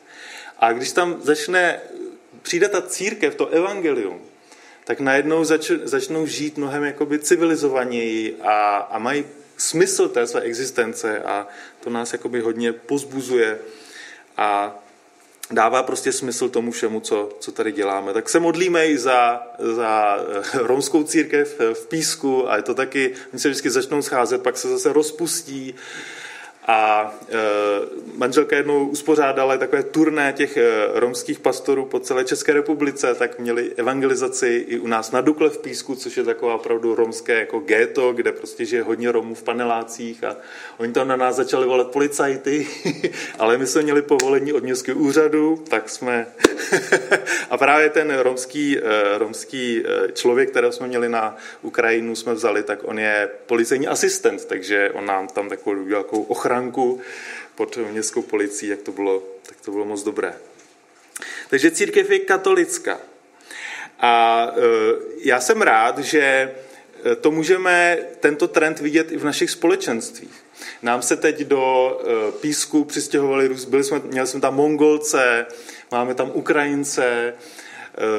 A 0.60 0.74
když 0.74 0.92
tam 0.92 1.20
začne, 1.22 1.80
přijde 2.42 2.70
ta 2.70 2.82
církev, 2.82 3.36
to 3.36 3.48
evangelium, 3.48 4.22
tak 4.84 5.00
najednou 5.00 5.44
zač, 5.44 5.72
začnou 5.84 6.26
žít 6.26 6.58
mnohem 6.58 6.84
jakoby 6.84 7.20
civilizovaněji 7.20 8.38
a, 8.42 8.78
a 8.78 9.00
mají 9.00 9.26
smysl 9.58 10.10
té 10.10 10.28
své 10.28 10.42
existence 10.42 11.20
a 11.20 11.48
to 11.80 11.90
nás 11.90 12.14
jakoby 12.14 12.42
hodně 12.42 12.74
pozbuzuje 12.74 13.60
a 14.38 14.80
dává 15.52 15.84
prostě 15.84 16.12
smysl 16.12 16.50
tomu 16.50 16.72
všemu, 16.72 17.00
co, 17.00 17.30
co 17.40 17.52
tady 17.52 17.72
děláme. 17.72 18.14
Tak 18.14 18.30
se 18.30 18.40
modlíme 18.40 18.88
i 18.88 18.98
za, 18.98 19.48
za 19.60 20.18
eh, 20.18 20.44
romskou 20.54 21.04
církev 21.04 21.60
v 21.74 21.88
Písku 21.88 22.52
a 22.52 22.56
je 22.56 22.62
to 22.62 22.74
taky, 22.74 23.14
oni 23.34 23.40
se 23.40 23.50
vždycky 23.50 23.70
začnou 23.70 24.02
scházet, 24.02 24.44
pak 24.44 24.58
se 24.58 24.70
zase 24.70 24.94
rozpustí 24.94 25.76
a 26.68 27.12
e, 27.30 27.38
manželka 28.18 28.56
jednou 28.56 28.88
uspořádala 28.88 29.58
takové 29.58 29.84
turné 29.84 30.34
těch 30.34 30.58
e, 30.58 30.64
romských 30.94 31.40
pastorů 31.40 31.86
po 31.86 32.00
celé 32.00 32.26
České 32.26 32.54
republice, 32.54 33.16
tak 33.16 33.40
měli 33.40 33.72
evangelizaci 33.76 34.66
i 34.68 34.80
u 34.80 34.88
nás 34.88 35.12
na 35.12 35.22
Dukle 35.22 35.50
v 35.50 35.58
Písku, 35.58 35.96
což 35.96 36.18
je 36.18 36.24
taková 36.24 36.56
opravdu 36.56 36.96
romské 36.96 37.40
jako 37.40 37.60
ghetto, 37.60 38.14
kde 38.14 38.32
prostě 38.32 38.66
žije 38.66 38.84
hodně 38.84 39.12
Romů 39.12 39.36
v 39.36 39.44
panelácích 39.44 40.24
a 40.24 40.38
oni 40.78 40.94
tam 40.94 41.08
na 41.08 41.16
nás 41.16 41.36
začali 41.36 41.66
volat 41.66 41.92
policajty, 41.92 42.68
ale 43.40 43.58
my 43.58 43.68
jsme 43.68 43.82
měli 43.82 44.02
povolení 44.02 44.54
od 44.54 44.64
městského 44.64 45.00
úřadu, 45.00 45.64
tak 45.70 45.90
jsme... 45.90 46.28
a 47.50 47.58
právě 47.58 47.90
ten 47.90 48.18
romský, 48.18 48.78
e, 48.78 49.18
romský 49.18 49.84
člověk, 50.14 50.50
kterého 50.50 50.72
jsme 50.72 50.88
měli 50.88 51.10
na 51.10 51.38
Ukrajinu, 51.62 52.16
jsme 52.16 52.34
vzali, 52.34 52.64
tak 52.64 52.80
on 52.84 53.00
je 53.00 53.30
policejní 53.46 53.88
asistent, 53.88 54.46
takže 54.46 54.92
on 54.94 55.06
nám 55.06 55.28
tam 55.28 55.50
takovou 55.50 55.76
nějakou 55.84 56.22
ochranu 56.22 56.55
ochranku 56.56 57.02
pod 57.56 57.78
městskou 57.78 58.22
policií, 58.22 58.70
jak 58.70 58.82
to 58.82 58.92
bylo, 58.92 59.24
tak 59.44 59.62
to 59.62 59.72
bylo 59.72 59.86
moc 59.86 60.04
dobré. 60.04 60.34
Takže 61.50 61.72
církev 61.72 62.10
je 62.10 62.20
katolická. 62.20 63.00
A 64.00 64.48
e, 64.48 64.62
já 65.20 65.40
jsem 65.40 65.62
rád, 65.62 66.00
že 66.00 66.22
e, 66.22 67.16
to 67.16 67.32
můžeme, 67.32 67.98
tento 68.20 68.48
trend 68.48 68.80
vidět 68.80 69.12
i 69.12 69.18
v 69.18 69.24
našich 69.24 69.52
společenstvích. 69.52 70.44
Nám 70.82 71.02
se 71.02 71.18
teď 71.18 71.40
do 71.40 71.64
e, 72.00 72.32
Písku 72.32 72.84
přistěhovali, 72.84 73.50
byli 73.68 73.84
jsme, 73.84 74.00
měli 74.00 74.28
jsme 74.28 74.42
tam 74.42 74.56
Mongolce, 74.56 75.46
máme 75.92 76.16
tam 76.16 76.32
Ukrajince, 76.34 77.34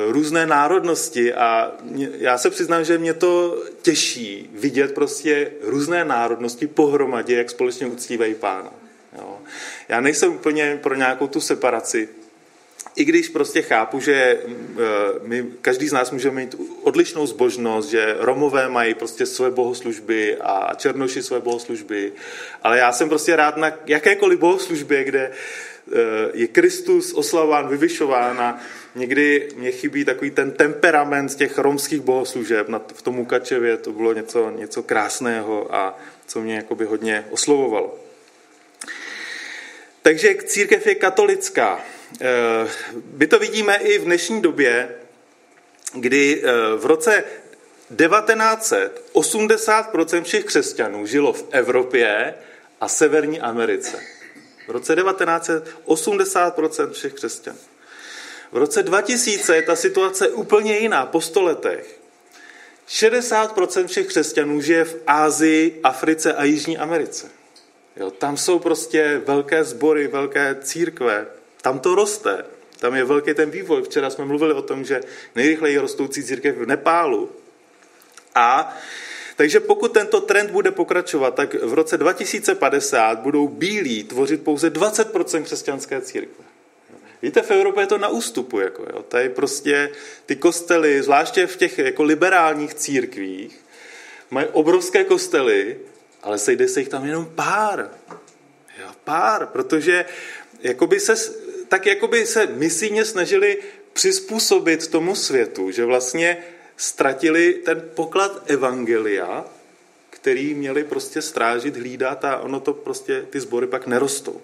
různé 0.08 0.46
národnosti 0.46 1.34
a 1.34 1.72
já 2.18 2.38
se 2.38 2.50
přiznám, 2.50 2.84
že 2.84 2.98
mě 2.98 3.14
to 3.14 3.62
těší 3.82 4.50
vidět 4.54 4.94
prostě 4.94 5.52
různé 5.62 6.04
národnosti 6.04 6.66
pohromadě, 6.66 7.36
jak 7.36 7.50
společně 7.50 7.86
uctívají 7.86 8.34
pána. 8.34 8.72
Jo. 9.18 9.38
Já 9.88 10.00
nejsem 10.00 10.32
úplně 10.32 10.78
pro 10.82 10.94
nějakou 10.94 11.26
tu 11.26 11.40
separaci, 11.40 12.08
i 12.96 13.04
když 13.04 13.28
prostě 13.28 13.62
chápu, 13.62 14.00
že 14.00 14.12
e, 14.14 14.38
my, 15.22 15.44
každý 15.60 15.88
z 15.88 15.92
nás 15.92 16.10
může 16.10 16.30
mít 16.30 16.54
odlišnou 16.82 17.26
zbožnost, 17.26 17.90
že 17.90 18.16
Romové 18.18 18.68
mají 18.68 18.94
prostě 18.94 19.26
své 19.26 19.50
bohoslužby 19.50 20.36
a 20.36 20.74
Černoši 20.74 21.22
své 21.22 21.40
bohoslužby, 21.40 22.12
ale 22.62 22.78
já 22.78 22.92
jsem 22.92 23.08
prostě 23.08 23.36
rád 23.36 23.56
na 23.56 23.72
jakékoliv 23.86 24.38
bohoslužbě, 24.38 25.04
kde 25.04 25.20
e, 25.20 25.32
je 26.34 26.46
Kristus 26.46 27.12
oslavován, 27.12 27.68
vyvyšován 27.68 28.40
a 28.40 28.60
někdy 28.96 29.48
mě 29.56 29.70
chybí 29.70 30.04
takový 30.04 30.30
ten 30.30 30.52
temperament 30.52 31.34
těch 31.34 31.58
romských 31.58 32.00
bohoslužeb. 32.00 32.66
V 32.94 33.02
tom 33.02 33.14
Mukačevě 33.14 33.76
to 33.76 33.92
bylo 33.92 34.12
něco, 34.12 34.50
něco 34.50 34.82
krásného 34.82 35.74
a 35.74 35.98
co 36.26 36.40
mě 36.40 36.56
jakoby 36.56 36.84
hodně 36.84 37.26
oslovovalo. 37.30 37.98
Takže 40.02 40.34
církev 40.44 40.86
je 40.86 40.94
katolická. 40.94 41.80
Eh, 42.20 42.68
my 43.16 43.26
to 43.26 43.38
vidíme 43.38 43.76
i 43.76 43.98
v 43.98 44.04
dnešní 44.04 44.42
době, 44.42 44.88
kdy 45.94 46.42
eh, 46.42 46.52
v 46.76 46.86
roce 46.86 47.24
1900 47.96 49.10
80% 49.12 50.22
všech 50.22 50.44
křesťanů 50.44 51.06
žilo 51.06 51.32
v 51.32 51.44
Evropě 51.50 52.34
a 52.80 52.88
Severní 52.88 53.40
Americe. 53.40 54.00
V 54.66 54.70
roce 54.70 54.96
1900 54.96 55.76
80% 55.86 56.90
všech 56.90 57.12
křesťanů. 57.12 57.58
V 58.52 58.56
roce 58.56 58.82
2000 58.82 59.56
je 59.56 59.62
ta 59.62 59.76
situace 59.76 60.28
úplně 60.28 60.78
jiná, 60.78 61.06
po 61.06 61.20
stoletech. 61.20 62.00
60% 62.88 63.86
všech 63.86 64.06
křesťanů 64.06 64.60
žije 64.60 64.84
v 64.84 64.96
Ázii, 65.06 65.80
Africe 65.82 66.34
a 66.34 66.44
Jižní 66.44 66.78
Americe. 66.78 67.30
Jo, 67.96 68.10
tam 68.10 68.36
jsou 68.36 68.58
prostě 68.58 69.22
velké 69.26 69.64
sbory, 69.64 70.08
velké 70.08 70.56
církve, 70.62 71.26
tam 71.62 71.78
to 71.78 71.94
roste. 71.94 72.44
Tam 72.78 72.94
je 72.94 73.04
velký 73.04 73.34
ten 73.34 73.50
vývoj. 73.50 73.82
Včera 73.82 74.10
jsme 74.10 74.24
mluvili 74.24 74.54
o 74.54 74.62
tom, 74.62 74.84
že 74.84 75.00
nejrychleji 75.34 75.78
rostoucí 75.78 76.24
církev 76.24 76.56
v 76.56 76.66
Nepálu. 76.66 77.30
A 78.34 78.76
takže 79.36 79.60
pokud 79.60 79.92
tento 79.92 80.20
trend 80.20 80.50
bude 80.50 80.70
pokračovat, 80.70 81.34
tak 81.34 81.54
v 81.54 81.74
roce 81.74 81.98
2050 81.98 83.18
budou 83.18 83.48
bílí 83.48 84.04
tvořit 84.04 84.44
pouze 84.44 84.70
20% 84.70 85.42
křesťanské 85.42 86.00
církve. 86.00 86.44
Víte, 87.26 87.42
v 87.42 87.50
Evropě 87.50 87.82
je 87.82 87.86
to 87.86 87.98
na 87.98 88.08
ústupu. 88.08 88.60
Jako, 88.60 88.82
jo. 88.82 89.02
Tady 89.02 89.28
prostě 89.28 89.90
ty 90.26 90.36
kostely, 90.36 91.02
zvláště 91.02 91.46
v 91.46 91.56
těch 91.56 91.78
jako 91.78 92.02
liberálních 92.02 92.74
církvích, 92.74 93.60
mají 94.30 94.46
obrovské 94.52 95.04
kostely, 95.04 95.78
ale 96.22 96.38
sejde 96.38 96.68
se 96.68 96.80
jich 96.80 96.88
tam 96.88 97.06
jenom 97.06 97.32
pár. 97.34 97.90
Jo, 98.80 98.88
pár, 99.04 99.46
protože 99.46 100.04
jakoby 100.60 101.00
se, 101.00 101.14
tak 101.68 101.86
jakoby 101.86 102.26
se 102.26 102.46
misijně 102.46 103.04
snažili 103.04 103.58
přizpůsobit 103.92 104.86
tomu 104.86 105.14
světu, 105.14 105.70
že 105.70 105.84
vlastně 105.84 106.44
ztratili 106.76 107.54
ten 107.54 107.90
poklad 107.94 108.42
evangelia, 108.50 109.44
který 110.10 110.54
měli 110.54 110.84
prostě 110.84 111.22
strážit, 111.22 111.76
hlídat 111.76 112.24
a 112.24 112.40
ono 112.40 112.60
to 112.60 112.72
prostě, 112.72 113.26
ty 113.30 113.40
sbory 113.40 113.66
pak 113.66 113.86
nerostou. 113.86 114.40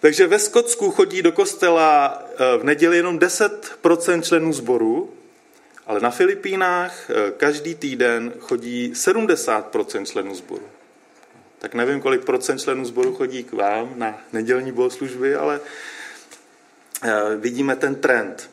Takže 0.00 0.26
ve 0.26 0.38
Skotsku 0.38 0.90
chodí 0.90 1.22
do 1.22 1.32
kostela 1.32 2.22
eh, 2.30 2.58
v 2.58 2.64
neděli 2.64 2.96
jenom 2.96 3.18
10% 3.18 4.22
členů 4.22 4.52
sboru, 4.52 5.14
ale 5.86 6.00
na 6.00 6.10
Filipínách 6.10 7.10
eh, 7.10 7.30
každý 7.36 7.74
týden 7.74 8.32
chodí 8.40 8.92
70% 8.94 10.04
členů 10.04 10.34
sboru. 10.34 10.68
Tak 11.58 11.74
nevím, 11.74 12.00
kolik 12.00 12.24
procent 12.24 12.58
členů 12.58 12.84
sboru 12.84 13.14
chodí 13.14 13.44
k 13.44 13.52
vám 13.52 13.92
na 13.96 14.22
nedělní 14.32 14.72
bohoslužby, 14.72 15.34
ale 15.34 15.60
eh, 17.02 17.36
vidíme 17.36 17.76
ten 17.76 17.94
trend. 17.94 18.50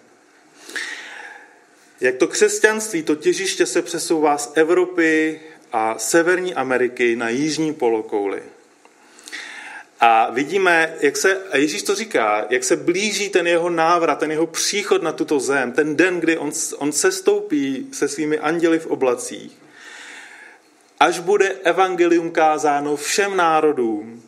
Jak 2.01 2.15
to 2.15 2.27
křesťanství, 2.27 3.03
to 3.03 3.15
těžiště 3.15 3.65
se 3.65 3.81
přesouvá 3.81 4.37
z 4.37 4.51
Evropy 4.55 5.41
a 5.71 5.99
Severní 5.99 6.55
Ameriky 6.55 7.15
na 7.15 7.29
jižní 7.29 7.73
polokouli. 7.73 8.43
A 10.07 10.31
vidíme, 10.31 10.95
jak 10.99 11.17
se, 11.17 11.43
a 11.51 11.57
Ježíš 11.57 11.83
to 11.83 11.95
říká, 11.95 12.45
jak 12.49 12.63
se 12.63 12.75
blíží 12.75 13.29
ten 13.29 13.47
jeho 13.47 13.69
návrat, 13.69 14.19
ten 14.19 14.31
jeho 14.31 14.47
příchod 14.47 15.03
na 15.03 15.11
tuto 15.11 15.39
zem, 15.39 15.71
ten 15.71 15.95
den, 15.95 16.19
kdy 16.19 16.37
on, 16.37 16.51
on 16.77 16.91
se 16.91 17.11
stoupí 17.11 17.87
se 17.91 18.07
svými 18.07 18.39
anděli 18.39 18.79
v 18.79 18.87
oblacích, 18.87 19.51
až 20.99 21.19
bude 21.19 21.49
evangelium 21.63 22.31
kázáno 22.31 22.95
všem 22.95 23.37
národům 23.37 24.23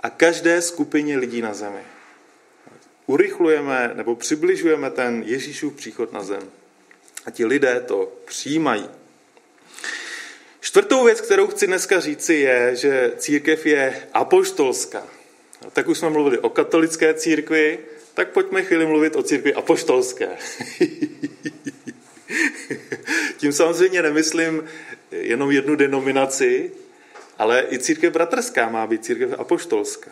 a 0.00 0.10
každé 0.10 0.62
skupině 0.62 1.18
lidí 1.18 1.42
na 1.42 1.54
zemi. 1.54 1.82
Urychlujeme 3.06 3.90
nebo 3.94 4.16
přibližujeme 4.16 4.90
ten 4.90 5.22
Ježíšův 5.26 5.74
příchod 5.74 6.12
na 6.12 6.22
zem. 6.22 6.42
A 7.26 7.30
ti 7.30 7.44
lidé 7.44 7.80
to 7.80 8.12
přijímají. 8.24 8.88
Čtvrtou 10.60 11.04
věc, 11.04 11.20
kterou 11.20 11.46
chci 11.46 11.66
dneska 11.66 12.00
říci, 12.00 12.34
je, 12.34 12.76
že 12.76 13.12
církev 13.16 13.66
je 13.66 14.08
apoštolská. 14.12 15.19
Tak 15.72 15.88
už 15.88 15.98
jsme 15.98 16.10
mluvili 16.10 16.38
o 16.38 16.48
katolické 16.48 17.14
církvi, 17.14 17.78
tak 18.14 18.30
pojďme 18.30 18.62
chvíli 18.62 18.86
mluvit 18.86 19.16
o 19.16 19.22
církvi 19.22 19.54
apoštolské. 19.54 20.28
Tím 23.36 23.52
samozřejmě 23.52 24.02
nemyslím 24.02 24.64
jenom 25.10 25.50
jednu 25.50 25.76
denominaci, 25.76 26.72
ale 27.38 27.66
i 27.70 27.78
církev 27.78 28.12
bratrská 28.12 28.68
má 28.68 28.86
být 28.86 29.04
církev 29.04 29.34
apoštolská. 29.38 30.10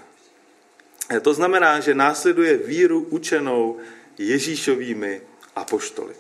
To 1.22 1.34
znamená, 1.34 1.80
že 1.80 1.94
následuje 1.94 2.56
víru 2.56 3.06
učenou 3.10 3.76
Ježíšovými 4.18 5.20
apoštoly. 5.56 6.14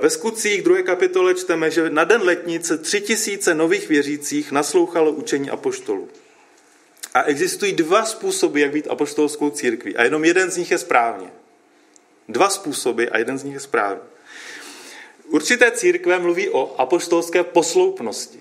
Ve 0.00 0.10
skutcích 0.10 0.62
druhé 0.62 0.82
kapitole 0.82 1.34
čteme, 1.34 1.70
že 1.70 1.90
na 1.90 2.04
den 2.04 2.22
letnice 2.22 2.78
tři 2.78 3.00
tisíce 3.00 3.54
nových 3.54 3.88
věřících 3.88 4.52
naslouchalo 4.52 5.12
učení 5.12 5.50
apoštolů. 5.50 6.08
A 7.14 7.22
existují 7.22 7.72
dva 7.72 8.04
způsoby, 8.04 8.62
jak 8.62 8.72
být 8.72 8.88
apoštolskou 8.88 9.50
církví. 9.50 9.96
A 9.96 10.04
jenom 10.04 10.24
jeden 10.24 10.50
z 10.50 10.56
nich 10.56 10.70
je 10.70 10.78
správně. 10.78 11.30
Dva 12.28 12.50
způsoby 12.50 13.04
a 13.10 13.18
jeden 13.18 13.38
z 13.38 13.44
nich 13.44 13.54
je 13.54 13.60
správně. 13.60 14.02
Určité 15.26 15.70
církve 15.70 16.18
mluví 16.18 16.48
o 16.48 16.80
apoštolské 16.80 17.44
posloupnosti. 17.44 18.40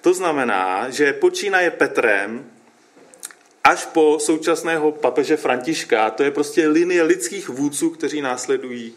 To 0.00 0.14
znamená, 0.14 0.90
že 0.90 1.12
počínaje 1.12 1.70
Petrem 1.70 2.50
až 3.64 3.86
po 3.86 4.18
současného 4.20 4.92
papeže 4.92 5.36
Františka, 5.36 6.10
to 6.10 6.22
je 6.22 6.30
prostě 6.30 6.68
linie 6.68 7.02
lidských 7.02 7.48
vůdců, 7.48 7.90
kteří 7.90 8.20
následují 8.20 8.94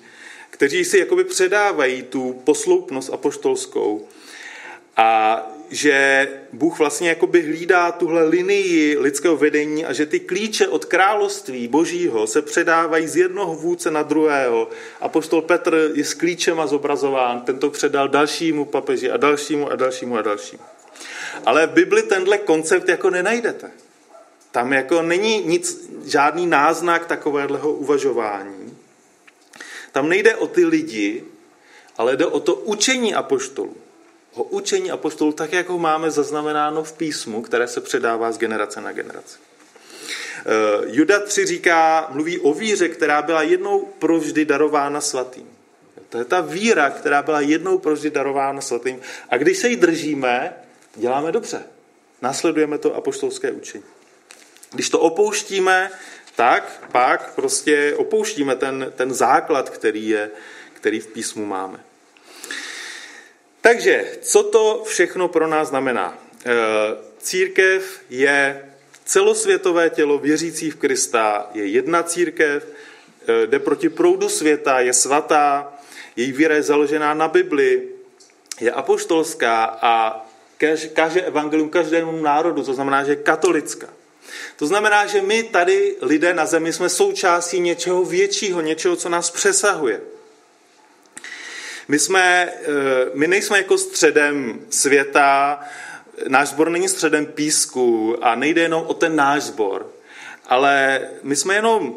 kteří 0.56 0.86
si 0.86 0.98
jakoby 0.98 1.24
předávají 1.24 2.04
tu 2.04 2.42
posloupnost 2.44 3.14
apoštolskou 3.14 4.08
a 4.98 5.42
že 5.70 6.28
Bůh 6.54 6.80
vlastně 6.80 7.10
jakoby 7.10 7.42
hlídá 7.42 7.92
tuhle 7.92 8.24
linii 8.24 8.98
lidského 8.98 9.38
vedení 9.38 9.86
a 9.86 9.94
že 9.94 10.06
ty 10.06 10.20
klíče 10.20 10.68
od 10.68 10.86
království 10.86 11.68
božího 11.68 12.28
se 12.28 12.42
předávají 12.42 13.08
z 13.08 13.16
jednoho 13.16 13.56
vůdce 13.56 13.92
na 13.92 14.04
druhého. 14.04 14.70
Apoštol 15.02 15.42
Petr 15.42 15.92
je 15.94 16.06
s 16.06 16.14
klíčema 16.14 16.68
zobrazován, 16.68 17.42
ten 17.42 17.60
to 17.60 17.70
předal 17.70 18.08
dalšímu 18.08 18.66
papeži 18.66 19.12
a 19.12 19.18
dalšímu 19.18 19.72
a 19.72 19.76
dalšímu 19.76 20.18
a 20.18 20.22
dalšímu. 20.22 20.64
Ale 21.46 21.68
v 21.68 21.72
Bibli 21.72 22.04
tenhle 22.04 22.38
koncept 22.38 22.90
jako 22.90 23.10
nenajdete. 23.10 23.72
Tam 24.52 24.74
jako 24.74 25.02
není 25.02 25.44
nic, 25.46 25.90
žádný 26.06 26.48
náznak 26.48 27.06
takového 27.06 27.74
uvažování. 27.74 28.78
Tam 29.92 30.10
nejde 30.10 30.36
o 30.36 30.48
ty 30.48 30.66
lidi, 30.66 31.24
ale 31.98 32.18
jde 32.18 32.26
o 32.26 32.40
to 32.40 32.56
učení 32.56 33.16
apoštolů. 33.16 33.76
O 34.36 34.44
učení 34.44 34.92
apoštolů, 34.92 35.32
tak 35.32 35.54
jak 35.54 35.70
ho 35.70 35.80
máme 35.80 36.12
zaznamenáno 36.12 36.84
v 36.84 36.94
písmu, 36.94 37.42
které 37.42 37.68
se 37.68 37.82
předává 37.82 38.32
z 38.32 38.38
generace 38.38 38.82
na 38.82 38.92
generaci. 38.92 39.38
Eh, 40.46 40.86
Juda 40.86 41.20
3 41.20 41.46
říká, 41.46 42.08
mluví 42.10 42.40
o 42.40 42.54
víře, 42.54 42.90
která 42.90 43.22
byla 43.22 43.42
jednou 43.42 43.86
provždy 44.00 44.46
darována 44.46 45.02
svatým. 45.02 45.50
To 46.10 46.18
je 46.18 46.26
ta 46.26 46.42
víra, 46.42 46.90
která 46.90 47.22
byla 47.22 47.42
jednou 47.42 47.78
provždy 47.78 48.10
darována 48.10 48.62
svatým. 48.62 49.02
A 49.30 49.38
když 49.38 49.58
se 49.58 49.70
jí 49.70 49.76
držíme, 49.76 50.54
děláme 50.96 51.32
dobře. 51.32 51.64
Následujeme 52.22 52.78
to 52.78 52.96
apoštolské 52.96 53.52
učení. 53.52 53.84
Když 54.72 54.90
to 54.90 55.00
opouštíme, 55.00 55.92
tak 56.36 56.84
pak 56.92 57.34
prostě 57.36 57.96
opouštíme 57.98 58.56
ten, 58.56 58.92
ten 58.96 59.14
základ, 59.14 59.70
který, 59.70 60.10
je, 60.10 60.32
který 60.74 61.00
v 61.00 61.08
písmu 61.08 61.46
máme. 61.46 61.85
Takže, 63.66 64.06
co 64.22 64.44
to 64.44 64.84
všechno 64.86 65.28
pro 65.28 65.48
nás 65.48 65.68
znamená? 65.68 66.18
E, 66.46 66.52
církev 67.20 68.00
je 68.10 68.66
celosvětové 69.06 69.90
tělo 69.90 70.18
věřící 70.18 70.72
v 70.72 70.76
Krista, 70.76 71.50
je 71.54 71.66
jedna 71.66 72.04
církev, 72.04 72.68
e, 73.28 73.48
jde 73.48 73.60
proti 73.60 73.90
proudu 73.90 74.30
světa, 74.30 74.80
je 74.80 74.94
svatá, 74.94 75.74
její 76.16 76.32
víra 76.32 76.56
je 76.56 76.64
založená 76.64 77.14
na 77.14 77.28
Bibli, 77.28 77.88
je 78.62 78.72
apoštolská 78.72 79.66
a 79.82 80.26
káže 80.94 81.22
evangelium 81.22 81.70
každému 81.70 82.22
národu, 82.22 82.64
to 82.64 82.74
znamená, 82.74 83.04
že 83.04 83.12
je 83.12 83.16
katolická. 83.16 83.88
To 84.56 84.68
znamená, 84.68 85.06
že 85.06 85.22
my 85.22 85.44
tady, 85.44 85.96
lidé 86.02 86.34
na 86.34 86.46
zemi, 86.46 86.74
jsme 86.74 86.90
součástí 86.90 87.60
něčeho 87.60 88.06
většího, 88.06 88.62
něčeho, 88.62 88.96
co 88.96 89.10
nás 89.10 89.32
přesahuje. 89.32 90.15
My, 91.88 92.00
jsme, 92.00 92.50
eh, 92.50 92.66
my 93.14 93.28
nejsme 93.28 93.58
jako 93.58 93.78
středem 93.78 94.62
světa, 94.70 95.60
náš 96.28 96.50
sbor 96.50 96.70
není 96.70 96.90
středem 96.90 97.26
písku 97.26 98.18
a 98.22 98.36
nejde 98.36 98.62
jenom 98.62 98.84
o 98.88 98.94
ten 98.94 99.16
náš 99.16 99.44
sbor, 99.44 99.92
ale 100.46 101.02
my 101.24 101.36
jsme 101.36 101.56
jenom 101.56 101.96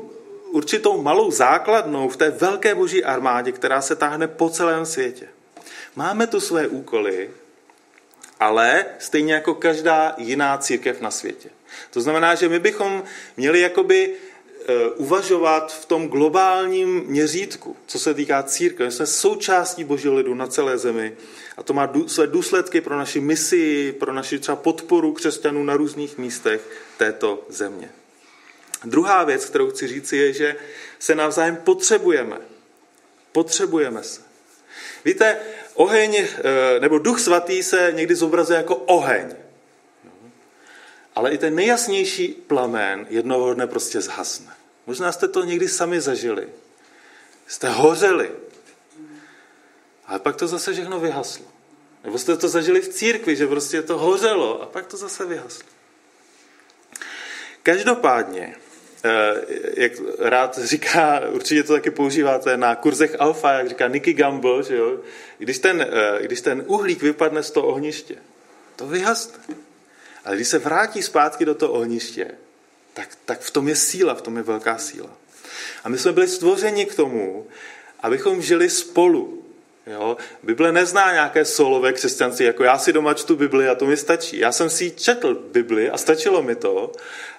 určitou 0.51 1.03
malou 1.03 1.31
základnou 1.31 2.09
v 2.09 2.17
té 2.17 2.31
velké 2.31 2.75
boží 2.75 3.05
armádě, 3.05 3.53
která 3.53 3.81
se 3.81 3.97
táhne 3.97 4.29
po 4.29 4.51
celém 4.51 4.87
světě. 4.87 5.29
Máme 5.97 6.27
tu 6.27 6.41
své 6.41 6.69
úkoly, 6.69 7.31
ale 8.41 8.85
stejně 8.99 9.35
jako 9.35 9.55
každá 9.55 10.15
jiná 10.19 10.59
církev 10.59 11.01
na 11.01 11.11
světě. 11.11 11.51
To 11.91 12.01
znamená, 12.01 12.35
že 12.35 12.49
my 12.49 12.59
bychom 12.59 13.03
měli 13.37 13.61
jakoby 13.61 14.15
uvažovat 14.97 15.73
v 15.73 15.87
tom 15.87 16.09
globálním 16.09 17.05
měřítku, 17.07 17.77
co 17.87 17.99
se 17.99 18.15
týká 18.15 18.43
církve. 18.43 18.87
My 18.87 18.93
jsme 18.93 19.07
součástí 19.07 19.85
božího 19.85 20.15
lidu 20.15 20.35
na 20.35 20.47
celé 20.47 20.79
zemi 20.79 21.17
a 21.57 21.63
to 21.63 21.73
má 21.73 21.93
své 22.07 22.27
důsledky 22.27 22.81
pro 22.81 22.99
naši 22.99 23.21
misi, 23.21 23.95
pro 23.99 24.13
naši 24.13 24.39
třeba 24.39 24.57
podporu 24.57 25.13
křesťanů 25.13 25.65
na 25.65 25.77
různých 25.77 26.19
místech 26.19 26.61
této 26.97 27.47
země. 27.49 27.91
Druhá 28.85 29.25
věc, 29.25 29.45
kterou 29.45 29.71
chci 29.71 29.89
říci, 29.89 30.17
je, 30.17 30.33
že 30.33 30.57
se 30.99 31.15
navzájem 31.15 31.57
potřebujeme. 31.57 32.37
Potřebujeme 33.33 34.03
se. 34.03 34.21
Víte, 35.05 35.37
oheň, 35.75 36.17
e, 36.17 36.27
nebo 36.81 36.99
duch 36.99 37.21
svatý 37.21 37.63
se 37.63 37.93
někdy 37.95 38.15
zobrazuje 38.15 38.57
jako 38.57 38.77
oheň 38.77 39.35
ale 41.19 41.31
i 41.31 41.39
ten 41.39 41.55
nejjasnější 41.55 42.29
plamen 42.29 43.07
jednoho 43.11 43.55
dne 43.55 43.67
prostě 43.67 44.01
zhasne. 44.01 44.53
Možná 44.89 45.13
jste 45.13 45.29
to 45.29 45.45
někdy 45.45 45.69
sami 45.69 46.01
zažili. 46.01 46.49
Jste 47.47 47.69
hořeli. 47.69 48.31
Ale 50.07 50.19
pak 50.19 50.37
to 50.37 50.47
zase 50.47 50.73
všechno 50.73 51.01
vyhaslo. 51.01 51.45
Nebo 52.05 52.19
jste 52.19 52.37
to 52.37 52.49
zažili 52.49 52.81
v 52.81 52.89
církvi, 52.89 53.37
že 53.37 53.47
prostě 53.47 53.83
to 53.83 53.99
hořelo 53.99 54.63
a 54.63 54.67
pak 54.67 54.87
to 54.87 54.97
zase 54.97 55.27
vyhaslo. 55.27 55.69
Každopádně, 57.63 58.57
eh, 59.05 59.35
jak 59.77 59.93
rád 60.19 60.59
říká, 60.59 61.21
určitě 61.31 61.63
to 61.63 61.73
taky 61.73 61.91
používáte 61.91 62.57
na 62.57 62.75
kurzech 62.75 63.17
alfa, 63.19 63.53
jak 63.53 63.69
říká 63.69 63.89
Nicky 63.89 64.13
Gamble, 64.13 64.63
že 64.63 64.77
jo? 64.77 65.01
Když, 65.39 65.59
ten, 65.59 65.83
eh, 65.83 66.23
když 66.23 66.41
ten 66.41 66.65
uhlík 66.67 67.03
vypadne 67.03 67.43
z 67.43 67.51
toho 67.51 67.67
ohniště, 67.67 68.17
to 68.77 68.87
vyhasne. 68.87 69.39
Ale 70.25 70.37
když 70.37 70.49
se 70.49 70.59
vrátí 70.59 71.03
zpátky 71.03 71.45
do 71.45 71.55
toho 71.55 71.73
ohniště, 71.73 72.35
tak, 72.99 73.19
tak 73.25 73.41
v 73.41 73.51
tom 73.51 73.69
je 73.69 73.77
síla, 73.77 74.15
v 74.15 74.23
tom 74.23 74.37
je 74.37 74.43
velká 74.43 74.79
síla. 74.79 75.11
A 75.85 75.89
my 75.89 75.99
jsme 75.99 76.13
byli 76.13 76.29
stvořeni 76.29 76.87
k 76.87 76.95
tomu, 76.95 77.47
abychom 78.01 78.43
žili 78.43 78.71
spolu. 78.71 79.38
Jo? 79.89 80.17
Bible 80.43 80.73
nezná 80.73 81.13
nějaké 81.13 81.45
solové 81.45 81.93
křesťanství, 81.93 82.47
jako 82.47 82.65
já 82.65 82.79
si 82.79 82.93
doma 82.93 83.15
čtu 83.15 83.37
Bibli 83.37 83.69
a 83.69 83.75
to 83.75 83.87
mi 83.87 83.97
stačí. 83.97 84.39
Já 84.39 84.53
jsem 84.53 84.71
si 84.71 84.91
četl 84.91 85.35
Bibli 85.35 85.91
a 85.91 85.99
stačilo 85.99 86.43
mi 86.43 86.55
to, 86.55 86.93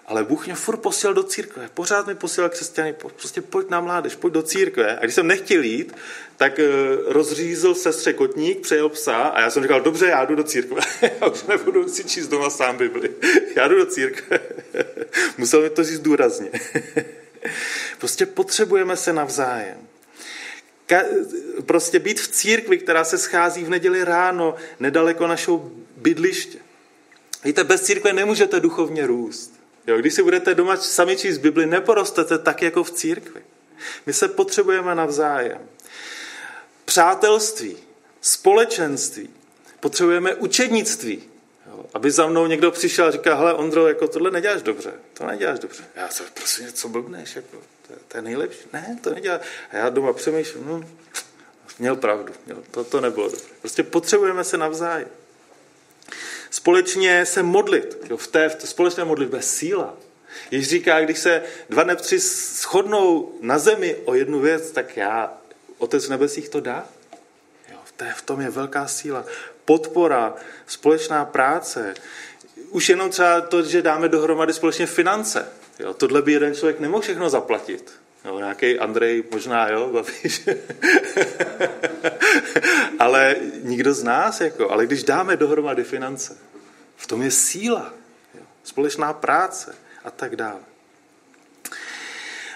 ale 0.09 0.23
Bůh 0.23 0.45
mě 0.45 0.55
furt 0.55 0.77
posílal 0.77 1.13
do 1.13 1.23
církve. 1.23 1.69
Pořád 1.73 2.07
mi 2.07 2.15
posílal 2.15 2.49
křesťany, 2.49 2.93
prostě 2.93 3.41
pojď 3.41 3.69
na 3.69 3.81
mládež, 3.81 4.15
pojď 4.15 4.33
do 4.33 4.41
církve. 4.41 4.97
A 4.97 4.99
když 5.03 5.15
jsem 5.15 5.27
nechtěl 5.27 5.63
jít, 5.63 5.95
tak 6.37 6.59
eh, 6.59 6.67
rozřízl 7.05 7.75
sestře 7.75 8.13
kotník, 8.13 8.59
přejel 8.59 8.89
psa 8.89 9.15
a 9.15 9.41
já 9.41 9.49
jsem 9.49 9.63
říkal, 9.63 9.81
dobře, 9.81 10.05
já 10.05 10.25
jdu 10.25 10.35
do 10.35 10.43
církve. 10.43 10.81
já 11.21 11.27
už 11.27 11.43
nebudu 11.43 11.87
si 11.87 12.03
číst 12.03 12.27
doma 12.27 12.49
sám 12.49 12.77
Bibli. 12.77 13.09
já 13.55 13.67
jdu 13.67 13.77
do 13.77 13.85
církve. 13.85 14.39
Musel 15.37 15.61
mi 15.61 15.69
to 15.69 15.83
říct 15.83 15.99
důrazně. 15.99 16.49
prostě 17.99 18.25
potřebujeme 18.25 18.97
se 18.97 19.13
navzájem. 19.13 19.88
Prostě 21.65 21.99
být 21.99 22.19
v 22.19 22.27
církvi, 22.27 22.77
která 22.77 23.03
se 23.03 23.17
schází 23.17 23.63
v 23.63 23.69
neděli 23.69 24.03
ráno, 24.03 24.55
nedaleko 24.79 25.27
našeho 25.27 25.71
bydliště. 25.97 26.57
Víte, 27.43 27.63
bez 27.63 27.81
církve 27.81 28.13
nemůžete 28.13 28.59
duchovně 28.59 29.07
růst. 29.07 29.59
Jo, 29.87 29.97
když 29.97 30.13
si 30.13 30.23
budete 30.23 30.55
doma 30.55 30.77
sami 30.77 31.17
číst 31.17 31.37
Bibli, 31.37 31.65
neporostete 31.65 32.37
tak 32.37 32.61
jako 32.61 32.83
v 32.83 32.91
církvi. 32.91 33.41
My 34.05 34.13
se 34.13 34.27
potřebujeme 34.27 34.95
navzájem. 34.95 35.61
Přátelství, 36.85 37.77
společenství, 38.21 39.29
potřebujeme 39.79 40.35
učednictví. 40.35 41.28
Aby 41.93 42.11
za 42.11 42.27
mnou 42.27 42.47
někdo 42.47 42.71
přišel 42.71 43.05
a 43.05 43.11
říkal, 43.11 43.37
hele 43.37 43.53
Ondro, 43.53 43.87
jako 43.87 44.07
tohle 44.07 44.31
neděláš 44.31 44.61
dobře, 44.61 44.93
to 45.13 45.27
neděláš 45.27 45.59
dobře. 45.59 45.83
Já 45.95 46.09
se 46.09 46.23
prosím, 46.33 46.73
co 46.73 46.89
blbneš, 46.89 47.35
jako, 47.35 47.57
to, 47.87 47.93
to 48.07 48.17
je 48.17 48.21
nejlepší. 48.21 48.59
Ne, 48.73 48.99
to 49.01 49.09
nedělá. 49.09 49.39
A 49.71 49.77
já 49.77 49.89
doma 49.89 50.13
přemýšlím, 50.13 50.65
no, 50.67 50.83
měl 51.79 51.95
pravdu, 51.95 52.33
měl, 52.45 52.63
to, 52.71 52.83
to 52.83 53.01
nebylo 53.01 53.29
dobře. 53.29 53.45
Prostě 53.61 53.83
potřebujeme 53.83 54.43
se 54.43 54.57
navzájem 54.57 55.07
společně 56.49 57.25
se 57.25 57.43
modlit. 57.43 57.97
Jo, 58.09 58.17
v, 58.17 58.27
té, 58.27 58.49
v 58.49 58.55
té 58.55 58.67
společné 58.67 59.05
modlitbě 59.05 59.41
síla. 59.41 59.97
Ježíš 60.51 60.69
říká, 60.69 61.01
když 61.01 61.19
se 61.19 61.43
dva 61.69 61.83
nepři 61.83 62.19
shodnou 62.19 63.33
na 63.41 63.59
zemi 63.59 63.95
o 64.05 64.13
jednu 64.13 64.39
věc, 64.39 64.71
tak 64.71 64.97
já, 64.97 65.33
Otec 65.77 66.05
v 66.05 66.09
nebesích 66.09 66.49
to 66.49 66.59
dá. 66.59 66.85
Jo, 67.71 67.77
v, 67.83 67.91
té, 67.91 68.13
v 68.17 68.21
tom 68.21 68.41
je 68.41 68.49
velká 68.49 68.87
síla. 68.87 69.25
Podpora, 69.69 70.35
společná 70.67 71.25
práce. 71.25 71.93
Už 72.69 72.89
jenom 72.89 73.09
třeba 73.09 73.41
to, 73.41 73.63
že 73.63 73.81
dáme 73.81 74.09
dohromady 74.09 74.53
společně 74.53 74.85
finance. 74.85 75.47
Jo, 75.79 75.93
tohle 75.93 76.21
by 76.21 76.31
jeden 76.31 76.55
člověk 76.55 76.79
nemohl 76.79 77.01
všechno 77.01 77.29
zaplatit. 77.29 77.93
Jo, 78.25 78.39
nějaký 78.39 78.79
Andrej 78.79 79.23
možná, 79.31 79.69
jo, 79.69 79.89
Babiš. 79.93 80.49
ale 82.99 83.35
nikdo 83.63 83.93
z 83.93 84.03
nás, 84.03 84.41
jako, 84.41 84.71
ale 84.71 84.85
když 84.85 85.03
dáme 85.03 85.37
dohromady 85.37 85.83
finance, 85.83 86.37
v 86.95 87.07
tom 87.07 87.21
je 87.21 87.31
síla, 87.31 87.93
jo, 88.35 88.45
společná 88.63 89.13
práce 89.13 89.75
a 90.03 90.11
tak 90.11 90.35
dále. 90.35 90.59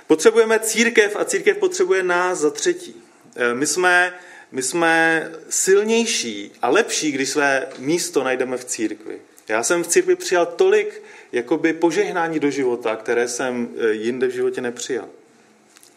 Potřebujeme 0.08 0.60
církev 0.60 1.16
a 1.16 1.26
církev 1.26 1.58
potřebuje 1.58 2.04
nás 2.04 2.40
za 2.40 2.50
třetí. 2.50 3.04
E, 3.36 3.54
my 3.54 3.68
jsme, 3.68 4.14
my 4.54 4.62
jsme 4.62 5.32
silnější 5.50 6.52
a 6.62 6.70
lepší, 6.70 7.12
když 7.12 7.30
své 7.30 7.68
místo 7.78 8.24
najdeme 8.24 8.58
v 8.58 8.66
církvi. 8.66 9.22
Já 9.48 9.64
jsem 9.64 9.84
v 9.84 9.88
církvi 9.88 10.16
přijal 10.16 10.46
tolik 10.46 11.02
jakoby 11.32 11.74
požehnání 11.74 12.40
do 12.40 12.50
života, 12.50 12.96
které 12.96 13.28
jsem 13.28 13.70
e, 13.78 13.92
jinde 13.94 14.28
v 14.28 14.32
životě 14.32 14.62
nepřijal. 14.62 15.10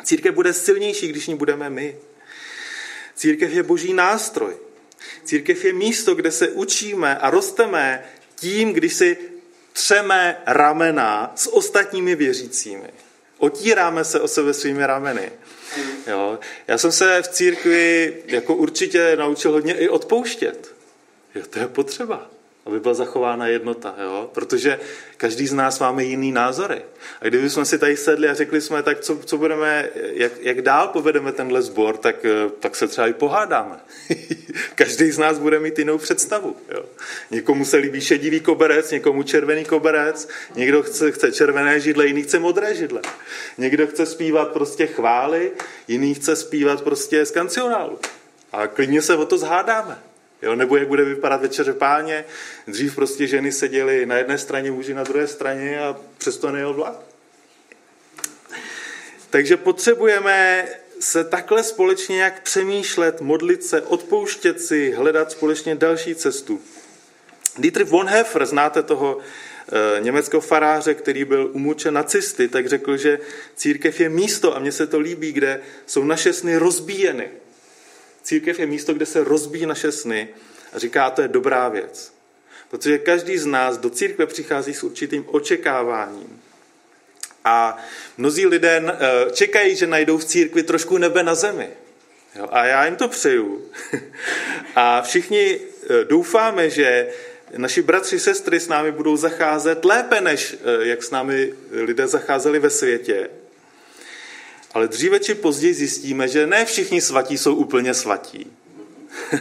Církev 0.05 0.35
bude 0.35 0.53
silnější, 0.53 1.09
když 1.09 1.27
ní 1.27 1.35
budeme 1.35 1.71
my. 1.71 1.97
Církev 3.15 3.53
je 3.53 3.63
boží 3.63 3.93
nástroj. 3.93 4.57
Církev 5.25 5.65
je 5.65 5.73
místo, 5.73 6.15
kde 6.15 6.31
se 6.31 6.49
učíme 6.49 7.19
a 7.19 7.31
rosteme 7.31 8.05
tím, 8.35 8.73
když 8.73 8.95
si 8.95 9.17
třeme 9.73 10.43
ramena 10.47 11.33
s 11.37 11.53
ostatními 11.55 12.15
věřícími. 12.15 12.89
Otíráme 13.39 14.05
se 14.05 14.21
o 14.21 14.29
sebe 14.29 14.55
svými 14.55 14.87
rameny. 14.87 15.33
Jo. 16.07 16.39
Já 16.69 16.79
jsem 16.79 16.93
se 16.93 17.23
v 17.23 17.29
církvi 17.29 18.17
jako 18.27 18.55
určitě 18.55 19.17
naučil 19.17 19.53
hodně 19.53 19.75
i 19.75 19.89
odpouštět. 19.89 20.75
Jo, 21.35 21.43
to 21.51 21.59
je 21.59 21.69
potřeba 21.69 22.31
aby 22.67 22.81
byla 22.81 22.95
zachována 22.95 23.47
jednota, 23.47 23.95
jo? 24.03 24.31
protože 24.35 24.81
každý 25.17 25.47
z 25.47 25.53
nás 25.53 25.81
máme 25.81 26.05
jiný 26.05 26.33
názory. 26.33 26.83
A 27.21 27.25
kdybychom 27.29 27.65
si 27.65 27.79
tady 27.79 27.97
sedli 27.97 28.29
a 28.29 28.35
řekli 28.35 28.61
jsme, 28.61 28.83
tak 28.83 29.01
co, 29.01 29.19
co 29.25 29.39
budeme, 29.39 29.89
jak, 29.95 30.33
jak 30.41 30.63
dál 30.63 30.89
povedeme 30.89 31.33
tenhle 31.33 31.63
sbor, 31.63 31.97
tak, 31.97 32.25
eh, 32.25 32.51
tak 32.61 32.77
se 32.77 32.89
třeba 32.89 33.07
i 33.07 33.13
pohádáme. 33.13 33.81
každý 34.75 35.11
z 35.11 35.19
nás 35.19 35.39
bude 35.39 35.59
mít 35.59 35.79
jinou 35.79 35.99
představu. 35.99 36.57
Jo? 36.71 36.85
Někomu 37.31 37.65
se 37.65 37.77
líbí 37.77 38.01
šedivý 38.01 38.41
koberec, 38.41 38.91
někomu 38.91 39.23
červený 39.23 39.65
koberec, 39.65 40.29
někdo 40.55 40.83
chce, 40.83 41.13
chce 41.13 41.33
červené 41.33 41.81
židle, 41.81 42.07
jiný 42.07 42.23
chce 42.23 42.39
modré 42.39 42.75
židle. 42.75 43.01
Někdo 43.59 43.87
chce 43.87 44.07
zpívat 44.07 44.49
prostě 44.49 44.87
chvály, 44.87 45.53
jiný 45.89 46.15
chce 46.15 46.37
zpívat 46.37 46.83
prostě 46.83 47.27
z 47.27 47.31
kancionálu. 47.31 47.99
A 48.53 48.67
klidně 48.67 49.03
se 49.03 49.17
o 49.17 49.27
to 49.27 49.39
zhádáme. 49.39 49.99
Jo, 50.43 50.57
nebo 50.57 50.77
jak 50.77 50.89
bude 50.89 51.05
vypadat 51.05 51.41
večeře 51.41 51.73
páně. 51.73 52.25
Dřív 52.67 52.95
prostě 52.95 53.27
ženy 53.27 53.53
seděly 53.53 54.07
na 54.07 54.17
jedné 54.17 54.39
straně, 54.39 54.71
muži 54.71 54.95
na 54.95 55.05
druhé 55.05 55.27
straně 55.27 55.81
a 55.81 55.97
přesto 56.19 56.51
nejel 56.51 56.75
vlak. 56.75 57.01
Takže 59.31 59.57
potřebujeme 59.57 60.69
se 61.01 61.25
takhle 61.25 61.63
společně 61.63 62.23
jak 62.23 62.43
přemýšlet, 62.43 63.21
modlit 63.21 63.65
se, 63.65 63.83
odpouštět 63.83 64.61
si, 64.61 64.93
hledat 64.93 65.31
společně 65.31 65.75
další 65.75 66.15
cestu. 66.15 66.61
Dietrich 67.59 67.89
Bonhoeffer, 67.89 68.47
znáte 68.47 68.83
toho 68.83 69.19
e, 69.19 70.01
německého 70.01 70.41
faráře, 70.41 70.95
který 70.95 71.25
byl 71.25 71.51
umučen 71.53 71.95
nacisty, 71.95 72.49
tak 72.49 72.69
řekl, 72.69 72.97
že 72.97 73.19
církev 73.57 74.01
je 74.01 74.09
místo, 74.09 74.57
a 74.57 74.59
mně 74.59 74.73
se 74.73 74.87
to 74.87 75.01
líbí, 75.01 75.33
kde 75.33 75.61
jsou 75.87 76.05
naše 76.05 76.33
sny 76.33 76.57
rozbíjeny. 76.57 77.29
Církev 78.27 78.59
je 78.59 78.67
místo, 78.67 78.95
kde 78.95 79.07
se 79.07 79.25
rozbíjí 79.25 79.67
naše 79.67 79.93
sny 79.93 80.29
a 80.73 80.79
říká, 80.79 81.11
to 81.11 81.23
je 81.23 81.29
dobrá 81.29 81.69
věc. 81.69 82.13
Protože 82.71 82.99
každý 82.99 83.39
z 83.39 83.47
nás 83.47 83.79
do 83.79 83.91
církve 83.91 84.27
přichází 84.27 84.75
s 84.75 84.83
určitým 84.83 85.25
očekáváním. 85.29 86.43
A 87.45 87.79
mnozí 88.19 88.47
lidé 88.47 88.83
eh, 88.87 89.31
čekají, 89.33 89.77
že 89.77 89.87
najdou 89.87 90.19
v 90.19 90.25
církvi 90.25 90.63
trošku 90.63 90.99
nebe 90.99 91.23
na 91.23 91.35
zemi. 91.35 91.69
A 92.51 92.65
já 92.65 92.85
jim 92.85 92.97
to 92.97 93.09
přeju. 93.09 93.71
A 94.75 95.03
všichni 95.03 95.59
eh, 95.61 96.05
doufáme, 96.05 96.71
že 96.71 97.09
naši 97.57 97.83
bratři, 97.83 98.19
sestry 98.19 98.61
s 98.61 98.69
námi 98.69 98.93
budou 98.93 99.17
zacházet 99.17 99.85
lépe, 99.85 100.21
než 100.21 100.55
eh, 100.55 100.87
jak 100.87 101.03
s 101.03 101.11
námi 101.11 101.55
lidé 101.71 102.07
zacházeli 102.07 102.59
ve 102.59 102.71
světě. 102.71 103.29
Ale 104.77 104.89
dříve 104.89 105.21
či 105.21 105.35
později 105.35 105.75
zjistíme, 105.75 106.29
že 106.29 106.47
ne 106.47 106.65
všichni 106.65 107.01
svatí 107.01 107.39
jsou 107.39 107.55
úplně 107.55 107.95
svatí. 107.95 108.53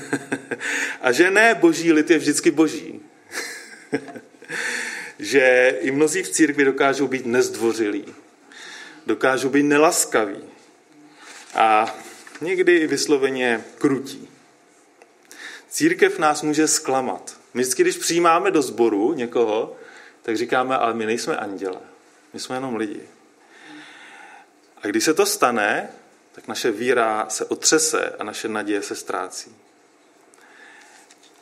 a 1.02 1.12
že 1.12 1.32
ne 1.32 1.56
boží 1.56 1.92
lid 1.92 2.10
je 2.10 2.18
vždycky 2.18 2.52
boží. 2.52 3.02
že 5.20 5.76
i 5.82 5.92
mnozí 5.92 6.24
v 6.24 6.30
církvi 6.30 6.66
dokážou 6.66 7.08
být 7.08 7.26
nezdvořilí. 7.26 8.06
Dokážou 9.06 9.50
být 9.50 9.64
nelaskaví. 9.64 10.44
A 11.56 11.96
někdy 12.42 12.78
i 12.78 12.88
vysloveně 12.88 13.64
krutí. 13.78 14.28
Církev 15.70 16.20
nás 16.20 16.42
může 16.42 16.68
zklamat. 16.68 17.38
My 17.54 17.62
vždycky, 17.62 17.84
když 17.84 17.98
přijímáme 17.98 18.52
do 18.52 18.62
sboru 18.62 19.14
někoho, 19.14 19.76
tak 20.22 20.38
říkáme, 20.38 20.78
ale 20.78 20.94
my 20.94 21.06
nejsme 21.06 21.38
anděle. 21.38 21.80
My 22.34 22.40
jsme 22.40 22.56
jenom 22.56 22.76
lidi. 22.76 23.15
A 24.86 24.88
když 24.88 25.04
se 25.04 25.14
to 25.14 25.26
stane, 25.26 25.90
tak 26.32 26.48
naše 26.48 26.72
víra 26.72 27.26
se 27.30 27.46
otřese 27.46 28.10
a 28.20 28.24
naše 28.24 28.48
naděje 28.48 28.82
se 28.82 28.96
ztrácí. 28.96 29.56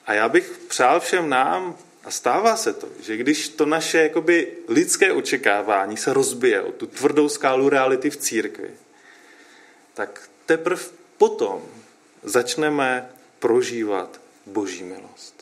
A 0.06 0.14
já 0.14 0.30
bych 0.30 0.58
přál 0.68 1.00
všem 1.00 1.30
nám, 1.30 1.78
A 2.04 2.12
stává 2.12 2.56
se 2.56 2.74
to, 2.74 2.88
že 3.00 3.18
když 3.18 3.50
to 3.50 3.66
naše 3.66 3.98
jakoby, 3.98 4.58
lidské 4.68 5.12
očekávání 5.12 5.98
se 5.98 6.14
rozbije 6.14 6.62
o 6.62 6.72
tu 6.72 6.88
tvrdou 6.88 7.30
skálu 7.30 7.70
reality 7.70 8.10
v 8.10 8.18
církvi, 8.18 8.72
tak 9.94 10.30
teprve 10.46 10.84
potom 11.18 11.64
začneme 12.24 13.10
prožívat 13.40 14.22
boží 14.46 14.84
milost. 14.84 15.33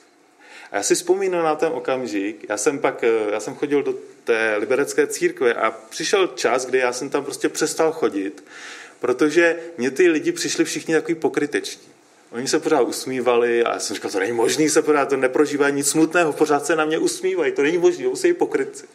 A 0.72 0.76
já 0.76 0.84
si 0.84 0.96
vzpomínám 0.96 1.44
na 1.44 1.56
ten 1.56 1.70
okamžik, 1.74 2.46
já 2.50 2.58
jsem 2.58 2.80
pak, 2.80 3.04
já 3.32 3.40
jsem 3.40 3.56
chodil 3.56 3.84
do 3.84 3.96
té 4.24 4.56
liberecké 4.58 5.08
církve 5.08 5.54
a 5.54 5.72
přišel 5.72 6.28
čas, 6.28 6.66
kdy 6.66 6.78
já 6.78 6.94
jsem 6.94 7.10
tam 7.10 7.24
prostě 7.24 7.50
přestal 7.50 7.92
chodit, 7.92 8.44
protože 9.00 9.60
mě 9.78 9.92
ty 9.92 10.10
lidi 10.10 10.32
přišli 10.32 10.66
všichni 10.66 10.94
takový 10.94 11.16
pokryteční. 11.16 11.82
Oni 12.32 12.48
se 12.48 12.60
pořád 12.60 12.82
usmívali 12.82 13.64
a 13.64 13.74
já 13.74 13.80
jsem 13.80 13.96
říkal, 13.96 14.12
to 14.12 14.20
není 14.20 14.32
možný 14.32 14.70
se 14.70 14.82
pořád, 14.82 15.10
to 15.10 15.18
neprožívá 15.18 15.70
nic 15.70 15.90
smutného, 15.90 16.34
pořád 16.34 16.66
se 16.66 16.76
na 16.76 16.86
mě 16.86 16.98
usmívají, 16.98 17.52
to 17.52 17.62
není 17.62 17.78
možné, 17.78 18.08
musí 18.08 18.34
pokrytci. 18.34 18.86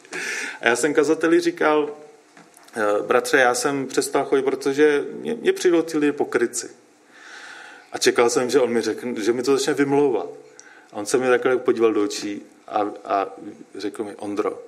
A 0.61 0.67
já 0.67 0.75
jsem 0.75 0.93
kazateli 0.93 1.39
říkal, 1.39 1.89
eh, 2.75 3.03
bratře, 3.07 3.37
já 3.37 3.55
jsem 3.55 3.87
přestal 3.87 4.25
chodit, 4.25 4.43
protože 4.43 5.05
mě, 5.11 5.35
mě 5.35 5.53
přijdou 5.53 5.81
ty 5.81 5.97
lidi 5.97 6.11
pokryci. 6.11 6.69
A 7.91 7.97
čekal 7.97 8.29
jsem, 8.29 8.49
že 8.49 8.59
on 8.59 8.69
mi 8.69 8.81
řekne, 8.81 9.21
že 9.21 9.33
mi 9.33 9.43
to 9.43 9.57
začne 9.57 9.73
vymlouvat. 9.73 10.46
On 10.97 11.05
se 11.05 11.17
mi 11.17 11.27
takhle 11.27 11.57
podíval 11.57 11.93
do 11.93 12.03
očí 12.03 12.41
a, 12.67 12.81
a 13.05 13.27
řekl 13.75 14.03
mi, 14.03 14.15
Ondro, 14.15 14.63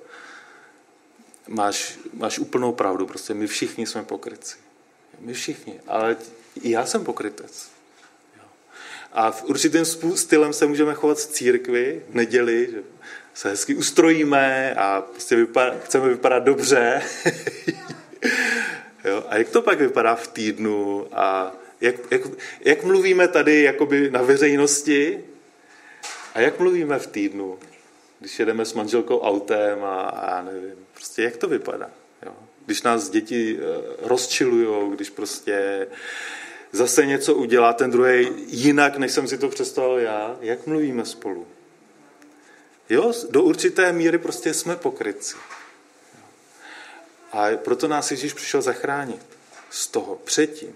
máš, 1.48 1.98
máš 2.12 2.38
úplnou 2.38 2.72
pravdu, 2.72 3.06
prostě 3.06 3.34
my 3.34 3.46
všichni 3.46 3.86
jsme 3.86 4.02
pokryci. 4.02 4.56
My 5.20 5.32
všichni, 5.32 5.80
ale 5.86 6.16
i 6.62 6.70
já 6.70 6.86
jsem 6.86 7.04
pokrytec. 7.04 7.70
A 9.12 9.30
v 9.30 9.44
určitým 9.44 9.84
stylem 10.14 10.52
se 10.52 10.66
můžeme 10.66 10.94
chovat 10.94 11.18
v 11.18 11.26
církvi, 11.26 12.02
v 12.08 12.14
neděli, 12.14 12.68
že 12.70 12.82
se 13.34 13.48
hezky 13.48 13.74
ustrojíme 13.74 14.74
a 14.74 15.00
prostě 15.00 15.36
vypadá, 15.36 15.78
chceme 15.84 16.08
vypadat 16.08 16.42
dobře. 16.42 17.02
jo? 19.04 19.24
A 19.28 19.36
jak 19.36 19.48
to 19.48 19.62
pak 19.62 19.78
vypadá 19.78 20.14
v 20.14 20.28
týdnu 20.28 21.06
a 21.12 21.52
jak, 21.80 21.94
jak, 22.10 22.22
jak 22.60 22.84
mluvíme 22.84 23.28
tady 23.28 23.62
jakoby 23.62 24.10
na 24.10 24.22
veřejnosti 24.22 25.24
a 26.34 26.40
jak 26.40 26.58
mluvíme 26.58 26.98
v 26.98 27.06
týdnu, 27.06 27.58
když 28.20 28.38
jedeme 28.38 28.64
s 28.64 28.74
manželkou 28.74 29.20
autem 29.20 29.84
a, 29.84 30.00
a 30.00 30.42
nevím, 30.42 30.86
prostě 30.94 31.22
jak 31.22 31.36
to 31.36 31.48
vypadá. 31.48 31.90
Jo? 32.26 32.32
Když 32.66 32.82
nás 32.82 33.10
děti 33.10 33.58
eh, 33.58 33.62
rozčilujou, 34.02 34.90
když 34.90 35.10
prostě 35.10 35.86
zase 36.72 37.06
něco 37.06 37.34
udělá 37.34 37.72
ten 37.72 37.90
druhý 37.90 38.28
jinak, 38.46 38.96
než 38.96 39.12
jsem 39.12 39.28
si 39.28 39.38
to 39.38 39.48
představil 39.48 39.98
já, 39.98 40.36
jak 40.40 40.66
mluvíme 40.66 41.04
spolu. 41.04 41.46
Jo, 42.88 43.12
do 43.30 43.42
určité 43.42 43.92
míry 43.92 44.18
prostě 44.18 44.54
jsme 44.54 44.76
pokrytci. 44.76 45.36
A 47.32 47.46
proto 47.56 47.88
nás 47.88 48.10
Ježíš 48.10 48.32
přišel 48.32 48.62
zachránit 48.62 49.26
z 49.70 49.86
toho 49.86 50.16
předtím. 50.16 50.74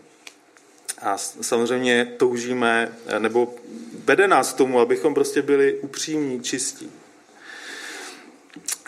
A 1.01 1.19
samozřejmě 1.19 2.15
toužíme, 2.17 2.97
nebo 3.19 3.55
vede 4.05 4.29
nás 4.29 4.53
k 4.53 4.57
tomu, 4.57 4.81
abychom 4.81 5.15
prostě 5.15 5.43
byli 5.43 5.75
upřímní, 5.75 6.43
čistí. 6.43 6.91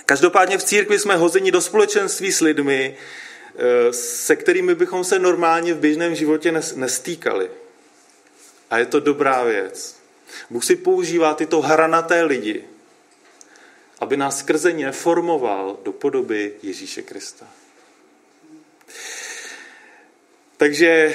Každopádně 0.06 0.58
v 0.58 0.64
církvi 0.64 0.98
jsme 0.98 1.16
hozeni 1.16 1.50
do 1.50 1.60
společenství 1.60 2.32
s 2.32 2.40
lidmi, 2.40 2.96
Eh, 3.58 3.92
se 3.92 4.36
kterými 4.36 4.74
bychom 4.74 5.04
se 5.04 5.18
normálně 5.18 5.74
v 5.74 5.78
běžném 5.78 6.14
životě 6.14 6.52
nestýkali. 6.74 7.50
A 8.70 8.78
je 8.78 8.86
to 8.86 9.00
dobrá 9.00 9.44
věc. 9.44 9.96
Bůh 10.50 10.64
si 10.64 10.76
používá 10.76 11.34
tyto 11.34 11.60
hranaté 11.60 12.22
lidi, 12.22 12.64
aby 14.00 14.16
nás 14.16 14.38
skrze 14.38 14.72
ně 14.72 14.92
formoval 14.92 15.78
do 15.82 15.92
podoby 15.92 16.52
Ježíše 16.62 17.02
Krista. 17.02 17.46
Takže 20.56 21.14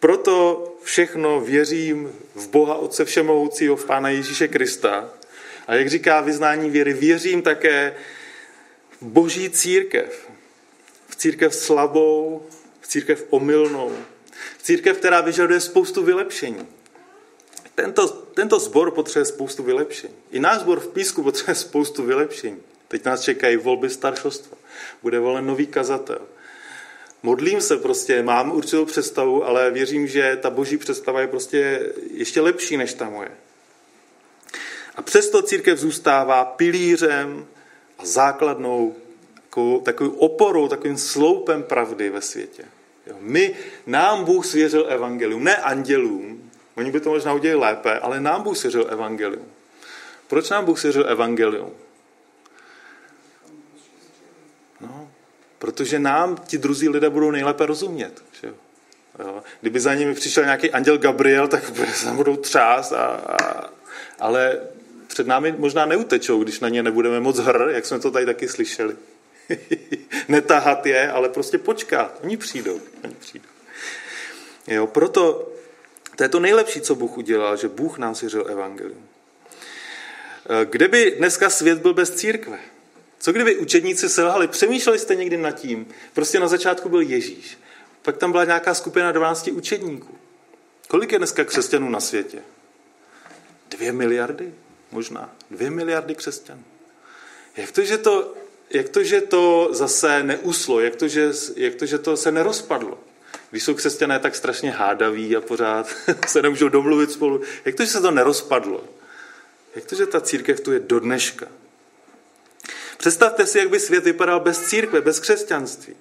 proto 0.00 0.64
všechno 0.82 1.40
věřím 1.40 2.12
v 2.34 2.48
Boha 2.48 2.74
Otce 2.74 3.04
Všemohoucího, 3.04 3.76
v 3.76 3.84
Pána 3.84 4.08
Ježíše 4.08 4.48
Krista. 4.48 5.10
A 5.66 5.74
jak 5.74 5.88
říká 5.88 6.20
vyznání 6.20 6.70
věry, 6.70 6.92
věřím 6.92 7.42
také 7.42 7.94
v 9.00 9.06
Boží 9.06 9.50
církev, 9.50 10.28
církev 11.16 11.54
slabou, 11.54 12.46
v 12.80 12.86
církev 12.86 13.26
omylnou, 13.30 13.92
v 14.58 14.62
církev, 14.62 14.98
která 14.98 15.20
vyžaduje 15.20 15.60
spoustu 15.60 16.02
vylepšení. 16.02 16.66
Tento, 17.74 18.08
tento 18.08 18.58
sbor 18.58 18.90
potřebuje 18.90 19.24
spoustu 19.24 19.62
vylepšení. 19.62 20.14
I 20.30 20.40
náš 20.40 20.60
sbor 20.60 20.80
v 20.80 20.88
Písku 20.88 21.22
potřebuje 21.22 21.54
spoustu 21.54 22.02
vylepšení. 22.02 22.62
Teď 22.88 23.04
nás 23.04 23.22
čekají 23.22 23.56
volby 23.56 23.90
staršostva. 23.90 24.56
Bude 25.02 25.18
volen 25.18 25.46
nový 25.46 25.66
kazatel. 25.66 26.20
Modlím 27.22 27.60
se 27.60 27.76
prostě, 27.76 28.22
mám 28.22 28.52
určitou 28.52 28.84
představu, 28.84 29.44
ale 29.44 29.70
věřím, 29.70 30.06
že 30.06 30.38
ta 30.42 30.50
boží 30.50 30.76
představa 30.76 31.20
je 31.20 31.26
prostě 31.26 31.92
ještě 32.10 32.40
lepší 32.40 32.76
než 32.76 32.94
ta 32.94 33.10
moje. 33.10 33.30
A 34.96 35.02
přesto 35.02 35.42
církev 35.42 35.78
zůstává 35.78 36.44
pilířem 36.44 37.46
a 37.98 38.06
základnou 38.06 38.94
takovou, 39.82 40.10
oporou, 40.10 40.68
takovým 40.68 40.98
sloupem 40.98 41.62
pravdy 41.62 42.10
ve 42.10 42.20
světě. 42.20 42.64
My, 43.20 43.54
nám 43.86 44.24
Bůh 44.24 44.46
svěřil 44.46 44.86
evangelium, 44.88 45.44
ne 45.44 45.56
andělům, 45.56 46.50
oni 46.76 46.90
by 46.90 47.00
to 47.00 47.10
možná 47.10 47.34
udělali 47.34 47.60
lépe, 47.60 47.98
ale 47.98 48.20
nám 48.20 48.42
Bůh 48.42 48.58
svěřil 48.58 48.86
evangelium. 48.90 49.46
Proč 50.26 50.50
nám 50.50 50.64
Bůh 50.64 50.78
svěřil 50.78 51.10
evangelium? 51.10 51.70
Protože 55.58 55.98
nám 55.98 56.36
ti 56.46 56.58
druzí 56.58 56.88
lidé 56.88 57.10
budou 57.10 57.30
nejlépe 57.30 57.66
rozumět. 57.66 58.22
Že 58.40 58.48
jo. 58.48 58.54
Kdyby 59.60 59.80
za 59.80 59.94
nimi 59.94 60.14
přišel 60.14 60.44
nějaký 60.44 60.70
anděl 60.70 60.98
Gabriel, 60.98 61.48
tak 61.48 61.72
se 61.94 62.10
budou 62.10 62.36
třást, 62.36 62.92
a, 62.92 63.06
a, 63.06 63.70
ale 64.18 64.60
před 65.06 65.26
námi 65.26 65.54
možná 65.58 65.86
neutečou, 65.86 66.42
když 66.42 66.60
na 66.60 66.68
ně 66.68 66.82
nebudeme 66.82 67.20
moc 67.20 67.38
hr, 67.38 67.68
jak 67.70 67.86
jsme 67.86 67.98
to 67.98 68.10
tady 68.10 68.26
taky 68.26 68.48
slyšeli. 68.48 68.96
netahat 70.28 70.86
je, 70.86 71.10
ale 71.10 71.28
prostě 71.28 71.58
počkat. 71.58 72.18
Oni 72.22 72.36
přijdou. 72.36 72.80
Oni 73.04 73.14
přijdou. 73.14 73.48
Jo, 74.66 74.86
proto 74.86 75.52
to 76.18 76.24
je 76.24 76.28
to 76.28 76.40
nejlepší, 76.40 76.80
co 76.80 76.94
Bůh 76.94 77.16
udělal, 77.16 77.56
že 77.56 77.68
Bůh 77.68 77.98
nám 77.98 78.14
svěřil 78.14 78.46
evangelium. 78.48 79.08
Kde 80.64 80.88
by 80.88 81.14
dneska 81.18 81.50
svět 81.50 81.78
byl 81.78 81.94
bez 81.94 82.10
církve? 82.10 82.58
Co 83.18 83.32
kdyby 83.32 83.56
učedníci 83.56 84.08
selhali? 84.08 84.48
Přemýšleli 84.48 84.98
jste 84.98 85.14
někdy 85.14 85.36
nad 85.36 85.50
tím? 85.50 85.86
Prostě 86.12 86.40
na 86.40 86.48
začátku 86.48 86.88
byl 86.88 87.00
Ježíš. 87.00 87.58
Pak 88.02 88.16
tam 88.16 88.32
byla 88.32 88.44
nějaká 88.44 88.74
skupina 88.74 89.12
12 89.12 89.48
učedníků. 89.48 90.18
Kolik 90.88 91.12
je 91.12 91.18
dneska 91.18 91.44
křesťanů 91.44 91.90
na 91.90 92.00
světě? 92.00 92.38
Dvě 93.70 93.92
miliardy? 93.92 94.54
Možná. 94.92 95.34
Dvě 95.50 95.70
miliardy 95.70 96.14
křesťanů. 96.14 96.64
Jak 97.56 97.72
to, 97.72 97.84
že 97.84 97.98
to 97.98 98.34
jak 98.70 98.88
to, 98.88 99.04
že 99.04 99.20
to 99.20 99.68
zase 99.72 100.22
neuslo, 100.22 100.80
jak 100.80 100.96
to, 100.96 101.08
že, 101.08 101.32
jak 101.56 101.74
to, 101.74 101.86
že 101.86 101.98
to 101.98 102.16
se 102.16 102.32
nerozpadlo. 102.32 102.98
Když 103.50 103.62
jsou 103.62 103.74
křesťané 103.74 104.18
tak 104.18 104.36
strašně 104.36 104.70
hádaví 104.70 105.36
a 105.36 105.40
pořád 105.40 105.94
se 106.28 106.42
nemůžou 106.42 106.68
domluvit 106.68 107.10
spolu, 107.10 107.40
jak 107.64 107.74
to, 107.74 107.84
že 107.84 107.90
se 107.90 108.00
to 108.00 108.10
nerozpadlo? 108.10 108.84
Jak 109.74 109.84
to, 109.84 109.94
že 109.94 110.06
ta 110.06 110.20
církev 110.20 110.60
tu 110.60 110.72
je 110.72 110.80
do 110.80 111.00
dneška? 111.00 111.46
Představte 112.98 113.46
si, 113.46 113.58
jak 113.58 113.70
by 113.70 113.80
svět 113.80 114.04
vypadal 114.04 114.40
bez 114.40 114.66
církve, 114.66 115.00
bez 115.00 115.20
křesťanství. 115.20 115.94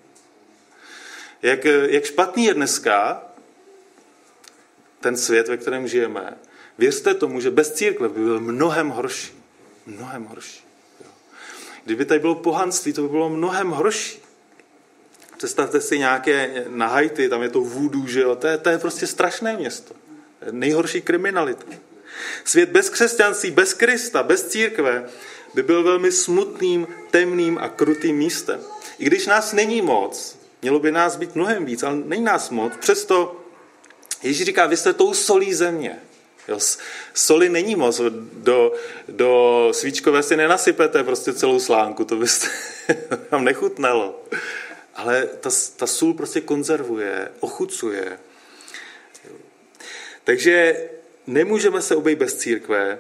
Jak, 1.42 1.66
jak 1.66 2.06
špatný 2.06 2.46
je 2.46 2.54
dneska 2.54 3.24
ten 5.00 5.18
svět, 5.18 5.48
ve 5.48 5.58
kterém 5.58 5.88
žijeme. 5.88 6.38
Věřte 6.78 7.14
tomu, 7.14 7.42
že 7.42 7.52
bez 7.52 7.74
církve 7.74 8.10
by 8.10 8.24
byl 8.24 8.40
mnohem 8.40 8.90
horší. 8.90 9.44
Mnohem 9.86 10.26
horší. 10.26 10.64
Kdyby 11.86 12.06
tady 12.06 12.20
bylo 12.20 12.36
pohanství, 12.36 12.94
to 12.94 13.02
by 13.02 13.08
bylo 13.08 13.30
mnohem 13.30 13.70
horší. 13.70 14.24
Představte 15.38 15.82
si 15.82 16.00
nějaké 16.00 16.66
na 16.68 16.88
Haiti, 16.88 17.30
tam 17.30 17.42
je 17.42 17.50
to 17.50 17.62
voodoo, 17.62 18.08
že 18.08 18.22
jo? 18.22 18.36
To, 18.36 18.48
je, 18.48 18.58
to 18.58 18.70
je 18.70 18.78
prostě 18.78 19.08
strašné 19.08 19.58
město. 19.58 19.96
Nejhorší 20.52 21.02
kriminalita. 21.02 21.66
Svět 22.44 22.70
bez 22.70 22.90
křesťanství, 22.90 23.52
bez 23.52 23.74
Krista, 23.74 24.24
bez 24.24 24.48
církve 24.48 25.10
by 25.54 25.64
byl 25.64 25.84
velmi 25.84 26.12
smutným, 26.12 26.88
temným 27.12 27.58
a 27.58 27.70
krutým 27.70 28.18
místem. 28.18 28.60
I 29.00 29.06
když 29.06 29.26
nás 29.26 29.54
není 29.54 29.82
moc, 29.82 30.38
mělo 30.62 30.80
by 30.80 30.92
nás 30.92 31.16
být 31.16 31.36
mnohem 31.36 31.66
víc, 31.66 31.84
ale 31.84 31.96
není 31.96 32.24
nás 32.24 32.50
moc, 32.50 32.74
přesto 32.80 33.36
Ježíš 34.24 34.46
říká, 34.46 34.66
vy 34.66 34.78
jste 34.78 34.94
tou 34.94 35.14
solí 35.14 35.54
země. 35.54 36.00
Jo, 36.48 36.60
soli 37.14 37.50
není 37.50 37.76
moc, 37.76 38.02
do, 38.34 38.74
do 39.10 39.70
svíčkové 39.72 40.24
si 40.24 40.38
nenasypete 40.38 41.04
prostě 41.04 41.34
celou 41.34 41.60
slánku, 41.60 42.06
to 42.06 42.16
byste 42.16 42.48
vám 43.32 43.44
nechutnalo. 43.44 44.24
Ale 44.96 45.28
ta, 45.40 45.50
ta 45.76 45.88
sůl 45.88 46.14
prostě 46.14 46.42
konzervuje, 46.42 47.32
ochucuje. 47.40 48.20
Takže 50.24 50.90
nemůžeme 51.28 51.82
se 51.82 51.96
obejít 51.96 52.20
bez 52.20 52.36
církve. 52.36 53.00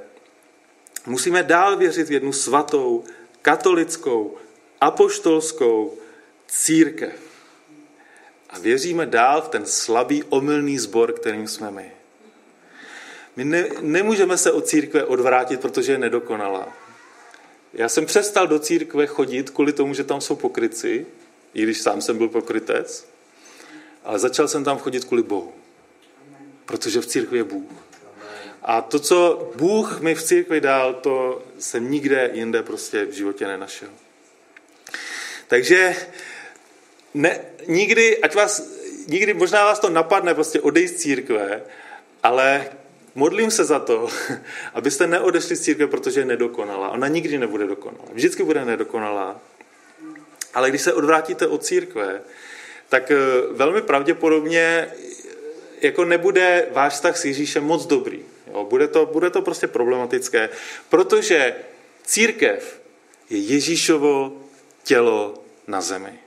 Musíme 1.07 1.43
dál 1.43 1.77
věřit 1.77 2.07
v 2.07 2.11
jednu 2.11 2.33
svatou, 2.33 3.03
katolickou, 3.41 4.37
apoštolskou 4.81 5.97
církev. 6.47 7.13
A 8.49 8.59
věříme 8.59 9.05
dál 9.05 9.41
v 9.41 9.49
ten 9.49 9.65
slabý, 9.65 10.23
omylný 10.23 10.77
sbor, 10.77 11.13
kterým 11.13 11.47
jsme 11.47 11.71
my. 11.71 11.91
My 13.35 13.45
ne, 13.45 13.67
nemůžeme 13.81 14.37
se 14.37 14.51
od 14.51 14.67
církve 14.67 15.05
odvrátit, 15.05 15.59
protože 15.59 15.91
je 15.91 15.97
nedokonalá. 15.97 16.73
Já 17.73 17.89
jsem 17.89 18.05
přestal 18.05 18.47
do 18.47 18.59
církve 18.59 19.07
chodit 19.07 19.49
kvůli 19.49 19.73
tomu, 19.73 19.93
že 19.93 20.03
tam 20.03 20.21
jsou 20.21 20.35
pokryci, 20.35 21.05
i 21.53 21.63
když 21.63 21.81
sám 21.81 22.01
jsem 22.01 22.17
byl 22.17 22.27
pokrytec, 22.27 23.07
ale 24.03 24.19
začal 24.19 24.47
jsem 24.47 24.63
tam 24.63 24.77
chodit 24.77 25.05
kvůli 25.05 25.23
Bohu. 25.23 25.53
Protože 26.65 27.01
v 27.01 27.05
církvi 27.05 27.37
je 27.37 27.43
Bůh. 27.43 27.86
A 28.67 28.81
to, 28.81 28.99
co 28.99 29.49
Bůh 29.55 30.01
mi 30.01 30.15
v 30.15 30.23
církvi 30.23 30.61
dal, 30.61 30.93
to 30.93 31.43
jsem 31.59 31.91
nikde 31.91 32.31
jinde 32.33 32.63
prostě 32.63 33.05
v 33.05 33.11
životě 33.11 33.47
nenašel. 33.47 33.89
Takže 35.47 35.95
ne, 37.13 37.39
nikdy, 37.67 38.17
ať 38.17 38.35
vás, 38.35 38.69
nikdy, 39.07 39.33
možná 39.33 39.65
vás 39.65 39.79
to 39.79 39.89
napadne 39.89 40.33
prostě 40.33 40.61
odejít 40.61 40.87
z 40.87 40.95
církve, 40.95 41.61
ale 42.23 42.69
modlím 43.15 43.51
se 43.51 43.65
za 43.65 43.79
to, 43.79 44.09
abyste 44.73 45.07
neodešli 45.07 45.55
z 45.55 45.61
církve, 45.61 45.87
protože 45.87 46.19
je 46.19 46.25
nedokonalá. 46.25 46.89
Ona 46.89 47.07
nikdy 47.07 47.37
nebude 47.37 47.67
dokonalá. 47.67 48.07
Vždycky 48.13 48.43
bude 48.43 48.65
nedokonalá. 48.65 49.39
Ale 50.53 50.69
když 50.69 50.81
se 50.81 50.93
odvrátíte 50.93 51.47
od 51.47 51.63
církve, 51.63 52.21
tak 52.89 53.11
eh, 53.11 53.17
velmi 53.51 53.81
pravděpodobně 53.81 54.91
jako 55.81 56.05
nebude 56.05 56.67
váš 56.71 56.93
vztah 56.93 57.17
s 57.17 57.25
Ježíšem 57.25 57.63
moc 57.63 57.85
dobrý. 57.85 58.36
Jo, 58.57 58.65
bude, 58.65 58.87
to, 58.87 59.05
bude 59.05 59.29
to 59.29 59.41
prostě 59.41 59.67
problematické, 59.67 60.49
protože 60.89 61.55
církev 62.03 62.81
je 63.29 63.37
Ježíšovo 63.37 64.41
tělo 64.83 65.43
na 65.67 65.81
zemi. 65.81 66.19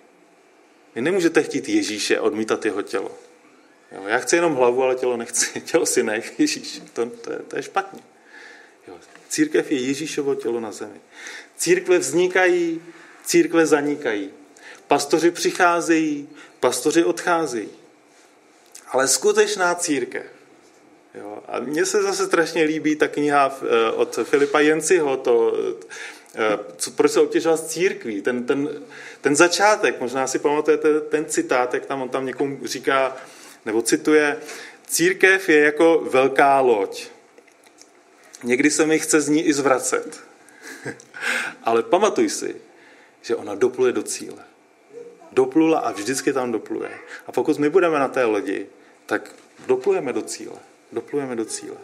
Vy 0.95 1.01
nemůžete 1.01 1.43
chtít 1.43 1.69
Ježíše 1.69 2.21
odmítat 2.21 2.65
jeho 2.65 2.83
tělo. 2.83 3.19
Jo, 3.93 4.03
já 4.07 4.19
chci 4.19 4.37
jenom 4.37 4.55
hlavu, 4.55 4.83
ale 4.83 4.95
tělo 4.95 5.17
nechci. 5.17 5.61
Tělo 5.71 5.87
si 5.87 6.03
nech, 6.03 6.41
Ježíš. 6.41 6.83
To, 6.93 7.07
to, 7.07 7.33
je, 7.33 7.39
to 7.39 7.57
je 7.57 7.63
špatně. 7.63 8.01
Jo, 8.89 8.99
církev 9.29 9.73
je 9.73 9.79
Ježíšovo 9.81 10.35
tělo 10.35 10.61
na 10.61 10.73
zemi. 10.73 11.01
Církve 11.57 11.99
vznikají, 11.99 12.83
církve 13.25 13.67
zanikají. 13.67 14.31
Pastoři 14.87 15.31
přicházejí, 15.31 16.29
pastoři 16.61 17.05
odcházejí. 17.05 17.71
Ale 18.89 19.09
skutečná 19.09 19.75
církev. 19.75 20.40
Jo, 21.15 21.43
a 21.49 21.61
mně 21.61 21.87
se 21.87 22.03
zase 22.03 22.27
strašně 22.27 22.63
líbí 22.63 22.97
ta 22.97 23.09
kniha 23.09 23.59
eh, 23.63 23.91
od 23.91 24.19
Filipa 24.23 24.61
Jenciho, 24.61 25.17
to, 25.17 25.55
eh, 26.35 26.59
co, 26.77 26.91
proč 26.91 27.13
se 27.13 27.21
obtěžovat 27.21 27.61
z 27.61 27.67
církví, 27.67 28.23
ten, 28.23 28.47
ten, 28.47 28.69
ten 29.21 29.37
začátek, 29.37 30.01
možná 30.01 30.27
si 30.27 30.39
pamatujete 30.39 31.01
ten 31.01 31.25
citát, 31.25 31.75
jak 31.75 31.87
tam 31.87 32.03
on 32.03 32.09
tam 32.09 32.27
někomu 32.27 32.59
říká, 32.65 33.17
nebo 33.67 33.83
cituje, 33.83 34.37
církev 34.87 35.49
je 35.49 35.61
jako 35.61 36.09
velká 36.11 36.61
loď. 36.61 37.07
Někdy 38.45 38.71
se 38.71 38.87
mi 38.87 38.99
chce 38.99 39.21
z 39.21 39.29
ní 39.29 39.43
i 39.43 39.53
zvracet. 39.53 40.21
Ale 41.65 41.83
pamatuj 41.83 42.29
si, 42.29 42.57
že 43.23 43.37
ona 43.37 43.55
dopluje 43.55 43.93
do 43.93 44.03
cíle. 44.03 44.45
Doplula 45.33 45.79
a 45.79 45.93
vždycky 45.93 46.33
tam 46.33 46.53
dopluje. 46.53 46.91
A 47.27 47.33
pokud 47.33 47.59
my 47.59 47.71
budeme 47.71 47.99
na 47.99 48.09
té 48.09 48.25
lodi, 48.25 48.67
tak 49.07 49.31
doplujeme 49.67 50.13
do 50.13 50.23
cíle. 50.23 50.70
Doplujeme 50.93 51.37
do 51.37 51.45
cíle. 51.45 51.77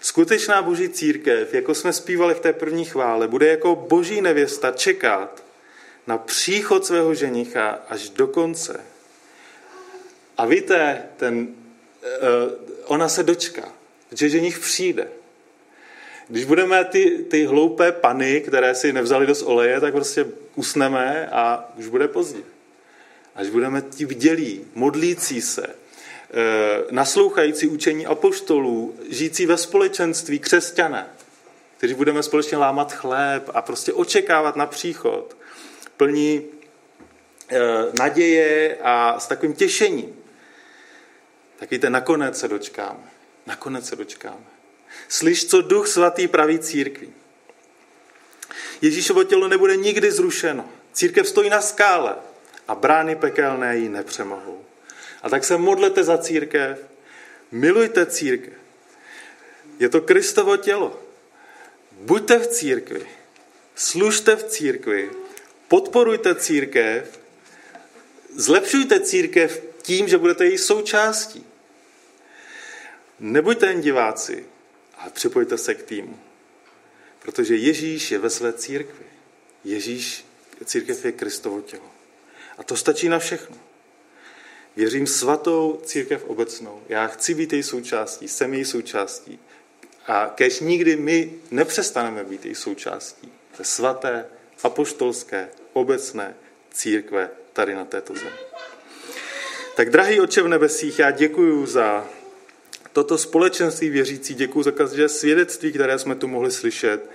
Skutečná 0.00 0.62
boží 0.62 0.88
církev, 0.88 1.54
jako 1.54 1.74
jsme 1.74 1.92
zpívali 1.92 2.34
v 2.34 2.40
té 2.40 2.52
první 2.52 2.84
chvále, 2.84 3.28
bude 3.28 3.48
jako 3.48 3.76
boží 3.76 4.20
nevěsta 4.20 4.70
čekat 4.70 5.44
na 6.06 6.18
příchod 6.18 6.86
svého 6.86 7.14
ženicha 7.14 7.78
až 7.88 8.08
do 8.08 8.26
konce. 8.26 8.80
A 10.36 10.46
víte, 10.46 11.02
ten, 11.16 11.38
uh, 11.38 11.54
ona 12.84 13.08
se 13.08 13.22
dočká, 13.22 13.72
že 14.12 14.28
ženich 14.28 14.58
přijde. 14.58 15.08
Když 16.28 16.44
budeme 16.44 16.84
ty, 16.84 17.24
ty 17.30 17.46
hloupé 17.46 17.92
pany, 17.92 18.40
které 18.40 18.74
si 18.74 18.92
nevzali 18.92 19.26
dost 19.26 19.42
oleje, 19.42 19.80
tak 19.80 19.92
prostě 19.92 20.26
usneme 20.54 21.28
a 21.32 21.72
už 21.76 21.88
bude 21.88 22.08
pozdě. 22.08 22.42
Až 23.34 23.48
budeme 23.48 23.82
ti 23.82 24.06
vdělí, 24.06 24.64
modlící 24.74 25.40
se, 25.40 25.66
eh, 25.66 25.79
naslouchající 26.90 27.66
učení 27.66 28.06
apoštolů, 28.06 28.96
žijící 29.08 29.46
ve 29.46 29.56
společenství 29.56 30.38
křesťané, 30.38 31.06
kteří 31.76 31.94
budeme 31.94 32.22
společně 32.22 32.56
lámat 32.56 32.92
chléb 32.92 33.50
a 33.54 33.62
prostě 33.62 33.92
očekávat 33.92 34.56
na 34.56 34.66
příchod, 34.66 35.36
plní 35.96 36.46
eh, 37.48 37.58
naděje 37.98 38.78
a 38.82 39.20
s 39.20 39.26
takovým 39.26 39.54
těšením. 39.54 40.16
Tak 41.58 41.70
víte, 41.70 41.90
nakonec 41.90 42.38
se 42.38 42.48
dočkáme. 42.48 43.10
Nakonec 43.46 43.88
se 43.88 43.96
dočkáme. 43.96 44.46
Slyš, 45.08 45.46
co 45.46 45.62
duch 45.62 45.88
svatý 45.88 46.28
praví 46.28 46.58
církví. 46.58 47.12
Ježíšovo 48.82 49.24
tělo 49.24 49.48
nebude 49.48 49.76
nikdy 49.76 50.12
zrušeno. 50.12 50.64
Církev 50.92 51.28
stojí 51.28 51.50
na 51.50 51.60
skále 51.60 52.14
a 52.68 52.74
brány 52.74 53.16
pekelné 53.16 53.76
ji 53.76 53.88
nepřemohou. 53.88 54.64
A 55.22 55.28
tak 55.28 55.44
se 55.44 55.56
modlete 55.56 56.04
za 56.04 56.18
církev, 56.18 56.86
milujte 57.52 58.06
církev. 58.06 58.52
Je 59.78 59.88
to 59.88 60.00
Kristovo 60.00 60.56
tělo. 60.56 61.02
Buďte 61.92 62.38
v 62.38 62.46
církvi, 62.46 63.06
služte 63.74 64.36
v 64.36 64.44
církvi, 64.44 65.10
podporujte 65.68 66.34
církev, 66.34 67.20
zlepšujte 68.36 69.00
církev 69.00 69.62
tím, 69.82 70.08
že 70.08 70.18
budete 70.18 70.44
její 70.44 70.58
součástí. 70.58 71.46
Nebuďte 73.20 73.66
jen 73.66 73.80
diváci, 73.80 74.46
ale 74.98 75.10
připojte 75.10 75.58
se 75.58 75.74
k 75.74 75.82
týmu. 75.82 76.20
Protože 77.18 77.56
Ježíš 77.56 78.10
je 78.10 78.18
ve 78.18 78.30
své 78.30 78.52
církvi. 78.52 79.04
Ježíš, 79.64 80.24
církev 80.64 81.04
je 81.04 81.12
Kristovo 81.12 81.60
tělo. 81.60 81.90
A 82.58 82.62
to 82.62 82.76
stačí 82.76 83.08
na 83.08 83.18
všechno. 83.18 83.69
Věřím 84.76 85.06
svatou 85.06 85.80
církev 85.84 86.24
obecnou. 86.26 86.82
Já 86.88 87.06
chci 87.06 87.34
být 87.34 87.52
její 87.52 87.62
součástí, 87.62 88.28
jsem 88.28 88.54
její 88.54 88.64
součástí. 88.64 89.38
A 90.06 90.32
kež 90.34 90.60
nikdy 90.60 90.96
my 90.96 91.32
nepřestaneme 91.50 92.24
být 92.24 92.44
její 92.44 92.54
součástí. 92.54 93.32
To 93.56 93.64
svaté, 93.64 94.24
apoštolské, 94.62 95.48
obecné 95.72 96.34
církve 96.72 97.30
tady 97.52 97.74
na 97.74 97.84
této 97.84 98.14
zemi. 98.14 98.30
Tak 99.76 99.90
drahý 99.90 100.20
oče 100.20 100.42
v 100.42 100.48
nebesích, 100.48 100.98
já 100.98 101.10
děkuji 101.10 101.66
za 101.66 102.06
toto 102.92 103.18
společenství 103.18 103.90
věřící, 103.90 104.34
děkuji 104.34 104.62
za 104.62 104.70
každé 104.70 105.08
svědectví, 105.08 105.72
které 105.72 105.98
jsme 105.98 106.14
tu 106.14 106.28
mohli 106.28 106.50
slyšet. 106.50 107.10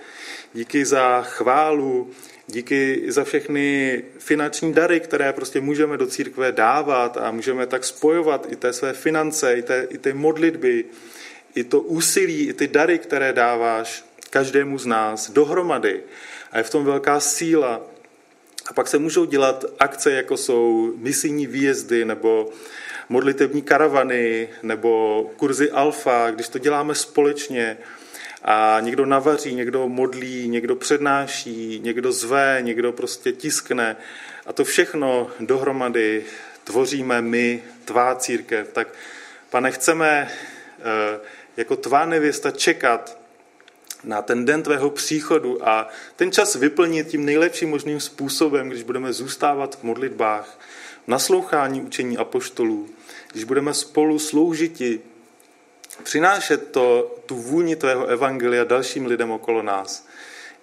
Díky 0.54 0.84
za 0.84 1.22
chválu, 1.22 2.10
díky 2.46 3.02
za 3.08 3.24
všechny 3.24 4.02
finanční 4.18 4.72
dary, 4.72 5.00
které 5.00 5.32
prostě 5.32 5.60
můžeme 5.60 5.96
do 5.96 6.06
církve 6.06 6.52
dávat 6.52 7.16
a 7.16 7.30
můžeme 7.30 7.66
tak 7.66 7.84
spojovat 7.84 8.46
i 8.52 8.56
té 8.56 8.72
své 8.72 8.92
finance, 8.92 9.54
i, 9.54 9.62
té, 9.62 9.86
i 9.90 9.98
ty 9.98 10.12
modlitby, 10.12 10.84
i 11.54 11.64
to 11.64 11.80
úsilí, 11.80 12.48
i 12.48 12.52
ty 12.52 12.68
dary, 12.68 12.98
které 12.98 13.32
dáváš 13.32 14.04
každému 14.30 14.78
z 14.78 14.86
nás 14.86 15.30
dohromady. 15.30 16.00
A 16.52 16.58
je 16.58 16.64
v 16.64 16.70
tom 16.70 16.84
velká 16.84 17.20
síla. 17.20 17.82
A 18.66 18.72
pak 18.72 18.88
se 18.88 18.98
můžou 18.98 19.24
dělat 19.24 19.64
akce, 19.78 20.12
jako 20.12 20.36
jsou 20.36 20.92
misijní 20.96 21.46
výjezdy 21.46 22.04
nebo 22.04 22.50
modlitební 23.08 23.62
karavany 23.62 24.48
nebo 24.62 25.22
kurzy 25.36 25.70
alfa, 25.70 26.30
když 26.30 26.48
to 26.48 26.58
děláme 26.58 26.94
společně 26.94 27.78
a 28.46 28.80
někdo 28.80 29.06
navaří, 29.06 29.54
někdo 29.54 29.88
modlí, 29.88 30.48
někdo 30.48 30.76
přednáší, 30.76 31.80
někdo 31.82 32.12
zve, 32.12 32.58
někdo 32.60 32.92
prostě 32.92 33.32
tiskne 33.32 33.96
a 34.46 34.52
to 34.52 34.64
všechno 34.64 35.30
dohromady 35.40 36.24
tvoříme 36.64 37.22
my, 37.22 37.62
tvá 37.84 38.14
církev. 38.14 38.72
Tak 38.72 38.88
pane, 39.50 39.70
chceme 39.70 40.30
eh, 40.78 41.20
jako 41.56 41.76
tvá 41.76 42.06
nevěsta 42.06 42.50
čekat 42.50 43.18
na 44.04 44.22
ten 44.22 44.44
den 44.44 44.62
tvého 44.62 44.90
příchodu 44.90 45.68
a 45.68 45.88
ten 46.16 46.32
čas 46.32 46.54
vyplnit 46.54 47.08
tím 47.08 47.24
nejlepším 47.24 47.70
možným 47.70 48.00
způsobem, 48.00 48.68
když 48.68 48.82
budeme 48.82 49.12
zůstávat 49.12 49.78
v 49.78 49.82
modlitbách, 49.82 50.58
naslouchání 51.06 51.82
učení 51.82 52.18
apoštolů, 52.18 52.88
když 53.32 53.44
budeme 53.44 53.74
spolu 53.74 54.18
sloužiti, 54.18 55.00
přinášet 56.02 56.70
to, 56.72 57.16
tu 57.26 57.36
vůni 57.36 57.76
tvého 57.76 58.06
evangelia 58.06 58.64
dalším 58.64 59.06
lidem 59.06 59.30
okolo 59.30 59.62
nás. 59.62 60.06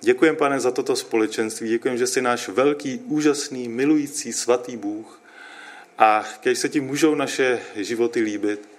Děkujeme, 0.02 0.38
pane, 0.38 0.60
za 0.60 0.72
toto 0.72 0.96
společenství. 0.96 1.70
Děkujeme, 1.70 1.98
že 1.98 2.08
jsi 2.08 2.22
náš 2.22 2.48
velký, 2.48 3.00
úžasný, 3.06 3.70
milující, 3.70 4.34
svatý 4.34 4.78
Bůh. 4.78 5.22
A 5.98 6.26
když 6.42 6.60
se 6.60 6.70
ti 6.70 6.80
můžou 6.80 7.16
naše 7.16 7.60
životy 7.76 8.22
líbit, 8.22 8.70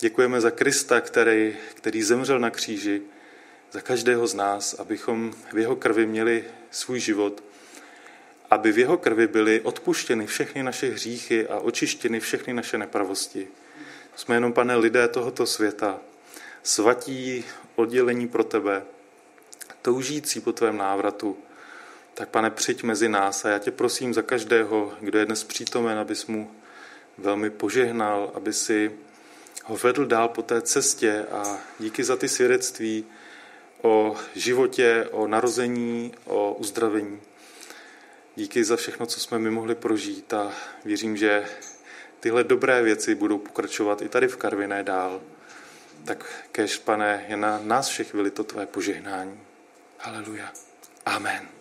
děkujeme 0.00 0.40
za 0.40 0.50
Krista, 0.50 1.00
který, 1.00 1.56
který 1.74 2.02
zemřel 2.02 2.38
na 2.38 2.50
kříži, 2.50 3.02
za 3.72 3.80
každého 3.80 4.26
z 4.26 4.34
nás, 4.34 4.74
abychom 4.74 5.34
v 5.52 5.58
jeho 5.58 5.76
krvi 5.76 6.06
měli 6.06 6.44
svůj 6.70 7.00
život, 7.00 7.42
aby 8.50 8.72
v 8.72 8.78
jeho 8.78 8.98
krvi 8.98 9.26
byly 9.26 9.60
odpuštěny 9.60 10.26
všechny 10.26 10.62
naše 10.62 10.90
hříchy 10.90 11.46
a 11.46 11.58
očištěny 11.58 12.20
všechny 12.20 12.54
naše 12.54 12.78
nepravosti. 12.78 13.48
Jsme 14.16 14.36
jenom, 14.36 14.52
pane, 14.52 14.76
lidé 14.76 15.08
tohoto 15.08 15.46
světa, 15.46 15.98
svatí 16.62 17.44
oddělení 17.74 18.28
pro 18.28 18.44
tebe, 18.44 18.82
toužící 19.82 20.40
po 20.40 20.52
tvém 20.52 20.76
návratu, 20.76 21.36
tak 22.14 22.28
pane, 22.28 22.50
přijď 22.50 22.82
mezi 22.82 23.08
nás 23.08 23.44
a 23.44 23.48
já 23.48 23.58
tě 23.58 23.70
prosím 23.70 24.14
za 24.14 24.22
každého, 24.22 24.94
kdo 25.00 25.18
je 25.18 25.26
dnes 25.26 25.44
přítomen, 25.44 25.98
abys 25.98 26.26
mu 26.26 26.50
velmi 27.18 27.50
požehnal, 27.50 28.30
aby 28.34 28.52
si 28.52 28.92
ho 29.64 29.76
vedl 29.76 30.06
dál 30.06 30.28
po 30.28 30.42
té 30.42 30.62
cestě 30.62 31.26
a 31.32 31.58
díky 31.78 32.04
za 32.04 32.16
ty 32.16 32.28
svědectví 32.28 33.04
o 33.82 34.16
životě, 34.34 35.08
o 35.10 35.26
narození, 35.26 36.14
o 36.24 36.54
uzdravení. 36.54 37.20
Díky 38.36 38.64
za 38.64 38.76
všechno, 38.76 39.06
co 39.06 39.20
jsme 39.20 39.38
my 39.38 39.50
mohli 39.50 39.74
prožít 39.74 40.34
a 40.34 40.52
věřím, 40.84 41.16
že 41.16 41.44
tyhle 42.26 42.44
dobré 42.44 42.82
věci 42.82 43.14
budou 43.14 43.38
pokračovat 43.38 44.02
i 44.02 44.08
tady 44.08 44.28
v 44.28 44.36
Karviné 44.36 44.82
dál. 44.82 45.20
Tak 46.04 46.24
kež, 46.52 46.76
pane, 46.78 47.24
je 47.28 47.36
na 47.36 47.60
nás 47.62 47.88
všech 47.88 48.14
to 48.30 48.44
tvé 48.44 48.66
požehnání. 48.66 49.40
Haleluja. 49.98 50.52
Amen. 51.06 51.55